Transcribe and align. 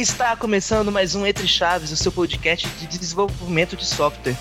Está 0.00 0.36
começando 0.36 0.92
mais 0.92 1.16
um 1.16 1.26
Entre 1.26 1.48
Chaves, 1.48 1.90
o 1.90 1.96
seu 1.96 2.12
podcast 2.12 2.68
de 2.68 2.86
desenvolvimento 2.86 3.76
de 3.76 3.84
software. 3.84 4.36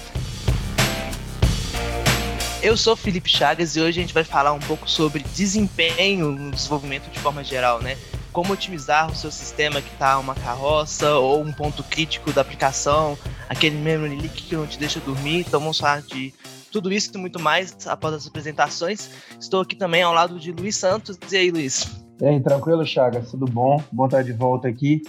Eu 2.61 2.77
sou 2.77 2.95
Felipe 2.95 3.27
Chagas 3.27 3.75
e 3.75 3.81
hoje 3.81 3.97
a 3.97 4.01
gente 4.03 4.13
vai 4.13 4.23
falar 4.23 4.53
um 4.53 4.59
pouco 4.59 4.87
sobre 4.87 5.23
desempenho 5.23 6.29
no 6.31 6.51
desenvolvimento 6.51 7.09
de 7.09 7.17
forma 7.17 7.43
geral, 7.43 7.81
né? 7.81 7.97
Como 8.31 8.53
otimizar 8.53 9.11
o 9.11 9.15
seu 9.15 9.31
sistema 9.31 9.81
que 9.81 9.91
está 9.91 10.19
uma 10.19 10.35
carroça 10.35 11.15
ou 11.15 11.41
um 11.41 11.51
ponto 11.51 11.83
crítico 11.83 12.31
da 12.31 12.41
aplicação, 12.41 13.17
aquele 13.49 13.77
memory 13.77 14.15
leak 14.15 14.43
que 14.43 14.55
não 14.55 14.67
te 14.67 14.77
deixa 14.77 14.99
dormir. 14.99 15.39
Então 15.39 15.59
vamos 15.59 15.79
falar 15.79 16.03
de 16.03 16.35
tudo 16.71 16.93
isso 16.93 17.09
e 17.15 17.17
muito 17.17 17.39
mais 17.39 17.75
após 17.87 18.13
as 18.13 18.27
apresentações. 18.27 19.09
Estou 19.39 19.61
aqui 19.61 19.75
também 19.75 20.03
ao 20.03 20.13
lado 20.13 20.39
de 20.39 20.51
Luiz 20.51 20.77
Santos. 20.77 21.17
E 21.31 21.35
aí, 21.35 21.49
Luiz? 21.49 21.87
E 22.21 22.25
aí, 22.27 22.39
tranquilo, 22.39 22.85
Chagas? 22.85 23.31
Tudo 23.31 23.47
bom? 23.47 23.83
Bom 23.91 24.05
estar 24.05 24.23
de 24.23 24.33
volta 24.33 24.67
aqui. 24.67 25.01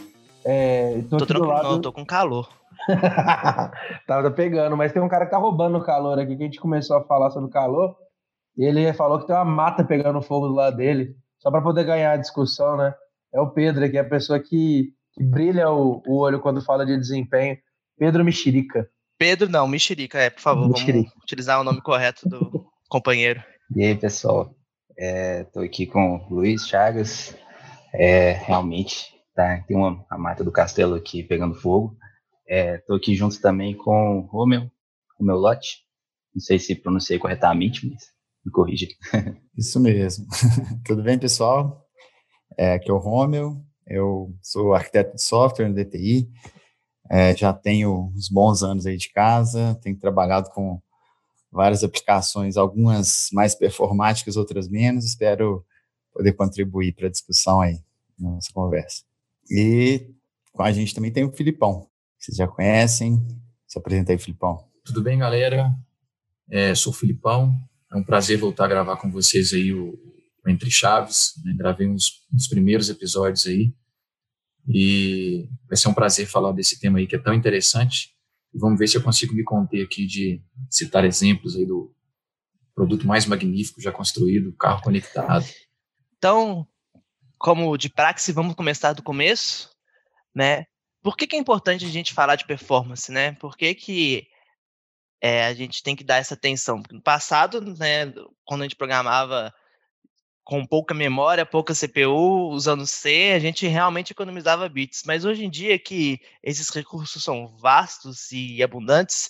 É, 0.45 1.02
tô, 1.10 1.19
tô 1.19 1.27
tranquilo, 1.27 1.52
lado... 1.52 1.69
não, 1.69 1.80
tô 1.80 1.92
com 1.92 2.05
calor. 2.05 2.48
Tava 4.06 4.30
pegando, 4.30 4.77
mas 4.77 4.92
tem 4.92 5.02
um 5.02 5.09
cara 5.09 5.24
que 5.24 5.30
tá 5.30 5.38
roubando 5.38 5.78
o 5.78 5.84
calor 5.84 6.19
aqui, 6.19 6.37
que 6.37 6.42
a 6.42 6.47
gente 6.47 6.61
começou 6.61 6.97
a 6.97 7.05
falar 7.05 7.30
sobre 7.30 7.48
o 7.48 7.52
calor, 7.52 7.97
e 8.56 8.64
ele 8.64 8.92
falou 8.92 9.19
que 9.19 9.27
tem 9.27 9.37
uma 9.37 9.45
mata 9.45 9.84
pegando 9.84 10.23
fogo 10.23 10.48
do 10.48 10.55
lado 10.55 10.77
dele, 10.77 11.14
só 11.38 11.51
para 11.51 11.62
poder 11.62 11.84
ganhar 11.84 12.12
a 12.12 12.16
discussão, 12.16 12.77
né? 12.77 12.95
É 13.33 13.41
o 13.41 13.51
Pedro, 13.51 13.88
que 13.91 13.97
é 13.97 14.01
a 14.01 14.09
pessoa 14.09 14.41
que, 14.41 14.92
que 15.12 15.23
brilha 15.23 15.70
o, 15.70 16.02
o 16.06 16.19
olho 16.19 16.41
quando 16.41 16.64
fala 16.64 16.86
de 16.86 16.97
desempenho. 16.97 17.56
Pedro 17.98 18.25
Mexerica. 18.25 18.89
Pedro, 19.19 19.48
não, 19.48 19.66
Mexerica, 19.66 20.19
é, 20.19 20.30
por 20.30 20.41
favor, 20.41 20.69
Mexerica. 20.69 21.11
vamos 21.11 21.25
utilizar 21.25 21.61
o 21.61 21.64
nome 21.64 21.83
correto 21.83 22.28
do 22.28 22.66
companheiro. 22.89 23.42
E 23.75 23.84
aí, 23.84 23.95
pessoal? 23.95 24.55
É, 24.98 25.47
aqui 25.56 25.86
com 25.86 26.17
o 26.30 26.34
Luiz 26.34 26.67
Chagas. 26.67 27.36
É, 27.92 28.33
realmente, 28.33 29.17
tá, 29.39 29.62
tem 29.69 29.77
uma 29.77 30.05
a 30.11 30.19
mata 30.19 30.42
do 30.42 30.50
castelo 30.50 30.97
aqui 30.97 31.22
pegando 31.22 31.55
fogo. 31.55 31.97
Estou 32.44 32.97
é, 32.97 32.98
aqui 32.98 33.14
junto 33.14 33.41
também 33.41 33.77
com 33.77 34.19
o 34.19 34.20
Romeu, 34.22 34.69
o 35.19 35.25
meu 35.25 35.36
lote. 35.36 35.84
Não 36.34 36.41
sei 36.41 36.58
se 36.58 36.75
pronunciei 36.75 37.20
corretamente, 37.20 37.86
mas 37.89 38.11
me 38.45 38.50
corrija. 38.50 38.89
Isso 39.56 39.78
mesmo. 39.78 40.27
Tudo 40.84 41.05
bem, 41.05 41.19
pessoal? 41.19 41.86
É, 42.56 42.75
aqui 42.75 42.91
é 42.91 42.92
o 42.92 42.98
Romeu, 42.98 43.62
eu 43.86 44.34
sou 44.42 44.75
arquiteto 44.75 45.14
de 45.14 45.22
software 45.22 45.69
no 45.69 45.75
DTI, 45.75 46.28
é, 47.08 47.36
já 47.36 47.52
tenho 47.52 48.12
uns 48.17 48.28
bons 48.28 48.62
anos 48.62 48.86
aí 48.86 48.97
de 48.97 49.12
casa, 49.12 49.78
tenho 49.80 49.97
trabalhado 49.98 50.50
com 50.50 50.80
várias 51.52 51.84
aplicações, 51.84 52.56
algumas 52.56 53.28
mais 53.33 53.55
performáticas, 53.55 54.36
outras 54.36 54.69
menos, 54.69 55.05
espero 55.05 55.64
poder 56.12 56.33
contribuir 56.33 56.95
para 56.95 57.06
a 57.06 57.11
discussão 57.11 57.61
aí, 57.61 57.78
nossa 58.19 58.48
conversa. 58.52 59.08
E 59.50 60.14
com 60.52 60.62
a 60.62 60.72
gente 60.72 60.94
também 60.94 61.12
tem 61.12 61.24
o 61.24 61.32
Filipão, 61.32 61.88
vocês 62.18 62.36
já 62.36 62.48
conhecem. 62.48 63.24
Se 63.66 63.78
apresenta 63.78 64.12
aí, 64.12 64.18
Filipão. 64.18 64.66
Tudo 64.84 65.02
bem, 65.02 65.18
galera? 65.18 65.72
É, 66.50 66.74
sou 66.74 66.92
o 66.92 66.96
Filipão. 66.96 67.55
É 67.92 67.96
um 67.96 68.02
prazer 68.02 68.38
voltar 68.38 68.64
a 68.64 68.68
gravar 68.68 68.96
com 68.96 69.10
vocês 69.10 69.52
aí 69.52 69.72
o, 69.72 69.92
o 70.44 70.50
Entre 70.50 70.70
Chaves. 70.70 71.34
Né? 71.44 71.55
Gravei 71.56 71.86
uns, 71.86 72.27
uns 72.32 72.48
primeiros 72.48 72.88
episódios 72.88 73.46
aí. 73.46 73.72
E 74.66 75.48
vai 75.66 75.77
ser 75.77 75.88
um 75.88 75.94
prazer 75.94 76.27
falar 76.27 76.52
desse 76.52 76.80
tema 76.80 76.98
aí 76.98 77.06
que 77.06 77.16
é 77.16 77.18
tão 77.18 77.34
interessante. 77.34 78.10
E 78.52 78.58
vamos 78.58 78.78
ver 78.78 78.88
se 78.88 78.96
eu 78.96 79.02
consigo 79.02 79.34
me 79.34 79.44
conter 79.44 79.84
aqui 79.84 80.06
de 80.06 80.42
citar 80.70 81.05
exemplos 81.05 81.55
aí 81.55 81.66
do 81.66 81.94
produto 82.74 83.06
mais 83.06 83.27
magnífico 83.27 83.80
já 83.80 83.92
construído, 83.92 84.52
carro 84.55 84.83
conectado. 84.83 85.44
Então, 86.16 86.66
como 87.39 87.77
de 87.77 87.89
praxe, 87.89 88.33
vamos 88.33 88.55
começar 88.55 88.92
do 88.92 89.02
começo, 89.02 89.70
né? 90.35 90.67
Por 91.02 91.17
que, 91.17 91.27
que 91.27 91.36
é 91.36 91.39
importante 91.39 91.85
a 91.85 91.89
gente 91.89 92.12
falar 92.12 92.36
de 92.36 92.45
performance, 92.46 93.11
né? 93.11 93.33
Por 93.35 93.57
que, 93.57 93.74
que 93.74 94.29
é, 95.20 95.46
a 95.46 95.55
gente 95.55 95.83
tem 95.83 95.96
que 95.96 96.05
dar 96.05 96.17
essa 96.17 96.35
atenção? 96.35 96.83
Porque 96.83 96.96
no 96.96 97.02
passado, 97.02 97.61
né, 97.61 98.12
quando 98.45 98.62
a 98.62 98.64
gente 98.64 98.77
programava 98.77 99.52
com 100.45 100.64
pouca 100.67 100.95
memória, 100.95 101.45
pouca 101.45 101.74
CPU, 101.74 102.48
usando 102.48 102.86
C, 102.86 103.33
a 103.35 103.39
gente 103.39 103.67
realmente 103.67 104.12
economizava 104.12 104.68
bits. 104.68 105.02
Mas 105.05 105.24
hoje 105.24 105.45
em 105.45 105.51
dia 105.51 105.79
que 105.79 106.20
esses 106.42 106.68
recursos 106.70 107.23
são 107.23 107.55
vastos 107.58 108.33
e 108.33 108.62
abundantes, 108.62 109.29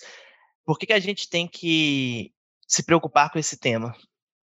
por 0.65 0.79
que, 0.79 0.87
que 0.87 0.93
a 0.93 1.01
gente 1.01 1.29
tem 1.29 1.49
que 1.49 2.33
se 2.69 2.85
preocupar 2.85 3.31
com 3.33 3.39
esse 3.39 3.59
tema? 3.59 3.97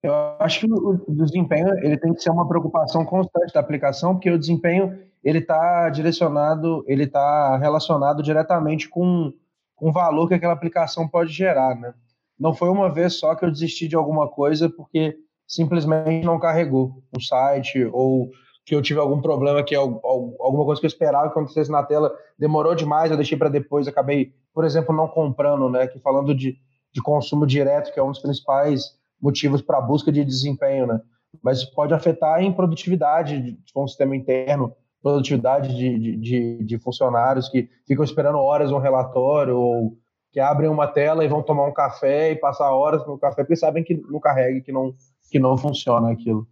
Eu 0.03 0.13
acho 0.39 0.61
que 0.61 0.65
o 0.71 1.13
desempenho 1.13 1.77
ele 1.83 1.97
tem 1.97 2.13
que 2.13 2.21
ser 2.21 2.31
uma 2.31 2.47
preocupação 2.47 3.05
constante 3.05 3.53
da 3.53 3.59
aplicação, 3.59 4.15
porque 4.15 4.31
o 4.31 4.39
desempenho 4.39 4.97
ele 5.23 5.37
está 5.37 5.89
direcionado, 5.89 6.83
ele 6.87 7.03
está 7.03 7.57
relacionado 7.57 8.23
diretamente 8.23 8.89
com, 8.89 9.31
o 9.79 9.91
valor 9.91 10.27
que 10.27 10.33
aquela 10.33 10.53
aplicação 10.53 11.07
pode 11.07 11.31
gerar, 11.31 11.75
né? 11.75 11.93
Não 12.39 12.53
foi 12.53 12.69
uma 12.69 12.91
vez 12.91 13.19
só 13.19 13.35
que 13.35 13.45
eu 13.45 13.51
desisti 13.51 13.87
de 13.87 13.95
alguma 13.95 14.27
coisa 14.27 14.69
porque 14.69 15.15
simplesmente 15.47 16.25
não 16.25 16.39
carregou 16.39 17.03
o 17.15 17.21
site 17.21 17.83
ou 17.91 18.31
que 18.65 18.73
eu 18.75 18.81
tive 18.81 18.99
algum 18.99 19.21
problema 19.21 19.63
que 19.63 19.75
alguma 19.75 20.65
coisa 20.65 20.79
que 20.79 20.85
eu 20.85 20.89
esperava 20.89 21.25
que 21.25 21.31
acontecesse 21.31 21.69
na 21.69 21.83
tela 21.83 22.11
demorou 22.37 22.73
demais, 22.73 23.11
eu 23.11 23.17
deixei 23.17 23.37
para 23.37 23.49
depois, 23.49 23.87
acabei, 23.87 24.33
por 24.53 24.65
exemplo, 24.65 24.95
não 24.95 25.07
comprando, 25.07 25.69
né? 25.69 25.85
Que 25.85 25.99
falando 25.99 26.33
de, 26.33 26.57
de 26.91 27.01
consumo 27.01 27.45
direto, 27.45 27.93
que 27.93 27.99
é 27.99 28.03
um 28.03 28.11
dos 28.11 28.21
principais 28.21 28.99
motivos 29.21 29.61
para 29.61 29.77
a 29.77 29.81
busca 29.81 30.11
de 30.11 30.25
desempenho, 30.25 30.87
né? 30.87 30.99
Mas 31.41 31.63
pode 31.63 31.93
afetar 31.93 32.41
em 32.41 32.51
produtividade 32.51 33.41
de, 33.41 33.51
de 33.51 33.71
um 33.75 33.87
sistema 33.87 34.15
interno, 34.15 34.73
produtividade 35.01 35.75
de, 35.75 36.17
de, 36.17 36.63
de, 36.63 36.79
funcionários 36.79 37.49
que 37.49 37.69
ficam 37.87 38.03
esperando 38.03 38.37
horas 38.37 38.71
um 38.71 38.77
relatório 38.77 39.57
ou 39.57 39.97
que 40.31 40.39
abrem 40.39 40.69
uma 40.69 40.87
tela 40.87 41.23
e 41.23 41.27
vão 41.27 41.41
tomar 41.41 41.65
um 41.65 41.73
café 41.73 42.31
e 42.31 42.35
passar 42.35 42.71
horas 42.71 43.05
no 43.05 43.17
café 43.17 43.43
porque 43.43 43.55
sabem 43.55 43.83
que 43.83 43.95
não 44.09 44.19
carrega, 44.19 44.61
que 44.61 44.71
não, 44.71 44.93
que 45.29 45.39
não 45.39 45.57
funciona 45.57 46.11
aquilo. 46.11 46.47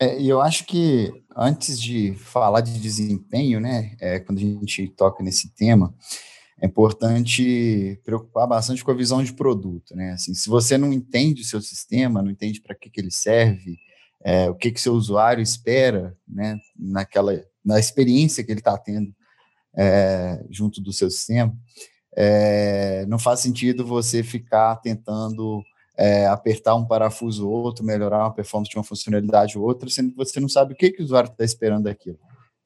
É, 0.00 0.20
eu 0.20 0.40
acho 0.40 0.66
que 0.66 1.24
antes 1.36 1.80
de 1.80 2.14
falar 2.14 2.60
de 2.60 2.80
desempenho, 2.80 3.60
né, 3.60 3.96
é, 4.00 4.18
quando 4.18 4.38
a 4.38 4.40
gente 4.40 4.88
toca 4.88 5.22
nesse 5.22 5.54
tema, 5.54 5.94
é 6.60 6.66
importante 6.66 8.00
preocupar 8.04 8.46
bastante 8.46 8.84
com 8.84 8.90
a 8.90 8.94
visão 8.94 9.22
de 9.22 9.32
produto, 9.32 9.94
né? 9.96 10.12
Assim, 10.12 10.34
se 10.34 10.48
você 10.48 10.78
não 10.78 10.92
entende 10.92 11.42
o 11.42 11.44
seu 11.44 11.60
sistema, 11.60 12.22
não 12.22 12.30
entende 12.30 12.60
para 12.60 12.74
que, 12.74 12.88
que 12.88 13.00
ele 13.00 13.10
serve, 13.10 13.78
é, 14.24 14.48
o 14.48 14.54
que 14.54 14.70
que 14.70 14.80
seu 14.80 14.94
usuário 14.94 15.42
espera, 15.42 16.16
né, 16.26 16.58
naquela 16.78 17.44
na 17.64 17.78
experiência 17.78 18.44
que 18.44 18.52
ele 18.52 18.60
está 18.60 18.76
tendo 18.76 19.14
é, 19.76 20.44
junto 20.50 20.80
do 20.80 20.92
seu 20.92 21.10
sistema, 21.10 21.54
é, 22.16 23.04
não 23.06 23.18
faz 23.18 23.40
sentido 23.40 23.84
você 23.86 24.22
ficar 24.22 24.76
tentando 24.76 25.62
é, 25.96 26.26
apertar 26.26 26.74
um 26.74 26.86
parafuso 26.86 27.48
ou 27.48 27.64
outro, 27.64 27.84
melhorar 27.84 28.18
uma 28.18 28.34
performance 28.34 28.70
de 28.70 28.76
uma 28.76 28.84
funcionalidade 28.84 29.58
ou 29.58 29.64
outra, 29.64 29.88
sendo 29.88 30.10
que 30.10 30.16
você 30.16 30.40
não 30.40 30.48
sabe 30.48 30.74
o 30.74 30.76
que, 30.76 30.90
que 30.90 31.02
o 31.02 31.04
usuário 31.04 31.30
está 31.30 31.44
esperando 31.44 31.84
daquilo. 31.84 32.18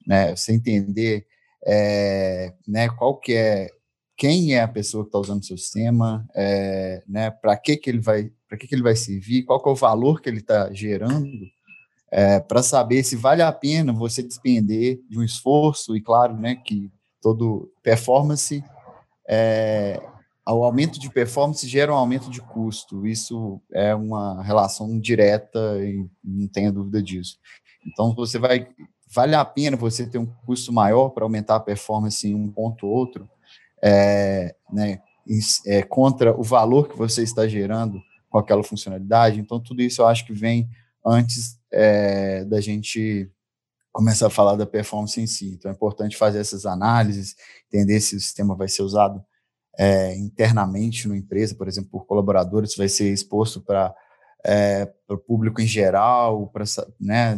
Né? 0.06 0.34
Você 0.34 0.52
entender 0.52 1.26
é, 1.66 2.52
né, 2.66 2.88
qual 2.88 3.16
que 3.18 3.34
é, 3.34 3.70
quem 4.18 4.52
é 4.52 4.60
a 4.60 4.68
pessoa 4.68 5.04
que 5.04 5.08
está 5.08 5.18
usando 5.20 5.42
o 5.42 5.46
seu 5.46 5.56
sistema, 5.56 6.28
é, 6.34 7.04
né, 7.06 7.30
para 7.30 7.56
que, 7.56 7.76
que 7.76 7.88
ele 7.88 8.00
vai 8.00 8.30
para 8.48 8.56
que, 8.56 8.66
que 8.66 8.74
ele 8.74 8.82
vai 8.82 8.96
servir, 8.96 9.44
qual 9.44 9.62
é 9.64 9.68
o 9.68 9.74
valor 9.74 10.22
que 10.22 10.28
ele 10.28 10.38
está 10.38 10.72
gerando, 10.72 11.28
é, 12.10 12.40
para 12.40 12.62
saber 12.62 13.04
se 13.04 13.14
vale 13.14 13.42
a 13.42 13.52
pena 13.52 13.92
você 13.92 14.22
despender 14.22 15.00
de 15.08 15.18
um 15.18 15.22
esforço, 15.22 15.94
e 15.94 16.00
claro, 16.00 16.34
né, 16.34 16.56
que 16.56 16.90
todo 17.20 17.70
performance, 17.82 18.64
é, 19.28 20.02
o 20.46 20.64
aumento 20.64 20.98
de 20.98 21.10
performance 21.10 21.68
gera 21.68 21.92
um 21.92 21.96
aumento 21.96 22.30
de 22.30 22.40
custo, 22.40 23.06
isso 23.06 23.60
é 23.70 23.94
uma 23.94 24.42
relação 24.42 24.98
direta 24.98 25.78
e 25.84 26.08
não 26.24 26.48
tenha 26.48 26.72
dúvida 26.72 27.02
disso. 27.02 27.38
Então, 27.86 28.14
você 28.14 28.38
vai, 28.38 28.66
vale 29.14 29.34
a 29.34 29.44
pena 29.44 29.76
você 29.76 30.06
ter 30.06 30.16
um 30.16 30.26
custo 30.46 30.72
maior 30.72 31.10
para 31.10 31.24
aumentar 31.24 31.56
a 31.56 31.60
performance 31.60 32.26
em 32.26 32.34
um 32.34 32.50
ponto 32.50 32.86
ou 32.86 32.92
outro, 32.94 33.28
é, 33.82 34.54
né, 34.72 35.00
é, 35.66 35.82
contra 35.82 36.38
o 36.38 36.42
valor 36.42 36.88
que 36.88 36.96
você 36.96 37.22
está 37.22 37.46
gerando 37.46 38.00
com 38.30 38.38
aquela 38.38 38.62
funcionalidade. 38.62 39.40
Então, 39.40 39.60
tudo 39.60 39.82
isso 39.82 40.02
eu 40.02 40.06
acho 40.06 40.26
que 40.26 40.32
vem 40.32 40.68
antes 41.04 41.58
é, 41.72 42.44
da 42.44 42.60
gente 42.60 43.30
começar 43.92 44.28
a 44.28 44.30
falar 44.30 44.56
da 44.56 44.66
performance 44.66 45.20
em 45.20 45.26
si. 45.26 45.52
Então, 45.52 45.70
é 45.70 45.74
importante 45.74 46.16
fazer 46.16 46.38
essas 46.38 46.66
análises, 46.66 47.34
entender 47.66 48.00
se 48.00 48.16
o 48.16 48.20
sistema 48.20 48.54
vai 48.54 48.68
ser 48.68 48.82
usado 48.82 49.22
é, 49.78 50.16
internamente 50.16 51.08
na 51.08 51.16
empresa, 51.16 51.54
por 51.54 51.68
exemplo, 51.68 51.90
por 51.90 52.06
colaboradores, 52.06 52.76
vai 52.76 52.88
ser 52.88 53.12
exposto 53.12 53.60
para 53.60 53.94
é, 54.46 54.90
o 55.08 55.16
público 55.16 55.60
em 55.60 55.66
geral, 55.66 56.48
para 56.48 56.64
né, 57.00 57.36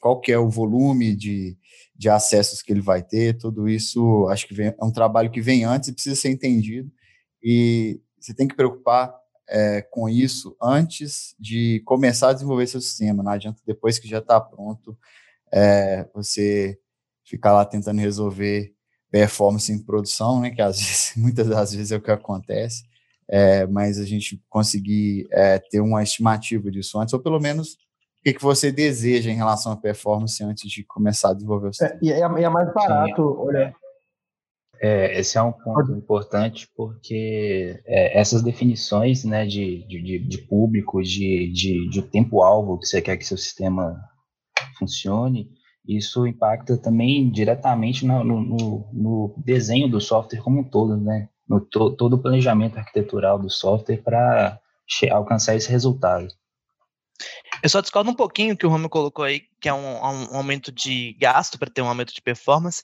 qual 0.00 0.20
que 0.20 0.32
é 0.32 0.38
o 0.38 0.48
volume 0.48 1.14
de, 1.14 1.56
de 1.94 2.08
acessos 2.08 2.62
que 2.62 2.72
ele 2.72 2.80
vai 2.80 3.02
ter, 3.02 3.38
tudo 3.38 3.68
isso 3.68 4.26
acho 4.28 4.46
que 4.46 4.54
vem, 4.54 4.68
é 4.68 4.84
um 4.84 4.92
trabalho 4.92 5.30
que 5.30 5.40
vem 5.40 5.64
antes 5.64 5.88
e 5.88 5.92
precisa 5.92 6.16
ser 6.16 6.30
entendido, 6.30 6.90
e 7.42 8.00
você 8.20 8.34
tem 8.34 8.46
que 8.46 8.54
preocupar 8.54 9.14
é, 9.48 9.82
com 9.82 10.08
isso 10.08 10.56
antes 10.62 11.34
de 11.38 11.82
começar 11.84 12.30
a 12.30 12.32
desenvolver 12.32 12.66
seu 12.66 12.80
sistema. 12.80 13.22
Não 13.22 13.32
adianta 13.32 13.60
depois 13.66 13.98
que 13.98 14.08
já 14.08 14.18
está 14.18 14.40
pronto 14.40 14.96
é, 15.52 16.08
você 16.14 16.78
ficar 17.24 17.52
lá 17.52 17.64
tentando 17.64 18.00
resolver 18.00 18.72
performance 19.10 19.70
em 19.70 19.78
produção, 19.78 20.40
né, 20.40 20.50
que 20.50 20.62
às 20.62 20.78
vezes, 20.80 21.12
muitas 21.16 21.48
das 21.48 21.74
vezes 21.74 21.92
é 21.92 21.96
o 21.96 22.00
que 22.00 22.10
acontece, 22.10 22.84
é, 23.32 23.66
mas 23.66 23.98
a 23.98 24.04
gente 24.04 24.38
conseguir 24.50 25.26
é, 25.32 25.58
ter 25.58 25.80
uma 25.80 26.02
estimativa 26.02 26.70
disso 26.70 27.00
antes, 27.00 27.14
ou 27.14 27.20
pelo 27.20 27.40
menos 27.40 27.72
o 27.72 28.22
que, 28.24 28.34
que 28.34 28.42
você 28.42 28.70
deseja 28.70 29.30
em 29.30 29.36
relação 29.36 29.72
à 29.72 29.76
performance 29.76 30.44
antes 30.44 30.70
de 30.70 30.84
começar 30.84 31.30
a 31.30 31.34
desenvolver 31.34 31.68
o 31.68 31.70
é, 31.70 31.72
sistema. 31.72 31.94
É, 32.02 32.04
e, 32.04 32.44
é, 32.44 32.48
mais 32.50 32.74
barato, 32.74 33.22
olha. 33.40 33.74
É, 34.84 35.18
esse 35.18 35.38
é 35.38 35.42
um 35.42 35.52
ponto 35.52 35.92
importante 35.92 36.68
porque 36.76 37.80
é, 37.86 38.18
essas 38.18 38.42
definições 38.42 39.24
né, 39.24 39.46
de, 39.46 39.86
de, 39.86 40.18
de 40.18 40.38
público, 40.38 41.00
de, 41.00 41.52
de, 41.52 41.88
de 41.88 42.02
tempo-alvo 42.02 42.78
que 42.80 42.86
você 42.86 43.00
quer 43.00 43.16
que 43.16 43.24
seu 43.24 43.38
sistema 43.38 43.96
funcione, 44.78 45.48
isso 45.88 46.26
impacta 46.26 46.76
também 46.76 47.30
diretamente 47.30 48.04
no, 48.04 48.24
no, 48.24 48.90
no 48.92 49.34
desenho 49.38 49.88
do 49.88 50.00
software 50.00 50.42
como 50.42 50.60
um 50.60 50.64
todo, 50.64 50.96
né? 50.96 51.28
No 51.52 51.60
to, 51.60 51.90
todo 51.90 52.14
o 52.14 52.18
planejamento 52.18 52.78
arquitetural 52.78 53.38
do 53.38 53.50
software 53.50 54.02
para 54.02 54.58
alcançar 55.10 55.54
esse 55.54 55.70
resultado. 55.70 56.28
Eu 57.62 57.68
só 57.68 57.80
discordo 57.80 58.10
um 58.10 58.14
pouquinho 58.14 58.56
que 58.56 58.66
o 58.66 58.70
Romulo 58.70 58.88
colocou 58.88 59.24
aí, 59.24 59.42
que 59.60 59.68
é 59.68 59.74
um, 59.74 59.96
um 59.96 60.36
aumento 60.36 60.72
de 60.72 61.12
gasto 61.20 61.58
para 61.58 61.70
ter 61.70 61.82
um 61.82 61.88
aumento 61.88 62.14
de 62.14 62.22
performance. 62.22 62.82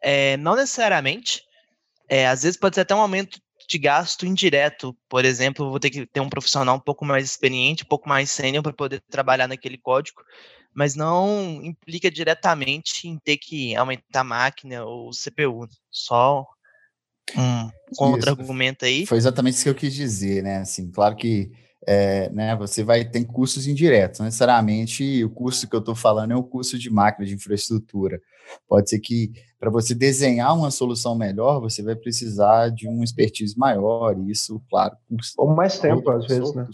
É, 0.00 0.36
não 0.36 0.54
necessariamente. 0.54 1.42
É, 2.08 2.28
às 2.28 2.42
vezes 2.42 2.58
pode 2.58 2.76
ser 2.76 2.82
até 2.82 2.94
um 2.94 3.00
aumento 3.00 3.40
de 3.68 3.78
gasto 3.78 4.24
indireto. 4.24 4.96
Por 5.08 5.24
exemplo, 5.24 5.68
vou 5.68 5.80
ter 5.80 5.90
que 5.90 6.06
ter 6.06 6.20
um 6.20 6.28
profissional 6.28 6.76
um 6.76 6.80
pouco 6.80 7.04
mais 7.04 7.24
experiente, 7.24 7.82
um 7.82 7.88
pouco 7.88 8.08
mais 8.08 8.30
sênior 8.30 8.62
para 8.62 8.72
poder 8.72 9.02
trabalhar 9.10 9.48
naquele 9.48 9.76
código 9.76 10.22
mas 10.74 10.96
não 10.96 11.62
implica 11.62 12.10
diretamente 12.10 13.06
em 13.06 13.16
ter 13.16 13.36
que 13.36 13.76
aumentar 13.76 14.20
a 14.20 14.24
máquina 14.24 14.84
ou 14.84 15.08
o 15.08 15.12
CPU. 15.12 15.68
Só 15.88 16.44
um 17.36 17.70
contra-argumento 17.96 18.84
aí. 18.84 19.06
Foi 19.06 19.18
exatamente 19.18 19.54
isso 19.54 19.64
que 19.64 19.70
eu 19.70 19.74
quis 19.74 19.94
dizer, 19.94 20.42
né? 20.42 20.58
Assim, 20.58 20.90
claro 20.90 21.16
que 21.16 21.50
é, 21.86 22.30
né, 22.30 22.56
você 22.56 22.82
vai 22.82 23.04
ter 23.04 23.24
custos 23.24 23.66
indiretos. 23.66 24.20
Não 24.20 24.26
necessariamente 24.26 25.22
o 25.24 25.30
custo 25.30 25.68
que 25.68 25.76
eu 25.76 25.80
estou 25.80 25.94
falando 25.94 26.32
é 26.32 26.36
o 26.36 26.42
custo 26.42 26.78
de 26.78 26.90
máquina, 26.90 27.26
de 27.26 27.34
infraestrutura. 27.34 28.20
Pode 28.68 28.90
ser 28.90 28.98
que 29.00 29.32
para 29.58 29.70
você 29.70 29.94
desenhar 29.94 30.54
uma 30.56 30.70
solução 30.70 31.16
melhor, 31.16 31.60
você 31.60 31.82
vai 31.82 31.96
precisar 31.96 32.70
de 32.70 32.88
um 32.88 33.02
expertise 33.02 33.56
maior, 33.56 34.16
e 34.18 34.30
isso, 34.30 34.62
claro, 34.68 34.96
custa. 35.08 35.40
Ou 35.40 35.54
mais 35.54 35.78
tempo, 35.78 36.10
às 36.10 36.26
vezes, 36.26 36.54
né? 36.54 36.66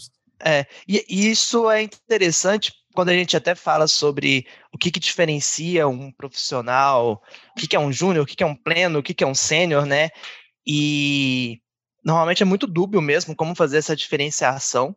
É, 0.42 0.66
e, 0.88 1.04
e 1.08 1.30
isso 1.30 1.70
é 1.70 1.82
interessante 1.82 2.72
quando 2.94 3.10
a 3.10 3.14
gente 3.14 3.36
até 3.36 3.54
fala 3.54 3.86
sobre 3.86 4.46
o 4.72 4.78
que, 4.78 4.90
que 4.90 4.98
diferencia 4.98 5.86
um 5.86 6.10
profissional, 6.10 7.22
o 7.52 7.60
que, 7.60 7.68
que 7.68 7.76
é 7.76 7.80
um 7.80 7.92
júnior, 7.92 8.24
o 8.24 8.26
que, 8.26 8.34
que 8.34 8.42
é 8.42 8.46
um 8.46 8.56
pleno, 8.56 8.98
o 8.98 9.02
que, 9.02 9.14
que 9.14 9.22
é 9.22 9.26
um 9.26 9.34
sênior, 9.34 9.86
né? 9.86 10.08
E 10.72 11.60
normalmente 12.04 12.44
é 12.44 12.46
muito 12.46 12.64
dúbio 12.64 13.02
mesmo 13.02 13.34
como 13.34 13.56
fazer 13.56 13.78
essa 13.78 13.96
diferenciação. 13.96 14.96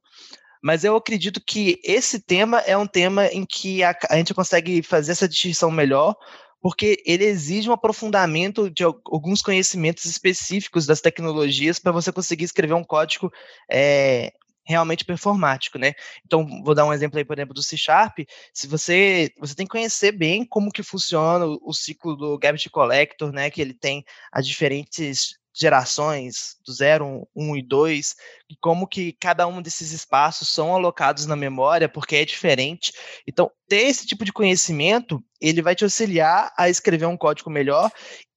Mas 0.61 0.83
eu 0.83 0.95
acredito 0.95 1.41
que 1.43 1.81
esse 1.83 2.19
tema 2.19 2.59
é 2.59 2.77
um 2.77 2.85
tema 2.85 3.25
em 3.25 3.43
que 3.43 3.83
a, 3.83 3.97
a 4.07 4.17
gente 4.17 4.35
consegue 4.35 4.83
fazer 4.83 5.13
essa 5.13 5.27
distinção 5.27 5.71
melhor, 5.71 6.15
porque 6.61 7.01
ele 7.07 7.25
exige 7.25 7.71
um 7.71 7.73
aprofundamento 7.73 8.69
de 8.69 8.83
alguns 8.83 9.41
conhecimentos 9.41 10.05
específicos 10.05 10.85
das 10.85 11.01
tecnologias 11.01 11.79
para 11.79 11.91
você 11.91 12.11
conseguir 12.11 12.43
escrever 12.45 12.75
um 12.75 12.83
código 12.83 13.31
é, 13.69 14.31
realmente 14.63 15.03
performático, 15.03 15.79
né? 15.79 15.93
Então, 16.23 16.47
vou 16.63 16.75
dar 16.75 16.85
um 16.85 16.93
exemplo 16.93 17.17
aí, 17.17 17.25
por 17.25 17.35
exemplo, 17.35 17.55
do 17.55 17.63
C 17.63 17.75
Sharp. 17.75 18.19
Se 18.53 18.67
você 18.67 19.31
você 19.39 19.55
tem 19.55 19.65
que 19.65 19.71
conhecer 19.71 20.11
bem 20.11 20.45
como 20.45 20.71
que 20.71 20.83
funciona 20.83 21.47
o, 21.47 21.59
o 21.63 21.73
ciclo 21.73 22.15
do 22.15 22.37
Garbage 22.37 22.69
Collector, 22.69 23.31
né? 23.31 23.49
Que 23.49 23.59
ele 23.59 23.73
tem 23.73 24.05
as 24.31 24.45
diferentes 24.47 25.41
gerações 25.53 26.55
do 26.65 26.73
0, 26.73 27.27
1 27.35 27.57
e 27.57 27.61
2, 27.61 28.15
e 28.49 28.55
como 28.55 28.87
que 28.87 29.13
cada 29.13 29.45
um 29.45 29.61
desses 29.61 29.91
espaços 29.91 30.49
são 30.49 30.73
alocados 30.73 31.25
na 31.25 31.35
memória, 31.35 31.87
porque 31.87 32.15
é 32.15 32.25
diferente. 32.25 32.91
Então, 33.27 33.51
ter 33.67 33.83
esse 33.83 34.05
tipo 34.05 34.25
de 34.25 34.33
conhecimento, 34.33 35.23
ele 35.39 35.61
vai 35.61 35.75
te 35.75 35.83
auxiliar 35.83 36.51
a 36.57 36.69
escrever 36.69 37.05
um 37.05 37.17
código 37.17 37.49
melhor 37.49 37.91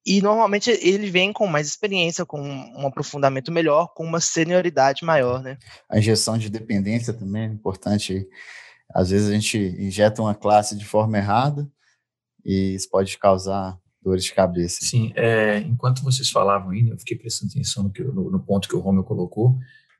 e 0.06 0.22
normalmente 0.22 0.70
ele 0.70 1.10
vem 1.10 1.32
com 1.32 1.48
mais 1.48 1.66
experiência, 1.66 2.24
com 2.24 2.40
um 2.40 2.86
aprofundamento 2.86 3.50
melhor, 3.50 3.92
com 3.92 4.04
uma 4.04 4.20
senioridade 4.20 5.04
maior, 5.04 5.42
né? 5.42 5.58
A 5.90 5.98
injeção 5.98 6.38
de 6.38 6.48
dependência 6.48 7.12
também 7.12 7.42
é 7.42 7.46
importante. 7.46 8.24
Às 8.94 9.10
vezes 9.10 9.28
a 9.28 9.32
gente 9.32 9.58
injeta 9.58 10.22
uma 10.22 10.34
classe 10.34 10.76
de 10.76 10.84
forma 10.84 11.18
errada 11.18 11.68
e 12.44 12.74
isso 12.74 12.88
pode 12.88 13.18
causar 13.18 13.76
dores 14.06 14.24
de 14.24 14.32
cabeça. 14.32 14.78
Sim, 14.82 15.12
é, 15.16 15.58
enquanto 15.58 16.02
vocês 16.02 16.30
falavam 16.30 16.70
aí, 16.70 16.88
eu 16.88 16.98
fiquei 16.98 17.16
prestando 17.16 17.50
atenção 17.50 17.82
no, 17.84 17.90
que, 17.90 18.02
no, 18.02 18.30
no 18.30 18.40
ponto 18.40 18.68
que 18.68 18.76
o 18.76 18.80
Romeu 18.80 19.02
colocou. 19.02 19.58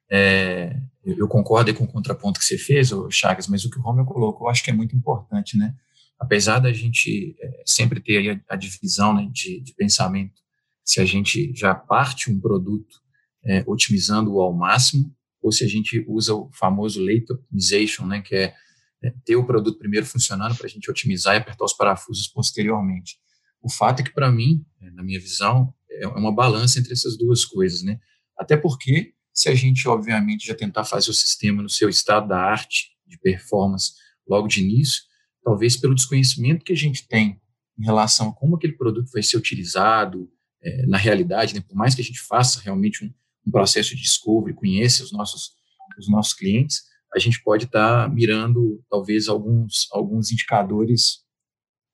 É, 0.09 0.77
eu, 1.05 1.19
eu 1.19 1.29
concordo 1.29 1.75
com 1.75 1.85
o 1.85 1.89
contraponto 1.89 2.39
que 2.39 2.47
você 2.47 2.57
fez, 2.57 2.91
Chagas, 3.11 3.49
mas 3.49 3.65
o 3.65 3.71
que 3.71 3.79
o 3.79 3.83
Romeu 3.83 4.05
colocou 4.05 4.47
eu 4.47 4.51
acho 4.51 4.63
que 4.63 4.71
é 4.71 4.75
muito 4.75 4.95
importante, 4.95 5.59
né? 5.59 5.75
apesar 6.19 6.59
da 6.59 6.73
gente 6.73 7.37
é, 7.41 7.63
sempre 7.65 8.01
ter 8.01 8.43
a, 8.49 8.55
a 8.55 8.57
divisão 8.57 9.15
né, 9.15 9.29
de, 9.33 9.61
de, 9.61 9.75
pensamento, 9.75 10.41
se 10.85 11.01
a 11.01 11.05
gente 11.05 11.53
já 11.55 11.75
parte 11.75 12.31
um 12.31 12.41
produto 12.41 13.01
é, 13.45 13.65
otimizando-o 13.67 14.41
ao 14.41 14.53
máximo, 14.53 15.15
ou 15.43 15.53
se 15.53 15.65
a 15.65 15.69
gente 15.69 16.05
usa 16.09 16.35
o 16.35 16.51
famoso 16.53 17.01
late 17.01 17.33
optimization, 17.33 18.07
né, 18.07 18.23
que 18.23 18.35
é, 18.35 18.55
é 19.03 19.13
ter 19.25 19.37
o 19.37 19.47
produto 19.47 19.79
primeiro 19.79 20.07
funcionando 20.07 20.57
para 20.57 20.67
a 20.67 20.71
gente 20.71 20.91
otimizar 20.91 21.35
e 21.35 21.39
apertar 21.39 21.65
os 21.65 21.75
parafusos 21.75 22.27
posteriormente. 22.29 23.19
O 23.67 23.69
fato 23.69 23.99
é 23.99 24.05
que, 24.05 24.13
para 24.13 24.31
mim, 24.31 24.65
é, 24.81 24.93
na 24.93 25.03
minha 25.03 25.19
visão, 25.19 25.75
é 25.91 26.07
uma 26.07 26.33
balança 26.33 26.79
entre 26.79 26.93
essas 26.93 27.19
duas 27.19 27.45
coisas, 27.45 27.83
né? 27.83 27.99
Até 28.39 28.57
porque, 28.57 29.13
se 29.35 29.49
a 29.49 29.57
gente, 29.57 29.89
obviamente, 29.89 30.47
já 30.47 30.55
tentar 30.55 30.85
fazer 30.85 31.11
o 31.11 31.13
sistema 31.13 31.65
no 31.65 31.69
seu 31.69 31.89
estado 31.89 32.29
da 32.29 32.39
arte, 32.39 32.93
de 33.05 33.19
performance, 33.19 33.95
logo 34.25 34.47
de 34.47 34.61
início, 34.61 35.03
talvez 35.43 35.77
pelo 35.77 35.97
desconhecimento 35.97 36.65
que 36.65 36.73
a 36.73 36.77
gente 36.77 37.09
tem 37.09 37.41
em 37.77 37.85
relação 37.85 38.29
a 38.29 38.33
como 38.33 38.55
aquele 38.55 38.75
produto 38.75 39.11
vai 39.11 39.23
ser 39.25 39.37
utilizado 39.37 40.31
é, 40.63 40.87
na 40.87 40.97
realidade, 40.97 41.53
né? 41.53 41.61
por 41.61 41.75
mais 41.75 41.93
que 41.93 42.01
a 42.01 42.05
gente 42.05 42.21
faça 42.21 42.61
realmente 42.61 43.05
um, 43.05 43.13
um, 43.49 43.51
processo 43.51 43.97
de 43.97 44.03
discovery, 44.03 44.55
conheça 44.55 45.03
os 45.03 45.11
nossos, 45.11 45.55
os 45.99 46.09
nossos 46.09 46.35
clientes, 46.35 46.85
a 47.13 47.19
gente 47.19 47.43
pode 47.43 47.65
estar 47.65 48.05
tá 48.05 48.15
mirando 48.15 48.81
talvez 48.89 49.27
alguns, 49.27 49.89
alguns 49.91 50.31
indicadores 50.31 51.25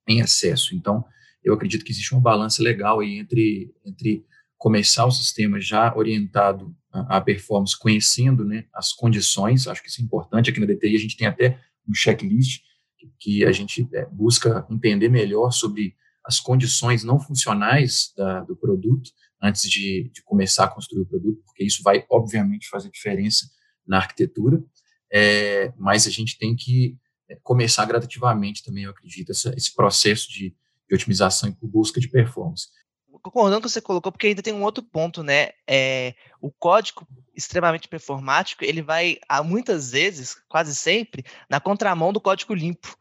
em 0.07 0.21
excesso. 0.21 0.75
Então, 0.75 1.03
eu 1.43 1.55
acredito 1.55 1.85
que 1.85 1.93
existe 1.93 2.13
uma 2.13 2.21
balança 2.21 2.63
legal 2.63 3.01
aí 3.01 3.19
entre, 3.19 3.75
entre 3.85 4.25
começar 4.57 5.07
o 5.07 5.11
sistema 5.11 5.61
já 5.61 5.95
orientado 5.97 6.75
à, 6.93 7.17
à 7.17 7.21
performance, 7.21 7.79
conhecendo 7.79 8.45
né, 8.45 8.67
as 8.73 8.93
condições, 8.93 9.67
acho 9.67 9.83
que 9.83 9.89
isso 9.89 10.01
é 10.01 10.05
importante, 10.05 10.51
aqui 10.51 10.61
na 10.61 10.67
DTI 10.67 10.95
a 10.95 11.01
gente 11.01 11.17
tem 11.17 11.27
até 11.27 11.59
um 11.89 11.95
checklist 11.95 12.63
que 13.19 13.45
a 13.45 13.53
gente 13.53 13.89
é, 13.93 14.07
busca 14.07 14.67
entender 14.71 15.09
melhor 15.09 15.51
sobre 15.51 15.97
as 16.25 16.39
condições 16.39 17.03
não 17.03 17.19
funcionais 17.19 18.13
da, 18.17 18.41
do 18.45 18.57
produto 18.57 19.11
antes 19.43 19.69
de, 19.69 20.11
de, 20.15 20.23
começar 20.23 20.65
a 20.65 20.69
construir 20.69 21.03
o 21.03 21.07
produto, 21.07 21.43
porque 21.45 21.65
isso 21.65 21.83
vai, 21.83 22.05
obviamente, 22.09 22.69
fazer 22.69 22.91
diferença 22.91 23.51
na 23.85 23.97
arquitetura, 23.97 24.63
é, 25.13 25.73
mas 25.77 26.07
a 26.07 26.11
gente 26.11 26.39
tem 26.39 26.55
que 26.55 26.97
é, 27.29 27.37
começar 27.43 27.85
gradativamente 27.85 28.63
também, 28.63 28.85
eu 28.85 28.91
acredito, 28.91 29.33
essa, 29.33 29.53
esse 29.57 29.75
processo 29.75 30.31
de, 30.31 30.55
de 30.93 31.03
otimização 31.03 31.49
e 31.49 31.67
busca 31.67 32.01
de 32.01 32.09
performance 32.09 32.69
concordando 33.23 33.61
com 33.61 33.67
o 33.67 33.69
que 33.69 33.73
você 33.73 33.81
colocou, 33.81 34.11
porque 34.11 34.27
ainda 34.27 34.43
tem 34.43 34.53
um 34.53 34.65
outro 34.65 34.83
ponto, 34.83 35.23
né? 35.23 35.51
É, 35.67 36.15
o 36.41 36.51
código 36.51 37.07
extremamente 37.35 37.89
performático, 37.89 38.65
ele 38.65 38.83
vai, 38.83 39.17
muitas 39.45 39.93
vezes, 39.93 40.37
quase 40.49 40.75
sempre, 40.75 41.25
na 41.49 41.61
contramão 41.61 42.13
do 42.13 42.21
código 42.21 42.53
limpo. 42.53 42.97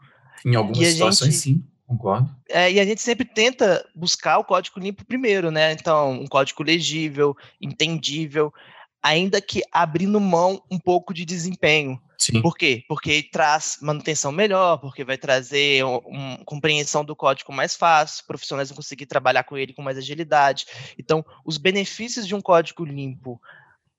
Em 0.45 0.55
algumas 0.55 0.87
situações, 0.87 1.33
gente, 1.33 1.41
sim, 1.41 1.67
concordo. 1.87 2.29
É, 2.47 2.71
e 2.71 2.79
a 2.79 2.85
gente 2.85 3.01
sempre 3.01 3.25
tenta 3.25 3.83
buscar 3.95 4.37
o 4.37 4.43
código 4.43 4.79
limpo 4.79 5.03
primeiro, 5.05 5.49
né? 5.49 5.71
Então, 5.73 6.11
um 6.11 6.27
código 6.27 6.61
legível, 6.61 7.35
entendível, 7.59 8.53
ainda 9.01 9.41
que 9.41 9.63
abrindo 9.71 10.19
mão 10.19 10.61
um 10.69 10.77
pouco 10.77 11.13
de 11.13 11.25
desempenho. 11.25 11.99
Sim. 12.21 12.39
Por 12.39 12.55
quê? 12.55 12.83
Porque 12.87 13.23
traz 13.23 13.79
manutenção 13.81 14.31
melhor, 14.31 14.77
porque 14.77 15.03
vai 15.03 15.17
trazer 15.17 15.83
uma 15.83 16.37
compreensão 16.45 17.03
do 17.03 17.15
código 17.15 17.51
mais 17.51 17.75
fácil, 17.75 18.23
profissionais 18.27 18.69
vão 18.69 18.75
conseguir 18.75 19.07
trabalhar 19.07 19.43
com 19.43 19.57
ele 19.57 19.73
com 19.73 19.81
mais 19.81 19.97
agilidade. 19.97 20.67
Então, 20.99 21.25
os 21.43 21.57
benefícios 21.57 22.27
de 22.27 22.35
um 22.35 22.39
código 22.41 22.85
limpo, 22.85 23.41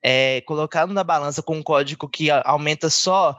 é, 0.01 0.41
colocado 0.43 0.93
na 0.93 1.03
balança 1.03 1.43
com 1.43 1.57
um 1.57 1.63
código 1.65 2.09
que 2.09 2.31
aumenta 2.31 2.89
só 2.89 3.37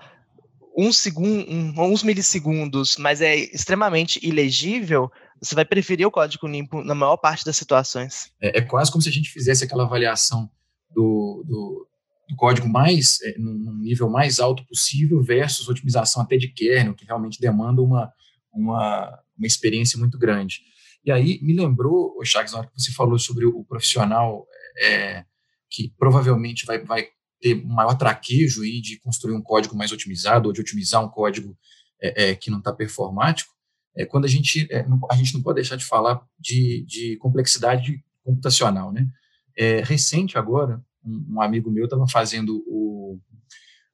um 0.77 0.91
segundo, 0.91 1.49
um, 1.49 1.73
uns 1.81 2.03
milissegundos, 2.03 2.97
mas 2.97 3.21
é 3.21 3.37
extremamente 3.37 4.19
ilegível, 4.21 5.09
você 5.41 5.55
vai 5.55 5.63
preferir 5.63 6.05
o 6.05 6.11
código 6.11 6.45
limpo 6.45 6.83
na 6.83 6.93
maior 6.93 7.15
parte 7.15 7.45
das 7.45 7.55
situações. 7.55 8.33
É, 8.41 8.57
é 8.57 8.61
quase 8.61 8.91
como 8.91 9.01
se 9.01 9.07
a 9.07 9.13
gente 9.13 9.29
fizesse 9.29 9.63
aquela 9.63 9.83
avaliação 9.83 10.51
do, 10.93 11.41
do, 11.47 11.87
do 12.30 12.36
código 12.36 12.68
mais, 12.68 13.22
é, 13.22 13.38
num 13.38 13.77
nível 13.77 14.10
mais 14.10 14.39
alto 14.39 14.65
possível 14.65 15.22
versus 15.22 15.68
otimização 15.68 16.22
até 16.22 16.38
de 16.38 16.48
kernel, 16.48 16.96
que 16.96 17.06
realmente 17.06 17.39
demanda 17.39 17.82
uma, 17.82 18.12
uma, 18.53 19.20
uma 19.38 19.48
experiência 19.48 20.00
muito 20.00 20.18
grande. 20.18 20.62
E 21.06 21.12
aí 21.12 21.39
me 21.42 21.53
lembrou, 21.53 22.18
Chagas, 22.24 22.53
na 22.53 22.60
hora 22.60 22.68
que 22.68 22.82
você 22.82 22.92
falou 22.92 23.20
sobre 23.20 23.46
o 23.46 23.63
profissional 23.65 24.46
é, 24.82 25.25
que 25.70 25.94
provavelmente 25.98 26.65
vai, 26.65 26.84
vai 26.84 27.08
ter 27.42 27.56
maior 27.65 27.96
traquejo 27.96 28.63
aí 28.63 28.80
de 28.80 29.00
construir 29.00 29.36
um 29.36 29.42
código 29.42 29.75
mais 29.75 29.92
otimizado 29.92 30.48
ou 30.48 30.53
de 30.53 30.62
otimizar 30.62 31.03
um 31.03 31.10
código 31.10 31.58
é, 32.01 32.30
é, 32.30 32.36
que 32.36 32.50
não 32.50 32.60
está 32.60 32.72
performático, 32.72 33.53
é, 33.96 34.06
quando 34.06 34.25
a 34.25 34.27
gente, 34.27 34.68
é, 34.72 34.88
não, 34.88 35.00
a 35.10 35.15
gente 35.15 35.34
não 35.34 35.42
pode 35.42 35.56
deixar 35.56 35.75
de 35.75 35.86
falar 35.86 36.22
de, 36.39 36.86
de 36.88 37.18
complexidade 37.18 38.03
computacional, 38.24 38.92
né? 38.92 39.08
É, 39.56 39.82
recente 39.82 40.38
agora, 40.38 40.84
um, 41.05 41.36
um 41.36 41.41
amigo 41.41 41.72
meu 41.72 41.86
estava 41.86 42.07
fazendo 42.07 42.63
o, 42.67 43.19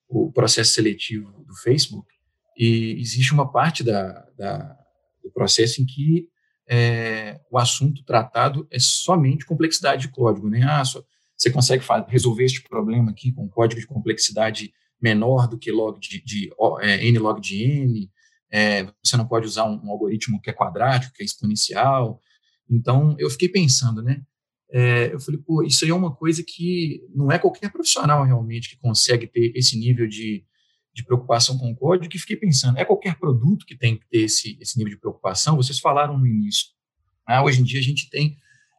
o 0.08 0.32
processo 0.32 0.74
seletivo 0.74 1.44
do 1.46 1.56
Facebook 1.56 2.08
e 2.58 3.00
existe 3.00 3.34
uma 3.34 3.51
parte 3.51 3.84
da, 3.84 4.28
da 4.38 4.78
do 5.24 5.32
processo 5.32 5.82
em 5.82 5.86
que 5.86 6.28
é, 6.68 7.39
o 7.50 7.58
assunto 7.58 8.04
tratado 8.04 8.68
é 8.72 8.80
somente 8.80 9.46
complexidade 9.46 10.04
de 10.04 10.13
código, 10.13 10.50
né? 10.50 10.62
Ah, 10.63 10.86
só, 10.86 11.04
você 11.36 11.50
consegue 11.50 11.84
resolver 12.08 12.44
este 12.44 12.62
problema 12.62 13.12
aqui 13.12 13.32
com 13.32 13.50
código 13.50 13.80
de 13.80 13.88
complexidade 13.88 14.72
menor 15.01 15.48
do 15.48 15.58
que 15.58 15.72
log 15.72 16.00
de, 16.00 16.22
de 16.24 16.51
é, 16.82 17.06
n 17.06 17.18
log 17.18 17.39
de 17.39 17.63
n, 17.63 18.12
é, 18.51 18.84
você 19.04 19.16
não 19.16 19.28
pode 19.28 19.46
usar 19.46 19.66
um, 19.66 19.80
um, 19.84 19.92
algoritmo 19.92 20.42
que 20.42 20.50
é 20.50 20.54
quadrático, 20.54 21.13
que 21.13 21.24
é 21.24 21.25
exponencial. 21.25 22.20
Então, 22.70 23.16
eu 23.18 23.30
fiquei 23.30 23.48
pensando, 23.48 24.01
né? 24.01 24.22
É, 24.72 25.14
eu 25.14 25.20
falei, 25.20 25.40
pô, 25.40 25.64
isso 25.64 25.84
aí 25.84 25.92
é 25.92 25.96
uma 25.96 26.16
coisa 26.16 26.44
que 26.46 27.02
não 27.14 27.32
é 27.32 27.40
qualquer 27.40 27.72
profissional 27.72 28.24
realmente 28.24 28.70
que 28.70 28.78
consegue 28.78 29.26
ter 29.26 29.52
esse 29.56 29.78
nível 29.78 30.08
de, 30.08 30.46
de 30.94 31.04
preocupação 31.04 31.58
com 31.58 31.72
o 31.72 31.76
código, 31.76 32.10
que 32.10 32.20
fiquei 32.20 32.36
pensando, 32.36 32.78
é 32.78 32.86
qualquer 32.86 33.18
produto 33.18 33.66
que 33.66 33.76
tem 33.76 33.98
que 33.98 34.08
ter 34.08 34.22
esse, 34.22 34.58
esse 34.62 34.78
nível 34.78 34.94
de 34.94 35.00
preocupação? 35.00 35.56
Vocês 35.56 35.80
falaram 35.80 36.18
no 36.18 36.28
início. 36.28 36.68
Ah, 37.26 37.44
hoje 37.44 37.62
em 37.62 37.64
dia 37.64 37.80
a 37.80 37.84
gente 37.84 38.10
tem 38.10 38.38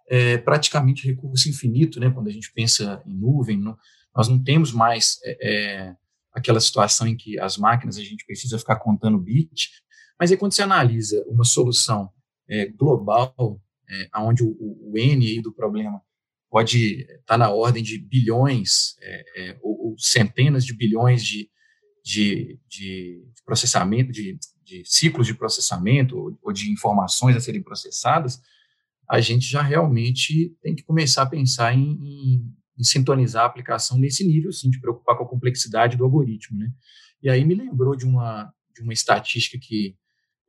é, 0.09 0.39
praticamente 0.39 1.07
recurso 1.07 1.49
infinito, 1.49 2.01
né? 2.01 2.11
Quando 2.11 2.29
a 2.29 2.33
gente 2.33 2.53
pensa 2.53 3.03
em 3.07 3.15
nuvem, 3.15 3.57
não, 3.57 3.77
nós 4.15 4.29
não 4.29 4.43
temos 4.43 4.73
mais 4.73 5.19
é, 5.25 5.39
é 5.41 5.97
aquela 6.33 6.61
situação 6.61 7.07
em 7.07 7.17
que 7.17 7.39
as 7.39 7.57
máquinas 7.57 7.97
a 7.97 8.03
gente 8.03 8.25
precisa 8.25 8.59
ficar 8.59 8.77
contando 8.77 9.19
bit, 9.19 9.71
mas 10.19 10.31
aí 10.31 10.37
quando 10.37 10.53
você 10.53 10.63
analisa 10.63 11.25
uma 11.29 11.45
solução 11.45 12.11
é, 12.49 12.67
global, 12.67 13.61
é, 13.91 14.09
onde 14.19 14.43
o, 14.43 14.57
o, 14.59 14.93
N 14.97 15.43
do 15.43 15.53
problema 15.53 16.01
pode 16.49 17.03
estar 17.03 17.21
tá 17.27 17.39
na 17.39 17.51
ordem 17.51 17.83
de 17.83 17.99
bilhões 17.99 18.97
é, 19.01 19.25
é, 19.37 19.59
ou, 19.63 19.89
ou, 19.89 19.99
centenas 19.99 20.65
de 20.65 20.73
bilhões 20.73 21.25
de, 21.25 21.49
de, 22.05 22.59
de 22.69 23.25
processamento, 23.45 24.13
de, 24.13 24.39
de, 24.65 24.83
ciclos 24.85 25.27
de 25.27 25.35
processamento 25.35 26.17
ou, 26.17 26.39
ou 26.43 26.53
de 26.53 26.71
informações 26.71 27.37
a 27.37 27.41
serem 27.41 27.63
processadas, 27.63 28.41
a 29.09 29.21
gente 29.21 29.47
já 29.47 29.63
realmente 29.63 30.57
tem 30.63 30.75
que 30.75 30.85
começar 30.85 31.23
a 31.23 31.27
pensar 31.27 31.75
em, 31.75 31.99
em 32.03 32.61
em 32.81 32.83
sintonizar 32.85 33.43
a 33.43 33.47
aplicação 33.47 33.99
nesse 33.99 34.27
nível, 34.27 34.51
sim, 34.51 34.71
de 34.71 34.81
preocupar 34.81 35.17
com 35.17 35.25
a 35.25 35.29
complexidade 35.29 35.99
do 35.99 36.05
algoritmo, 36.05 36.59
né? 36.59 36.73
E 37.23 37.29
aí 37.29 37.45
me 37.45 37.55
lembrou 37.55 37.95
de 37.95 38.07
uma, 38.07 38.51
de 38.75 38.81
uma 38.81 38.95
estatística 38.95 39.59
que, 39.61 39.95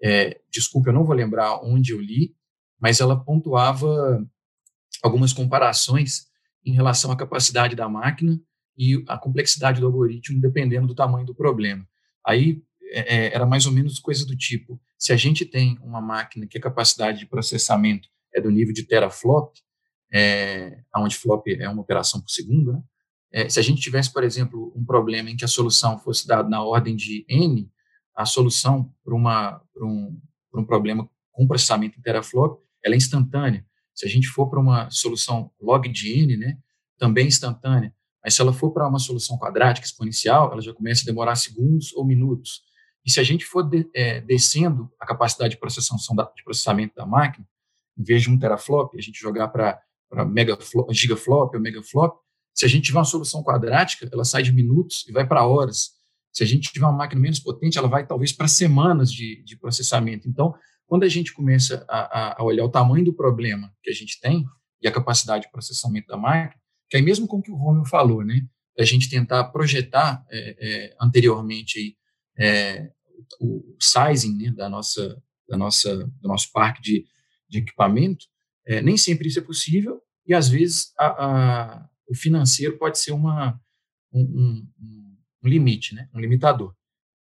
é, 0.02 0.40
desculpa, 0.50 0.90
eu 0.90 0.94
não 0.94 1.04
vou 1.04 1.14
lembrar 1.14 1.60
onde 1.62 1.92
eu 1.92 2.00
li, 2.00 2.34
mas 2.82 3.00
ela 3.00 3.24
pontuava 3.24 4.28
algumas 5.04 5.32
comparações 5.32 6.26
em 6.66 6.74
relação 6.74 7.12
à 7.12 7.16
capacidade 7.16 7.76
da 7.76 7.88
máquina 7.88 8.40
e 8.78 9.04
a 9.08 9.18
complexidade 9.18 9.80
do 9.80 9.86
algoritmo, 9.86 10.42
dependendo 10.42 10.88
do 10.88 10.96
tamanho 10.96 11.26
do 11.26 11.36
problema. 11.36 11.88
Aí 12.26 12.62
é, 12.92 13.16
é 13.16 13.36
era 13.36 13.46
mais 13.46 13.66
ou 13.66 13.72
menos 13.72 14.00
coisa 14.00 14.26
do 14.26 14.36
tipo: 14.36 14.82
se 14.98 15.14
a 15.14 15.16
gente 15.16 15.46
tem 15.46 15.78
uma 15.82 16.02
máquina 16.02 16.48
que 16.48 16.58
a 16.58 16.62
capacidade 16.62 17.20
de 17.20 17.26
processamento 17.28 18.10
é 18.34 18.42
do 18.42 18.50
nível 18.50 18.74
de 18.74 18.84
teraflop, 18.84 19.54
é, 20.12 20.80
onde 20.98 21.16
flop 21.16 21.48
é 21.48 21.70
uma 21.70 21.82
operação 21.82 22.20
por 22.20 22.30
segundo, 22.30 22.74
né? 22.74 22.84
É, 23.34 23.48
se 23.48 23.60
a 23.60 23.64
gente 23.64 23.82
tivesse, 23.82 24.12
por 24.12 24.26
exemplo, 24.26 24.74
um 24.76 24.84
problema 24.84 25.30
em 25.30 25.38
que 25.38 25.46
a 25.46 25.48
solução 25.48 25.98
fosse 25.98 26.28
dada 26.28 26.50
na 26.50 26.62
ordem 26.62 26.98
de 26.98 27.26
n, 27.30 27.72
a 28.14 28.26
solução 28.26 28.94
para 29.06 29.16
um, 29.16 30.20
um 30.54 30.66
problema 30.66 31.10
com 31.32 31.48
processamento 31.48 31.98
em 31.98 32.02
teraflop, 32.02 32.62
ela 32.84 32.96
é 32.96 32.98
instantânea. 32.98 33.66
Se 33.94 34.06
a 34.06 34.10
gente 34.10 34.28
for 34.28 34.50
para 34.50 34.60
uma 34.60 34.90
solução 34.90 35.52
log 35.60 35.88
de 35.90 36.14
n, 36.24 36.38
né, 36.38 36.58
também 36.98 37.28
instantânea. 37.28 37.94
Mas 38.24 38.36
se 38.36 38.42
ela 38.42 38.54
for 38.54 38.72
para 38.72 38.88
uma 38.88 39.00
solução 39.00 39.38
quadrática 39.38 39.86
exponencial, 39.86 40.52
ela 40.52 40.62
já 40.62 40.74
começa 40.74 41.04
a 41.04 41.06
demorar 41.06 41.36
segundos 41.36 41.94
ou 41.94 42.06
minutos. 42.06 42.62
E 43.06 43.12
se 43.12 43.20
a 43.20 43.24
gente 43.24 43.46
for 43.46 43.64
de, 43.64 43.90
é, 43.96 44.22
descendo 44.22 44.92
a 45.00 45.06
capacidade 45.06 45.56
de 45.56 45.60
de 45.60 46.44
processamento 46.44 46.96
da 46.96 47.06
máquina, 47.06 47.48
em 47.98 48.04
vez 48.04 48.22
de 48.22 48.30
um 48.30 48.38
teraflop, 48.38 48.96
a 48.96 49.02
gente 49.02 49.20
jogar 49.20 49.48
para 49.48 49.82
gigaflop 50.92 51.56
ou 51.56 51.62
megaflop, 51.62 52.20
se 52.54 52.66
a 52.66 52.68
gente 52.68 52.86
tiver 52.86 53.00
uma 53.00 53.06
solução 53.06 53.44
quadrática, 53.44 54.10
ela 54.12 54.24
sai 54.24 54.44
de 54.44 54.52
minutos 54.52 55.06
e 55.08 55.12
vai 55.12 55.28
para 55.28 55.46
horas. 55.46 55.92
Se 56.32 56.44
a 56.44 56.46
gente 56.46 56.72
tiver 56.72 56.86
uma 56.86 56.98
máquina 56.98 57.20
menos 57.20 57.40
potente, 57.40 57.78
ela 57.78 57.88
vai 57.88 58.06
talvez 58.06 58.32
para 58.32 58.48
semanas 58.48 59.12
de, 59.12 59.44
de, 59.44 59.58
processamento. 59.58 60.30
Então, 60.30 60.54
quando 60.92 61.04
a 61.04 61.08
gente 61.08 61.32
começa 61.32 61.86
a, 61.88 62.42
a, 62.42 62.44
olhar 62.44 62.66
o 62.66 62.70
tamanho 62.70 63.06
do 63.06 63.14
problema 63.14 63.74
que 63.82 63.90
a 63.90 63.94
gente 63.94 64.20
tem 64.20 64.46
e 64.82 64.90
a 64.90 64.92
capacidade 64.92 65.46
de 65.46 65.52
processamento 65.54 66.06
da 66.08 66.18
máquina, 66.18 66.62
que 66.90 66.98
aí 66.98 67.02
mesmo 67.02 67.26
com 67.30 67.38
o 67.38 67.42
que 67.42 67.50
o 67.50 67.56
Romeu 67.56 67.86
falou, 67.86 68.26
né, 68.26 68.46
a 68.78 68.84
gente 68.84 69.10
tentar 69.10 69.46
projetar 69.46 70.22
é, 70.30 70.58
é, 70.60 70.96
anteriormente 71.00 71.98
é, 72.38 72.92
o 73.40 73.74
sizing 73.80 74.36
né, 74.36 74.52
da 74.52 74.68
nossa, 74.68 75.18
da 75.48 75.56
nossa, 75.56 75.96
do 76.20 76.28
nosso 76.28 76.52
parque 76.52 76.82
de, 76.82 77.06
de 77.48 77.60
equipamento, 77.60 78.26
é, 78.68 78.82
nem 78.82 78.98
sempre 78.98 79.30
isso 79.30 79.40
é 79.40 79.42
possível 79.42 80.02
e, 80.28 80.34
às 80.34 80.50
vezes, 80.50 80.92
a, 81.00 81.06
a, 81.06 81.90
o 82.06 82.14
financeiro 82.14 82.78
pode 82.78 83.00
ser 83.00 83.14
uma, 83.14 83.58
um, 84.12 84.24
um, 84.24 84.68
um, 85.42 85.48
limite, 85.48 85.96
né? 85.96 86.10
um 86.14 86.20
limitador. 86.20 86.76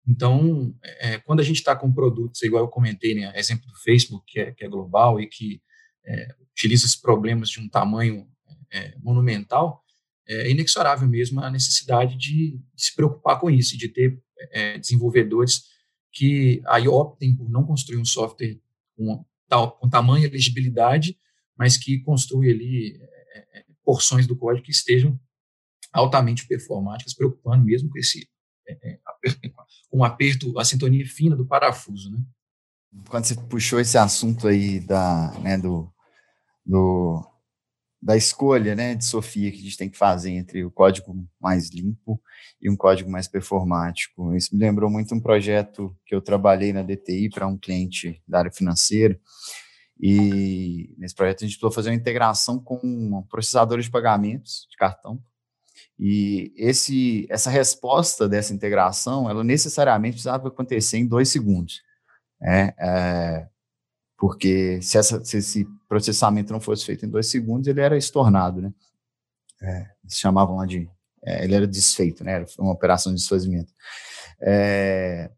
Então, 0.08 0.75
é, 0.81 1.20
quando 1.20 1.39
a 1.39 1.43
gente 1.43 1.58
está 1.58 1.75
com 1.75 1.93
produtos, 1.93 2.41
igual 2.41 2.63
eu 2.63 2.67
comentei, 2.67 3.13
né, 3.13 3.31
exemplo 3.36 3.67
do 3.67 3.75
Facebook, 3.81 4.25
que 4.27 4.39
é, 4.39 4.51
que 4.51 4.65
é 4.65 4.67
global 4.67 5.20
e 5.20 5.27
que 5.27 5.62
é, 6.05 6.36
utiliza 6.51 6.86
esses 6.86 7.00
problemas 7.00 7.50
de 7.50 7.60
um 7.60 7.70
tamanho 7.70 8.27
é, 8.72 8.96
monumental, 9.00 9.84
é 10.27 10.50
inexorável 10.50 11.08
mesmo 11.08 11.41
a 11.41 11.50
necessidade 11.50 12.15
de, 12.17 12.60
se 12.75 12.96
preocupar 12.96 13.39
com 13.39 13.50
isso, 13.50 13.77
de 13.77 13.89
ter 13.89 14.22
é, 14.51 14.77
desenvolvedores 14.77 15.63
que 16.12 16.62
aí 16.67 16.88
optem 16.88 17.36
por 17.36 17.50
não 17.50 17.65
construir 17.65 17.98
um 17.98 18.05
software 18.05 18.60
com, 18.96 19.25
tal, 19.48 19.77
com 19.77 19.89
tamanho 19.89 20.25
elegibilidade 20.25 21.17
mas 21.62 21.77
que 21.77 22.00
construi 22.00 22.50
ali 22.50 23.00
é, 23.53 23.65
porções 23.84 24.25
do 24.25 24.36
código 24.36 24.65
que 24.65 24.72
estejam 24.72 25.20
altamente 25.93 26.48
performáticas, 26.48 27.13
preocupando 27.13 27.63
mesmo 27.63 27.88
com 27.88 28.00
esse 28.00 28.27
é, 28.67 29.00
um 29.91 30.03
aperto, 30.03 30.57
a 30.60 30.65
sintonia 30.65 31.05
fina 31.05 31.36
do 31.36 31.45
parafuso, 31.45 32.12
né? 32.12 32.19
Quando 33.10 33.25
você 33.25 33.36
puxou 33.36 33.79
esse 33.79 33.98
assunto 33.98 34.48
aí 34.48 34.79
da, 34.79 35.31
né, 35.39 35.57
do, 35.57 35.89
do, 36.65 37.25
da 38.01 38.17
escolha, 38.17 38.75
né, 38.75 38.95
de 38.95 39.05
Sofia 39.05 39.50
que 39.50 39.60
a 39.60 39.62
gente 39.62 39.77
tem 39.77 39.89
que 39.89 39.98
fazer 39.98 40.31
entre 40.31 40.65
o 40.65 40.71
código 40.71 41.15
mais 41.39 41.69
limpo 41.69 42.21
e 42.62 42.69
um 42.69 42.75
código 42.75 43.10
mais 43.10 43.29
performático. 43.29 44.36
Isso 44.36 44.53
me 44.53 44.60
lembrou 44.60 44.89
muito 44.89 45.15
um 45.15 45.21
projeto 45.21 45.95
que 46.05 46.13
eu 46.13 46.21
trabalhei 46.21 46.74
na 46.74 46.83
DTI 46.83 47.29
para 47.29 47.48
um 47.48 47.57
cliente 47.57 48.21
da 48.27 48.39
área 48.39 48.51
financeira, 48.51 49.17
e 50.01 50.95
nesse 50.98 51.13
projeto 51.13 51.43
a 51.43 51.48
gente 51.48 51.53
precisou 51.53 51.71
fazer 51.71 51.91
uma 51.91 51.95
integração 51.95 52.60
com 52.60 53.24
processadores 53.29 53.86
de 53.86 53.91
pagamentos 53.91 54.67
de 54.69 54.75
cartão. 54.75 55.24
E 56.03 56.51
esse, 56.58 57.27
essa 57.29 57.51
resposta 57.51 58.27
dessa 58.27 58.51
integração, 58.55 59.29
ela 59.29 59.43
necessariamente 59.43 60.13
precisava 60.13 60.48
acontecer 60.48 60.98
em 60.98 61.05
dois 61.05 61.29
segundos. 61.29 61.84
Né? 62.41 62.74
É, 62.79 63.48
porque 64.17 64.81
se, 64.81 64.98
essa, 64.98 65.24
se, 65.24 65.38
esse 65.38 65.67
processamento 65.88 66.51
não 66.51 66.60
fosse 66.60 66.84
feito 66.84 67.05
em 67.05 67.10
dois 67.10 67.27
segundos, 67.27 67.67
ele 67.67 67.81
era 67.81 67.96
estornado, 67.96 68.63
né? 68.63 68.74
É, 69.62 69.86
chamavam 70.10 70.55
lá 70.55 70.65
de... 70.65 70.89
É, 71.24 71.43
ele 71.43 71.53
era 71.53 71.67
desfeito, 71.67 72.24
né? 72.24 72.31
Era 72.31 72.46
uma 72.58 72.72
operação 72.72 73.13
de 73.13 73.20
desfazimento. 73.20 73.72
É, 74.41 75.29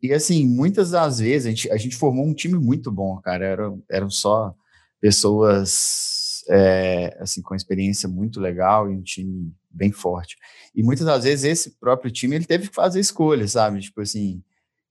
e 0.00 0.12
assim, 0.12 0.46
muitas 0.46 0.92
das 0.92 1.18
vezes 1.18 1.46
a 1.46 1.50
gente, 1.50 1.70
a 1.72 1.76
gente 1.76 1.96
formou 1.96 2.24
um 2.24 2.34
time 2.34 2.56
muito 2.56 2.92
bom, 2.92 3.20
cara. 3.20 3.44
Eram, 3.44 3.82
eram 3.90 4.10
só 4.10 4.54
pessoas 5.00 6.17
é, 6.48 7.16
assim 7.20 7.42
com 7.42 7.54
experiência 7.54 8.08
muito 8.08 8.40
legal 8.40 8.90
e 8.90 8.96
um 8.96 9.02
time 9.02 9.52
bem 9.70 9.92
forte. 9.92 10.36
E 10.74 10.82
muitas 10.82 11.06
das 11.06 11.24
vezes 11.24 11.44
esse 11.44 11.78
próprio 11.78 12.10
time 12.10 12.36
ele 12.36 12.46
teve 12.46 12.68
que 12.68 12.74
fazer 12.74 13.00
escolhas, 13.00 13.52
sabe? 13.52 13.80
Tipo 13.80 14.00
assim, 14.00 14.42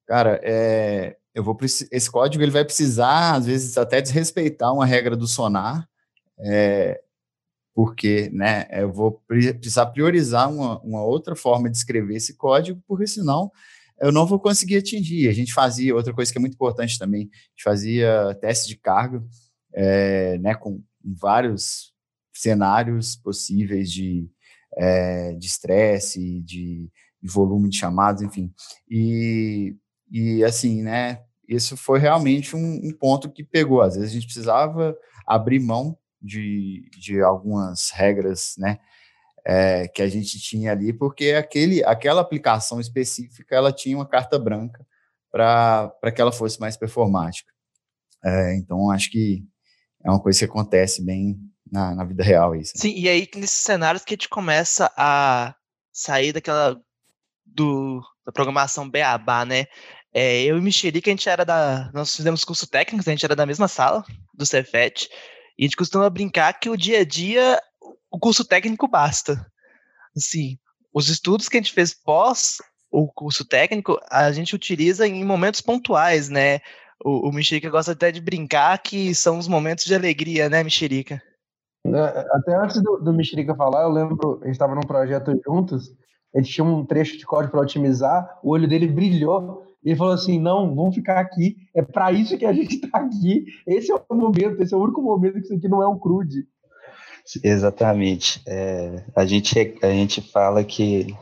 cara, 0.05 0.39
é, 0.43 1.17
eu 1.33 1.43
vou 1.43 1.57
esse 1.91 2.11
código 2.11 2.43
ele 2.43 2.51
vai 2.51 2.63
precisar 2.63 3.35
às 3.35 3.45
vezes 3.45 3.77
até 3.77 4.01
desrespeitar 4.01 4.73
uma 4.73 4.85
regra 4.85 5.15
do 5.15 5.27
sonar, 5.27 5.87
é, 6.39 7.01
porque, 7.73 8.29
né? 8.33 8.67
Eu 8.71 8.91
vou 8.91 9.21
precisar 9.27 9.87
priorizar 9.87 10.51
uma, 10.51 10.79
uma 10.81 11.03
outra 11.03 11.35
forma 11.35 11.69
de 11.69 11.77
escrever 11.77 12.15
esse 12.15 12.35
código, 12.35 12.81
porque 12.87 13.05
senão 13.07 13.51
eu 13.99 14.11
não 14.11 14.25
vou 14.25 14.39
conseguir 14.39 14.77
atingir. 14.77 15.27
A 15.27 15.33
gente 15.33 15.53
fazia, 15.53 15.95
outra 15.95 16.13
coisa 16.13 16.31
que 16.31 16.37
é 16.37 16.41
muito 16.41 16.53
importante 16.53 16.97
também, 16.99 17.21
a 17.21 17.49
gente 17.51 17.63
fazia 17.63 18.35
teste 18.41 18.67
de 18.67 18.77
carga 18.77 19.23
é, 19.73 20.39
né, 20.39 20.55
com 20.55 20.81
vários 21.13 21.93
cenários 22.33 23.15
possíveis 23.15 23.91
de 23.91 24.29
é, 24.77 25.33
de 25.33 25.47
estresse, 25.47 26.41
de, 26.41 26.89
de, 27.21 27.29
volume 27.29 27.69
de 27.69 27.77
chamados, 27.77 28.21
enfim. 28.21 28.53
E, 28.89 29.75
e 30.11 30.43
assim, 30.43 30.83
né, 30.83 31.23
isso 31.47 31.75
foi 31.75 31.99
realmente 31.99 32.55
um, 32.55 32.81
um, 32.83 32.91
ponto 32.91 33.31
que 33.31 33.43
pegou. 33.43 33.81
Às 33.81 33.95
vezes 33.95 34.11
a 34.11 34.13
gente 34.13 34.25
precisava 34.25 34.95
abrir 35.25 35.59
mão 35.59 35.97
de, 36.21 36.89
de 36.99 37.21
algumas 37.21 37.89
regras, 37.89 38.55
né, 38.57 38.79
é, 39.45 39.87
que 39.87 40.01
a 40.01 40.07
gente 40.07 40.39
tinha 40.39 40.71
ali, 40.71 40.93
porque 40.93 41.31
aquele, 41.31 41.83
aquela 41.83 42.21
aplicação 42.21 42.79
específica, 42.79 43.55
ela 43.55 43.71
tinha 43.71 43.97
uma 43.97 44.05
carta 44.05 44.37
branca 44.37 44.85
para 45.31 46.11
que 46.13 46.21
ela 46.21 46.31
fosse 46.31 46.59
mais 46.59 46.75
performática. 46.75 47.51
É, 48.23 48.55
então, 48.57 48.89
acho 48.91 49.09
que 49.11 49.45
é 50.03 50.09
uma 50.09 50.21
coisa 50.21 50.39
que 50.39 50.45
acontece 50.45 51.03
bem 51.03 51.37
na, 51.71 51.95
na 51.95 52.03
vida 52.03 52.23
real 52.23 52.55
isso. 52.55 52.73
Sim, 52.75 52.93
e 52.95 53.09
aí 53.09 53.27
nesses 53.35 53.59
cenários 53.59 54.03
que 54.03 54.13
a 54.13 54.15
gente 54.15 54.29
começa 54.29 54.91
a 54.95 55.55
sair 55.91 56.31
daquela 56.31 56.79
do, 57.45 58.01
da 58.25 58.31
programação 58.31 58.89
beabá, 58.89 59.45
né? 59.45 59.65
É, 60.13 60.43
eu 60.43 60.57
e 60.57 60.61
Mexerica, 60.61 61.09
a 61.09 61.13
gente 61.13 61.29
era 61.29 61.43
da. 61.43 61.91
Nós 61.93 62.15
fizemos 62.15 62.43
curso 62.43 62.67
técnico, 62.67 63.07
a 63.07 63.11
gente 63.11 63.25
era 63.25 63.35
da 63.35 63.45
mesma 63.45 63.67
sala 63.67 64.03
do 64.33 64.45
Cefet, 64.45 65.09
e 65.57 65.63
a 65.63 65.65
gente 65.65 65.75
costuma 65.75 66.09
brincar 66.09 66.53
que 66.53 66.69
o 66.69 66.77
dia 66.77 66.99
a 66.99 67.05
dia, 67.05 67.61
o 68.09 68.19
curso 68.19 68.45
técnico 68.45 68.87
basta. 68.87 69.45
Assim, 70.15 70.57
os 70.93 71.09
estudos 71.09 71.47
que 71.47 71.57
a 71.57 71.59
gente 71.59 71.73
fez 71.73 71.93
pós 71.93 72.57
o 72.89 73.07
curso 73.07 73.45
técnico, 73.45 73.99
a 74.09 74.31
gente 74.31 74.55
utiliza 74.55 75.07
em 75.07 75.23
momentos 75.23 75.61
pontuais, 75.61 76.29
né? 76.29 76.61
O, 77.03 77.29
o 77.29 77.31
Mexerica 77.31 77.69
gosta 77.69 77.91
até 77.91 78.11
de 78.11 78.21
brincar 78.21 78.77
que 78.79 79.13
são 79.13 79.37
os 79.37 79.47
momentos 79.47 79.85
de 79.85 79.93
alegria, 79.93 80.49
né, 80.49 80.63
Mexerica? 80.63 81.21
É, 81.85 82.27
até 82.31 82.55
antes 82.55 82.81
do, 82.81 82.97
do 82.97 83.13
Mexerica 83.13 83.55
falar, 83.55 83.83
eu 83.83 83.91
lembro, 83.91 84.39
a 84.41 84.45
gente 84.45 84.53
estava 84.53 84.75
num 84.75 84.81
projeto 84.81 85.31
juntos, 85.45 85.91
ele 86.33 86.45
tinha 86.45 86.65
um 86.65 86.85
trecho 86.85 87.17
de 87.17 87.25
código 87.25 87.51
para 87.51 87.61
otimizar, 87.61 88.39
o 88.43 88.51
olho 88.51 88.67
dele 88.67 88.87
brilhou, 88.87 89.63
e 89.83 89.89
ele 89.89 89.97
falou 89.97 90.13
assim, 90.13 90.39
não, 90.39 90.75
vamos 90.75 90.95
ficar 90.95 91.19
aqui, 91.19 91.55
é 91.73 91.81
para 91.81 92.11
isso 92.11 92.37
que 92.37 92.45
a 92.45 92.51
gente 92.51 92.75
está 92.75 92.97
aqui, 92.97 93.45
esse 93.65 93.91
é 93.91 93.95
o 93.95 94.15
momento, 94.15 94.61
esse 94.61 94.73
é 94.73 94.77
o 94.77 94.81
único 94.81 95.01
momento 95.01 95.35
que 95.35 95.41
isso 95.41 95.53
aqui 95.53 95.67
não 95.67 95.81
é 95.81 95.87
um 95.87 95.97
crude. 95.97 96.45
Exatamente. 97.43 98.41
É, 98.47 99.03
a, 99.15 99.25
gente, 99.25 99.77
a 99.81 99.89
gente 99.89 100.21
fala 100.21 100.63
que, 100.63 101.15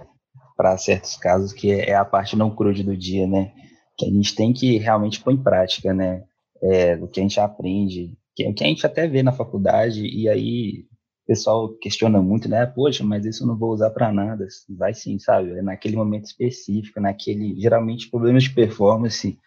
para 0.56 0.78
certos 0.78 1.16
casos, 1.18 1.52
que 1.52 1.72
é 1.72 1.96
a 1.96 2.06
parte 2.06 2.36
não 2.36 2.56
crude 2.56 2.84
do 2.84 2.96
dia, 2.96 3.28
né? 3.28 3.52
Que 3.98 4.06
a 4.06 4.10
gente 4.10 4.36
tem 4.36 4.54
que 4.54 4.78
realmente 4.78 5.22
pôr 5.22 5.32
em 5.32 5.42
prática, 5.42 5.94
né? 5.94 6.24
É, 6.62 6.96
o 6.96 7.08
que 7.08 7.20
a 7.20 7.24
gente 7.24 7.40
aprende, 7.40 8.18
que, 8.36 8.52
que 8.54 8.64
a 8.64 8.68
gente 8.68 8.86
até 8.86 9.08
vê 9.08 9.22
na 9.24 9.32
faculdade, 9.32 10.06
e 10.06 10.28
aí 10.28 10.86
o 11.24 11.28
pessoal 11.28 11.70
questiona 11.78 12.22
muito, 12.22 12.48
né? 12.48 12.66
Poxa, 12.66 13.04
mas 13.04 13.26
isso 13.26 13.44
eu 13.44 13.48
não 13.48 13.58
vou 13.58 13.72
usar 13.72 13.90
para 13.90 14.12
nada. 14.14 14.48
Vai 14.70 14.94
sim, 14.94 15.18
sabe? 15.18 15.58
É 15.58 15.62
naquele 15.62 15.96
momento 15.96 16.26
específico, 16.26 17.00
naquele. 17.02 17.60
Geralmente, 17.60 18.10
problemas 18.10 18.44
de 18.44 18.54
performance, 18.54 19.40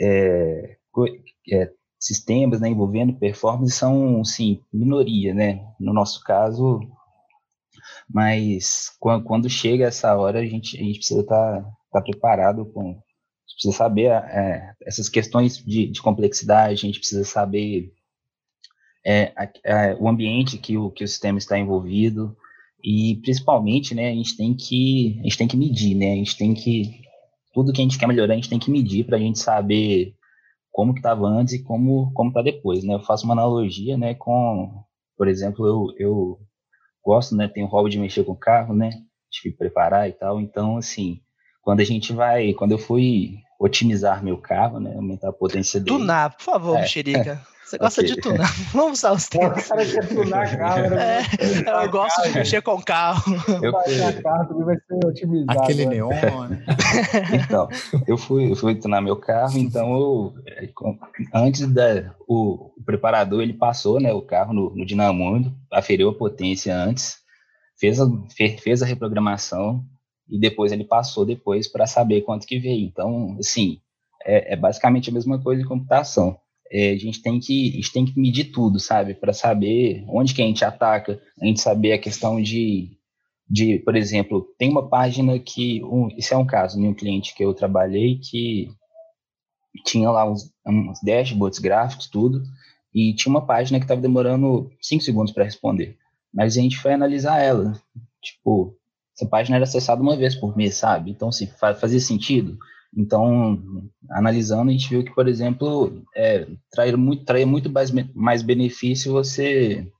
é, 0.00 0.76
é, 1.52 1.72
sistemas 1.98 2.60
né, 2.60 2.68
envolvendo 2.68 3.18
performance 3.18 3.72
são, 3.72 4.24
sim, 4.24 4.62
minoria, 4.72 5.34
né? 5.34 5.64
No 5.80 5.92
nosso 5.92 6.22
caso. 6.22 6.80
Mas 8.08 8.96
quando 9.00 9.50
chega 9.50 9.86
essa 9.86 10.16
hora, 10.16 10.40
a 10.40 10.44
gente, 10.44 10.78
a 10.78 10.82
gente 10.82 10.98
precisa 10.98 11.20
estar 11.22 11.62
tá, 11.62 11.70
tá 11.92 12.02
preparado 12.02 12.64
com, 12.66 13.00
precisa 13.58 13.76
saber 13.76 14.06
é, 14.06 14.72
essas 14.86 15.08
questões 15.08 15.58
de, 15.58 15.88
de, 15.88 16.00
complexidade, 16.00 16.74
a 16.74 16.86
gente 16.86 17.00
precisa 17.00 17.24
saber 17.24 17.92
é, 19.04 19.32
é, 19.64 19.96
o 19.96 20.08
ambiente 20.08 20.56
que 20.58 20.78
o, 20.78 20.90
que 20.90 21.02
o 21.02 21.08
sistema 21.08 21.38
está 21.38 21.58
envolvido 21.58 22.36
e 22.82 23.16
principalmente, 23.16 23.94
né, 23.96 24.10
a 24.10 24.14
gente 24.14 24.36
tem 24.36 24.54
que 24.54 25.18
a 25.18 25.22
gente 25.24 25.38
tem 25.38 25.48
que 25.48 25.56
medir, 25.56 25.96
né, 25.96 26.12
a 26.12 26.16
gente 26.16 26.36
tem 26.38 26.54
que 26.54 27.02
tudo 27.52 27.72
que 27.72 27.80
a 27.80 27.84
gente 27.84 27.98
quer 27.98 28.06
melhorar 28.06 28.34
a 28.34 28.36
gente 28.36 28.48
tem 28.48 28.60
que 28.60 28.70
medir 28.70 29.04
para 29.04 29.16
a 29.16 29.20
gente 29.20 29.40
saber 29.40 30.14
como 30.70 30.94
que 30.94 31.00
estava 31.00 31.26
antes 31.26 31.54
e 31.54 31.62
como 31.64 32.12
como 32.12 32.28
está 32.30 32.40
depois, 32.40 32.84
né? 32.84 32.94
Eu 32.94 33.00
faço 33.00 33.24
uma 33.24 33.34
analogia, 33.34 33.98
né, 33.98 34.14
com, 34.14 34.84
por 35.16 35.26
exemplo, 35.26 35.66
eu, 35.66 35.86
eu 35.98 36.40
gosto, 37.04 37.34
né, 37.34 37.48
tenho 37.48 37.66
o 37.66 37.68
hobby 37.68 37.90
de 37.90 37.98
mexer 37.98 38.24
com 38.24 38.36
carro, 38.36 38.72
né, 38.74 38.90
de 39.30 39.50
preparar 39.50 40.08
e 40.08 40.12
tal, 40.12 40.40
então 40.40 40.76
assim, 40.76 41.20
quando 41.62 41.80
a 41.80 41.84
gente 41.84 42.12
vai, 42.12 42.52
quando 42.54 42.72
eu 42.72 42.78
fui 42.78 43.40
otimizar 43.58 44.22
meu 44.22 44.38
carro, 44.38 44.78
né? 44.78 44.94
Aumentar 44.94 45.30
a 45.30 45.32
potência 45.32 45.80
dele. 45.80 45.98
Tunar, 45.98 46.36
por 46.36 46.42
favor, 46.42 46.76
é. 46.76 46.82
Mexerica. 46.82 47.40
Você 47.64 47.76
gosta 47.78 48.00
okay. 48.00 48.14
de 48.14 48.20
tunar. 48.20 48.54
Vamos 48.72 48.98
usar 49.00 49.12
os 49.12 49.28
termos. 49.28 49.64
O 49.64 49.68
cara 49.68 49.84
quer 49.84 50.08
tunar 50.08 50.56
carro. 50.56 50.90
Né? 50.90 51.22
É, 51.66 51.84
eu 51.84 51.90
gosto 51.90 52.22
de 52.22 52.34
mexer 52.34 52.62
com 52.62 52.80
carro. 52.80 53.34
Eu 53.62 53.72
carro 54.22 54.64
vai 54.64 54.76
ser 54.76 55.06
otimizado. 55.06 55.60
Aquele 55.60 55.86
né? 55.86 55.94
neon, 55.96 56.48
né? 56.48 56.64
Então, 57.44 57.68
eu 58.06 58.16
fui, 58.16 58.50
eu 58.50 58.56
fui 58.56 58.74
tunar 58.76 59.00
meu 59.00 59.16
carro, 59.16 59.58
então 59.58 59.92
eu, 59.92 60.34
antes 61.34 61.66
da 61.66 62.14
o, 62.26 62.70
o 62.76 62.82
preparador, 62.84 63.42
ele 63.42 63.52
passou, 63.52 64.00
né, 64.00 64.12
o 64.12 64.22
carro 64.22 64.52
no, 64.52 64.74
no 64.74 64.86
dinamômetro, 64.86 65.52
aferiu 65.72 66.10
a 66.10 66.14
potência 66.14 66.74
antes, 66.74 67.18
fez 67.78 68.00
a, 68.00 68.06
fez 68.62 68.82
a 68.82 68.86
reprogramação, 68.86 69.84
e 70.28 70.38
depois 70.38 70.72
ele 70.72 70.84
passou 70.84 71.24
depois 71.24 71.66
para 71.66 71.86
saber 71.86 72.22
quanto 72.22 72.46
que 72.46 72.58
veio. 72.58 72.86
Então, 72.86 73.36
assim, 73.38 73.80
é, 74.24 74.52
é, 74.52 74.56
basicamente 74.56 75.10
a 75.10 75.12
mesma 75.12 75.40
coisa 75.40 75.62
em 75.62 75.66
computação. 75.66 76.38
É, 76.70 76.90
a 76.90 76.98
gente 76.98 77.22
tem 77.22 77.40
que 77.40 77.70
a 77.70 77.76
gente 77.76 77.92
tem 77.92 78.04
que 78.04 78.20
medir 78.20 78.52
tudo, 78.52 78.78
sabe, 78.78 79.14
para 79.14 79.32
saber 79.32 80.04
onde 80.06 80.34
que 80.34 80.42
a 80.42 80.44
gente 80.44 80.64
ataca, 80.64 81.20
a 81.40 81.46
gente 81.46 81.60
saber 81.62 81.92
a 81.92 81.98
questão 81.98 82.42
de, 82.42 82.90
de 83.48 83.78
por 83.78 83.96
exemplo, 83.96 84.46
tem 84.58 84.68
uma 84.68 84.86
página 84.86 85.38
que 85.38 85.82
um, 85.84 86.08
esse 86.16 86.34
é 86.34 86.36
um 86.36 86.46
caso 86.46 86.78
de 86.78 86.86
um 86.86 86.92
cliente 86.92 87.34
que 87.34 87.42
eu 87.42 87.54
trabalhei 87.54 88.18
que 88.18 88.68
tinha 89.84 90.10
lá 90.10 90.30
uns, 90.30 90.52
uns 90.66 91.00
dashboards 91.02 91.58
gráficos, 91.58 92.08
tudo, 92.08 92.42
e 92.94 93.14
tinha 93.14 93.30
uma 93.30 93.46
página 93.46 93.78
que 93.78 93.84
estava 93.84 94.00
demorando 94.00 94.70
5 94.82 95.02
segundos 95.02 95.32
para 95.32 95.44
responder. 95.44 95.96
Mas 96.32 96.56
a 96.56 96.60
gente 96.60 96.76
foi 96.76 96.92
analisar 96.92 97.38
ela. 97.38 97.80
Tipo, 98.20 98.77
essa 99.18 99.28
página 99.28 99.56
era 99.56 99.64
acessada 99.64 100.00
uma 100.00 100.16
vez 100.16 100.36
por 100.36 100.56
mês, 100.56 100.76
sabe? 100.76 101.10
Então, 101.10 101.32
se 101.32 101.48
fazia 101.48 101.98
sentido. 101.98 102.56
Então, 102.96 103.60
analisando, 104.10 104.70
a 104.70 104.72
gente 104.72 104.88
viu 104.88 105.04
que, 105.04 105.12
por 105.12 105.26
exemplo, 105.26 106.02
é, 106.16 106.46
trair 106.70 106.96
muito, 106.96 107.24
trair 107.24 107.44
muito 107.44 107.70
mais, 107.70 107.90
mais 108.14 108.42
benefício 108.42 109.12
você 109.12 109.90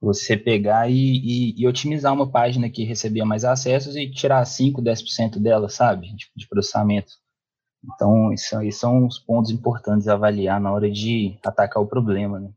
você 0.00 0.36
pegar 0.36 0.90
e, 0.90 0.94
e, 0.94 1.62
e, 1.62 1.66
otimizar 1.66 2.12
uma 2.12 2.30
página 2.30 2.68
que 2.68 2.84
recebia 2.84 3.24
mais 3.24 3.42
acessos 3.42 3.96
e 3.96 4.10
tirar 4.10 4.44
5, 4.44 4.82
10% 4.82 5.38
dela, 5.40 5.70
sabe, 5.70 6.08
de, 6.14 6.26
de 6.36 6.46
processamento. 6.46 7.10
Então, 7.82 8.30
isso, 8.30 8.60
esses 8.60 8.78
são 8.78 9.06
os 9.06 9.18
pontos 9.18 9.50
importantes 9.50 10.06
a 10.06 10.12
avaliar 10.12 10.60
na 10.60 10.70
hora 10.70 10.90
de 10.90 11.38
atacar 11.42 11.82
o 11.82 11.86
problema, 11.86 12.38
né? 12.38 12.50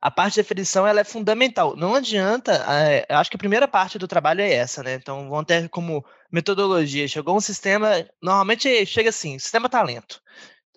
A 0.00 0.10
parte 0.10 0.34
de 0.34 0.42
definição 0.42 0.86
ela 0.86 1.00
é 1.00 1.04
fundamental. 1.04 1.76
Não 1.76 1.94
adianta, 1.94 2.64
eu 3.08 3.16
acho 3.16 3.30
que 3.30 3.36
a 3.36 3.38
primeira 3.38 3.66
parte 3.66 3.98
do 3.98 4.08
trabalho 4.08 4.40
é 4.40 4.52
essa, 4.52 4.82
né? 4.82 4.94
Então, 4.94 5.28
vamos 5.28 5.46
ter 5.46 5.68
como 5.68 6.04
metodologia. 6.30 7.08
Chegou 7.08 7.36
um 7.36 7.40
sistema, 7.40 8.06
normalmente 8.22 8.84
chega 8.86 9.10
assim, 9.10 9.38
sistema 9.38 9.68
talento. 9.68 10.20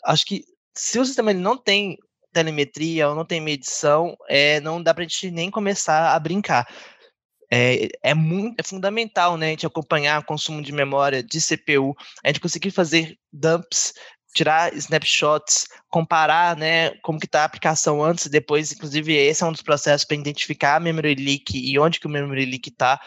Acho 0.05 0.25
que 0.25 0.43
se 0.75 0.99
o 0.99 1.05
sistema 1.05 1.31
ele 1.31 1.39
não 1.39 1.57
tem 1.57 1.97
telemetria 2.31 3.09
ou 3.09 3.15
não 3.15 3.25
tem 3.25 3.41
medição, 3.41 4.15
é, 4.27 4.59
não 4.61 4.81
dá 4.81 4.93
para 4.93 5.03
a 5.03 5.07
gente 5.07 5.31
nem 5.31 5.49
começar 5.51 6.13
a 6.13 6.19
brincar. 6.19 6.67
É, 7.51 7.89
é, 8.03 8.13
muito, 8.13 8.59
é 8.59 8.63
fundamental 8.63 9.35
né, 9.35 9.47
a 9.47 9.49
gente 9.49 9.65
acompanhar 9.65 10.21
o 10.21 10.25
consumo 10.25 10.61
de 10.61 10.71
memória 10.71 11.23
de 11.23 11.41
CPU, 11.41 11.95
a 12.23 12.27
gente 12.27 12.39
conseguir 12.39 12.69
fazer 12.69 13.17
dumps 13.33 13.93
tirar 14.33 14.73
snapshots, 14.75 15.67
comparar, 15.89 16.55
né, 16.55 16.91
como 17.01 17.19
que 17.19 17.25
está 17.25 17.41
a 17.41 17.45
aplicação 17.45 18.03
antes 18.03 18.25
e 18.25 18.29
depois, 18.29 18.71
inclusive 18.71 19.13
esse 19.13 19.43
é 19.43 19.47
um 19.47 19.51
dos 19.51 19.61
processos 19.61 20.05
para 20.05 20.17
identificar 20.17 20.75
a 20.75 20.79
memory 20.79 21.15
leak 21.15 21.57
e 21.57 21.79
onde 21.79 21.99
que 21.99 22.07
o 22.07 22.09
memory 22.09 22.45
leak 22.45 22.69
está, 22.69 22.99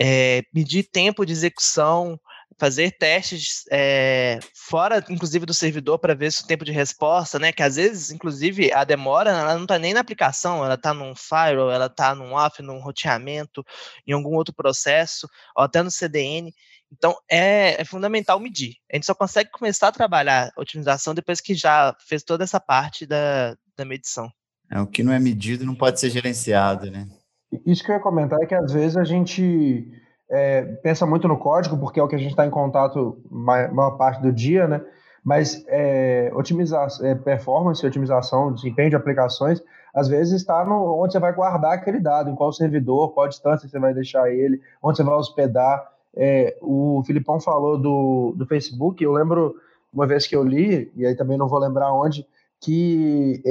é, 0.00 0.42
medir 0.54 0.84
tempo 0.84 1.26
de 1.26 1.32
execução, 1.32 2.18
fazer 2.58 2.90
testes 2.90 3.64
é, 3.70 4.40
fora, 4.52 5.04
inclusive, 5.08 5.46
do 5.46 5.54
servidor 5.54 5.98
para 5.98 6.14
ver 6.14 6.32
se 6.32 6.42
o 6.42 6.46
tempo 6.46 6.64
de 6.64 6.72
resposta, 6.72 7.38
né? 7.38 7.52
Que 7.52 7.62
às 7.62 7.76
vezes, 7.76 8.10
inclusive, 8.10 8.72
a 8.72 8.82
demora 8.82 9.30
ela 9.30 9.54
não 9.54 9.62
está 9.62 9.78
nem 9.78 9.94
na 9.94 10.00
aplicação, 10.00 10.64
ela 10.64 10.74
está 10.74 10.92
num 10.92 11.14
firewall, 11.14 11.70
ela 11.70 11.86
está 11.86 12.14
num 12.14 12.34
off, 12.34 12.60
num 12.60 12.80
roteamento, 12.80 13.64
em 14.06 14.12
algum 14.12 14.34
outro 14.34 14.52
processo, 14.52 15.28
ou 15.56 15.62
até 15.62 15.82
no 15.82 15.90
CDN. 15.90 16.52
Então, 16.92 17.14
é, 17.30 17.80
é, 17.80 17.84
fundamental 17.84 18.40
medir. 18.40 18.76
A 18.90 18.96
gente 18.96 19.06
só 19.06 19.14
consegue 19.14 19.50
começar 19.50 19.88
a 19.88 19.92
trabalhar 19.92 20.50
a 20.56 20.60
otimização 20.60 21.14
depois 21.14 21.40
que 21.40 21.54
já 21.54 21.94
fez 22.00 22.22
toda 22.22 22.44
essa 22.44 22.58
parte 22.58 23.06
da, 23.06 23.56
da 23.76 23.84
medição. 23.84 24.30
É, 24.70 24.80
o 24.80 24.86
que 24.86 25.02
não 25.02 25.12
é 25.12 25.18
medido 25.18 25.64
não 25.64 25.74
pode 25.74 26.00
ser 26.00 26.10
gerenciado, 26.10 26.90
né? 26.90 27.06
Isso 27.64 27.82
que 27.82 27.90
eu 27.90 27.96
ia 27.96 28.02
comentar 28.02 28.40
é 28.42 28.46
que 28.46 28.54
às 28.54 28.72
vezes 28.72 28.96
a 28.96 29.04
gente 29.04 29.90
é, 30.30 30.62
pensa 30.82 31.06
muito 31.06 31.26
no 31.26 31.38
código, 31.38 31.78
porque 31.78 31.98
é 31.98 32.02
o 32.02 32.08
que 32.08 32.14
a 32.14 32.18
gente 32.18 32.30
está 32.30 32.46
em 32.46 32.50
contato 32.50 33.22
maior 33.30 33.92
parte 33.92 34.20
do 34.20 34.32
dia, 34.32 34.68
né? 34.68 34.82
Mas 35.24 35.64
é, 35.68 36.30
otimizar, 36.34 36.88
é, 37.02 37.14
performance, 37.14 37.84
otimização, 37.84 38.52
desempenho 38.52 38.90
de 38.90 38.96
aplicações, 38.96 39.62
às 39.94 40.08
vezes 40.08 40.34
está 40.34 40.64
no, 40.64 41.02
onde 41.02 41.12
você 41.12 41.18
vai 41.18 41.32
guardar 41.32 41.72
aquele 41.72 42.00
dado, 42.00 42.30
em 42.30 42.34
qual 42.34 42.52
servidor, 42.52 43.12
qual 43.12 43.28
distância 43.28 43.68
você 43.68 43.78
vai 43.78 43.92
deixar 43.92 44.30
ele, 44.30 44.60
onde 44.82 44.96
você 44.96 45.02
vai 45.02 45.14
hospedar. 45.14 45.86
É, 46.16 46.56
o 46.60 47.02
Filipão 47.06 47.40
falou 47.40 47.78
do, 47.78 48.34
do 48.36 48.46
Facebook, 48.46 49.02
eu 49.02 49.12
lembro 49.12 49.54
uma 49.92 50.06
vez 50.06 50.26
que 50.26 50.36
eu 50.36 50.42
li, 50.42 50.90
e 50.96 51.06
aí 51.06 51.14
também 51.16 51.38
não 51.38 51.48
vou 51.48 51.58
lembrar 51.58 51.92
onde, 51.92 52.26
que. 52.60 53.42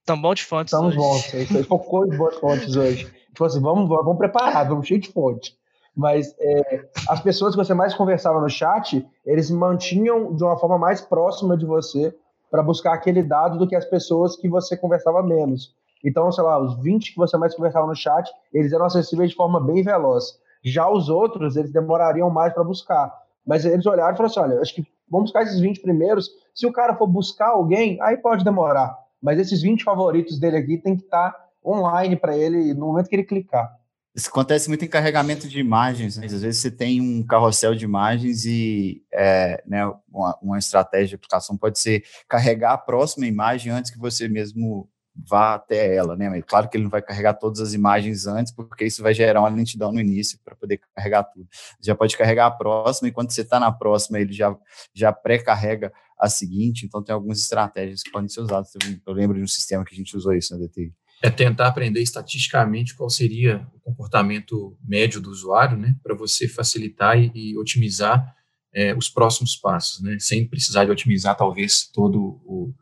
Estão 0.00 0.20
bons 0.20 0.36
de 0.36 0.44
fontes. 0.44 0.72
Estamos 0.72 0.94
bons, 0.94 1.34
a 1.34 1.38
gente 1.38 1.64
focou 1.64 2.08
de 2.08 2.16
boas 2.16 2.36
fontes 2.36 2.76
hoje. 2.76 3.06
Tipo 3.28 3.44
assim, 3.44 3.60
vamos, 3.60 3.88
vamos 3.88 4.16
preparados, 4.16 4.68
vamos 4.68 4.86
cheio 4.86 5.00
de 5.00 5.12
fonte. 5.12 5.56
Mas 5.96 6.34
é, 6.38 6.88
as 7.08 7.20
pessoas 7.20 7.54
que 7.54 7.64
você 7.64 7.74
mais 7.74 7.94
conversava 7.94 8.40
no 8.40 8.48
chat, 8.48 9.06
eles 9.24 9.50
mantinham 9.50 10.34
de 10.34 10.44
uma 10.44 10.58
forma 10.58 10.78
mais 10.78 11.00
próxima 11.00 11.56
de 11.56 11.64
você 11.64 12.14
para 12.50 12.62
buscar 12.62 12.94
aquele 12.94 13.22
dado 13.22 13.58
do 13.58 13.66
que 13.66 13.74
as 13.74 13.84
pessoas 13.84 14.36
que 14.36 14.48
você 14.48 14.76
conversava 14.76 15.22
menos. 15.22 15.74
Então, 16.04 16.30
sei 16.30 16.44
lá, 16.44 16.58
os 16.58 16.76
20 16.82 17.12
que 17.12 17.16
você 17.16 17.36
mais 17.36 17.54
conversava 17.54 17.86
no 17.86 17.96
chat, 17.96 18.30
eles 18.52 18.72
eram 18.72 18.84
acessíveis 18.84 19.30
de 19.30 19.36
forma 19.36 19.60
bem 19.60 19.82
veloz. 19.82 20.38
Já 20.66 20.90
os 20.90 21.08
outros, 21.08 21.56
eles 21.56 21.72
demorariam 21.72 22.28
mais 22.28 22.52
para 22.52 22.64
buscar. 22.64 23.12
Mas 23.46 23.64
eles 23.64 23.86
olharam 23.86 24.12
e 24.12 24.16
falaram 24.16 24.32
assim: 24.32 24.40
olha, 24.40 24.60
acho 24.60 24.74
que 24.74 24.84
vamos 25.08 25.30
buscar 25.30 25.42
esses 25.42 25.60
20 25.60 25.80
primeiros. 25.80 26.28
Se 26.52 26.66
o 26.66 26.72
cara 26.72 26.96
for 26.96 27.06
buscar 27.06 27.50
alguém, 27.50 27.98
aí 28.02 28.16
pode 28.16 28.42
demorar. 28.42 28.98
Mas 29.22 29.38
esses 29.38 29.62
20 29.62 29.84
favoritos 29.84 30.40
dele 30.40 30.56
aqui 30.56 30.76
tem 30.76 30.96
que 30.96 31.04
estar 31.04 31.30
tá 31.30 31.46
online 31.64 32.16
para 32.16 32.36
ele 32.36 32.74
no 32.74 32.86
momento 32.86 33.08
que 33.08 33.14
ele 33.14 33.24
clicar. 33.24 33.76
Isso 34.14 34.30
acontece 34.30 34.68
muito 34.68 34.84
em 34.84 34.88
carregamento 34.88 35.46
de 35.46 35.60
imagens. 35.60 36.16
Né? 36.16 36.26
Às 36.26 36.40
vezes 36.40 36.60
você 36.60 36.70
tem 36.70 37.00
um 37.00 37.22
carrossel 37.22 37.74
de 37.74 37.84
imagens 37.84 38.46
e 38.46 39.04
é, 39.12 39.62
né, 39.66 39.86
uma, 40.10 40.38
uma, 40.40 40.58
estratégia 40.58 41.08
de 41.08 41.14
aplicação 41.16 41.56
pode 41.56 41.78
ser 41.78 42.02
carregar 42.26 42.72
a 42.72 42.78
próxima 42.78 43.26
imagem 43.26 43.70
antes 43.70 43.90
que 43.90 43.98
você 43.98 44.26
mesmo 44.26 44.88
vá 45.28 45.54
até 45.54 45.94
ela. 45.94 46.16
Né? 46.16 46.28
Mas 46.28 46.44
claro 46.44 46.68
que 46.68 46.76
ele 46.76 46.84
não 46.84 46.90
vai 46.90 47.02
carregar 47.02 47.34
todas 47.34 47.60
as 47.60 47.72
imagens 47.74 48.26
antes, 48.26 48.52
porque 48.52 48.84
isso 48.84 49.02
vai 49.02 49.14
gerar 49.14 49.40
uma 49.40 49.48
lentidão 49.48 49.92
no 49.92 50.00
início 50.00 50.38
para 50.44 50.54
poder 50.54 50.80
carregar 50.94 51.24
tudo. 51.24 51.46
Já 51.80 51.94
pode 51.94 52.16
carregar 52.16 52.46
a 52.46 52.50
próxima, 52.50 53.08
e 53.08 53.12
quando 53.12 53.30
você 53.30 53.42
está 53.42 53.58
na 53.60 53.72
próxima, 53.72 54.18
ele 54.18 54.32
já, 54.32 54.56
já 54.94 55.12
pré-carrega 55.12 55.92
a 56.18 56.28
seguinte. 56.28 56.84
Então, 56.86 57.02
tem 57.02 57.14
algumas 57.14 57.38
estratégias 57.38 58.02
que 58.02 58.10
podem 58.10 58.28
ser 58.28 58.40
usadas. 58.40 58.72
Eu 59.06 59.12
lembro 59.12 59.36
de 59.36 59.42
um 59.42 59.48
sistema 59.48 59.84
que 59.84 59.94
a 59.94 59.96
gente 59.96 60.16
usou 60.16 60.34
isso 60.34 60.56
na 60.56 60.64
DTI 60.64 60.92
é 61.22 61.30
tentar 61.30 61.68
aprender 61.68 62.00
estatisticamente 62.00 62.94
qual 62.94 63.08
seria 63.08 63.66
o 63.74 63.80
comportamento 63.80 64.76
médio 64.86 65.20
do 65.20 65.30
usuário, 65.30 65.76
né, 65.76 65.96
para 66.02 66.14
você 66.14 66.48
facilitar 66.48 67.18
e, 67.18 67.30
e 67.34 67.58
otimizar 67.58 68.34
é, 68.72 68.94
os 68.94 69.08
próximos 69.08 69.56
passos, 69.56 70.02
né, 70.02 70.18
sem 70.20 70.46
precisar 70.46 70.84
de 70.84 70.90
otimizar 70.90 71.36
talvez 71.36 71.88
todo 71.92 72.40
o, 72.44 72.74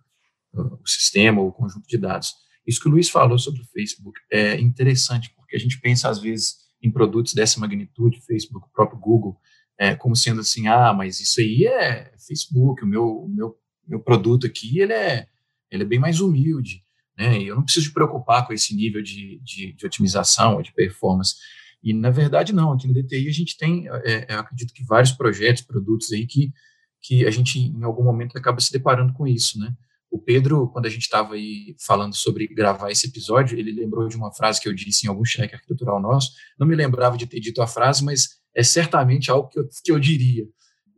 o 0.55 0.87
sistema 0.87 1.41
ou 1.41 1.49
o 1.49 1.53
conjunto 1.53 1.87
de 1.87 1.99
dados. 1.99 2.35
Isso 2.67 2.81
que 2.81 2.89
o 2.89 2.91
Luiz 2.91 3.09
falou 3.09 3.39
sobre 3.39 3.61
o 3.61 3.67
Facebook 3.67 4.19
é 4.31 4.59
interessante, 4.61 5.33
porque 5.37 5.57
a 5.57 5.59
gente 5.59 5.81
pensa 5.81 6.09
às 6.09 6.19
vezes 6.19 6.57
em 6.83 6.91
produtos 6.91 7.33
dessa 7.33 7.61
magnitude, 7.61 8.21
Facebook, 8.27 8.67
o 8.67 8.73
próprio 8.73 8.99
Google, 8.99 9.39
é, 9.79 9.95
como 9.95 10.15
sendo 10.15 10.41
assim, 10.41 10.67
ah, 10.67 10.93
mas 10.93 11.21
isso 11.21 11.41
aí 11.41 11.67
é 11.67 12.13
Facebook, 12.19 12.85
o 12.85 12.87
meu, 12.87 13.27
meu, 13.29 13.57
meu 13.87 14.01
produto 14.01 14.47
aqui, 14.47 14.79
ele 14.79 14.93
é, 14.93 15.27
ele 15.71 15.83
é 15.83 15.87
bem 15.87 15.99
mais 15.99 16.21
humilde, 16.21 16.83
né? 17.17 17.41
E 17.41 17.47
eu 17.47 17.57
não 17.57 17.65
preciso 17.65 17.89
me 17.89 17.95
preocupar 17.95 18.47
com 18.47 18.53
esse 18.53 18.75
nível 18.75 19.03
de, 19.03 19.41
de, 19.43 19.73
de 19.73 19.87
otimização 19.87 20.57
ou 20.57 20.63
de 20.63 20.73
performance. 20.73 21.37
E, 21.83 21.93
na 21.93 22.11
verdade, 22.11 22.53
não. 22.53 22.73
Aqui 22.73 22.87
no 22.89 22.95
DTI 22.95 23.29
a 23.29 23.33
gente 23.33 23.57
tem, 23.57 23.89
é, 23.89 24.27
é, 24.29 24.35
acredito 24.35 24.73
que 24.73 24.85
vários 24.85 25.13
projetos, 25.13 25.63
produtos 25.63 26.13
aí 26.13 26.27
que, 26.27 26.53
que 27.01 27.27
a 27.27 27.31
gente, 27.31 27.59
em 27.59 27.83
algum 27.83 28.03
momento, 28.03 28.37
acaba 28.37 28.61
se 28.61 28.73
deparando 28.73 29.13
com 29.13 29.27
isso, 29.27 29.59
né? 29.59 29.75
O 30.15 30.19
Pedro, 30.21 30.69
quando 30.69 30.87
a 30.87 30.89
gente 30.89 31.03
estava 31.03 31.35
aí 31.35 31.75
falando 31.85 32.15
sobre 32.15 32.47
gravar 32.47 32.89
esse 32.93 33.09
episódio, 33.09 33.59
ele 33.59 33.73
lembrou 33.73 34.07
de 34.07 34.17
uma 34.17 34.33
frase 34.33 34.61
que 34.61 34.69
eu 34.69 34.73
disse 34.73 35.05
em 35.07 35.09
algum 35.09 35.25
cheque 35.25 35.57
arquitetural 35.57 36.01
nosso. 36.01 36.31
Não 36.57 36.65
me 36.65 36.77
lembrava 36.77 37.17
de 37.17 37.27
ter 37.27 37.41
dito 37.41 37.61
a 37.61 37.67
frase, 37.67 38.05
mas 38.05 38.29
é 38.55 38.63
certamente 38.63 39.29
algo 39.29 39.49
que 39.49 39.59
eu, 39.59 39.69
que 39.85 39.91
eu 39.91 39.99
diria 39.99 40.45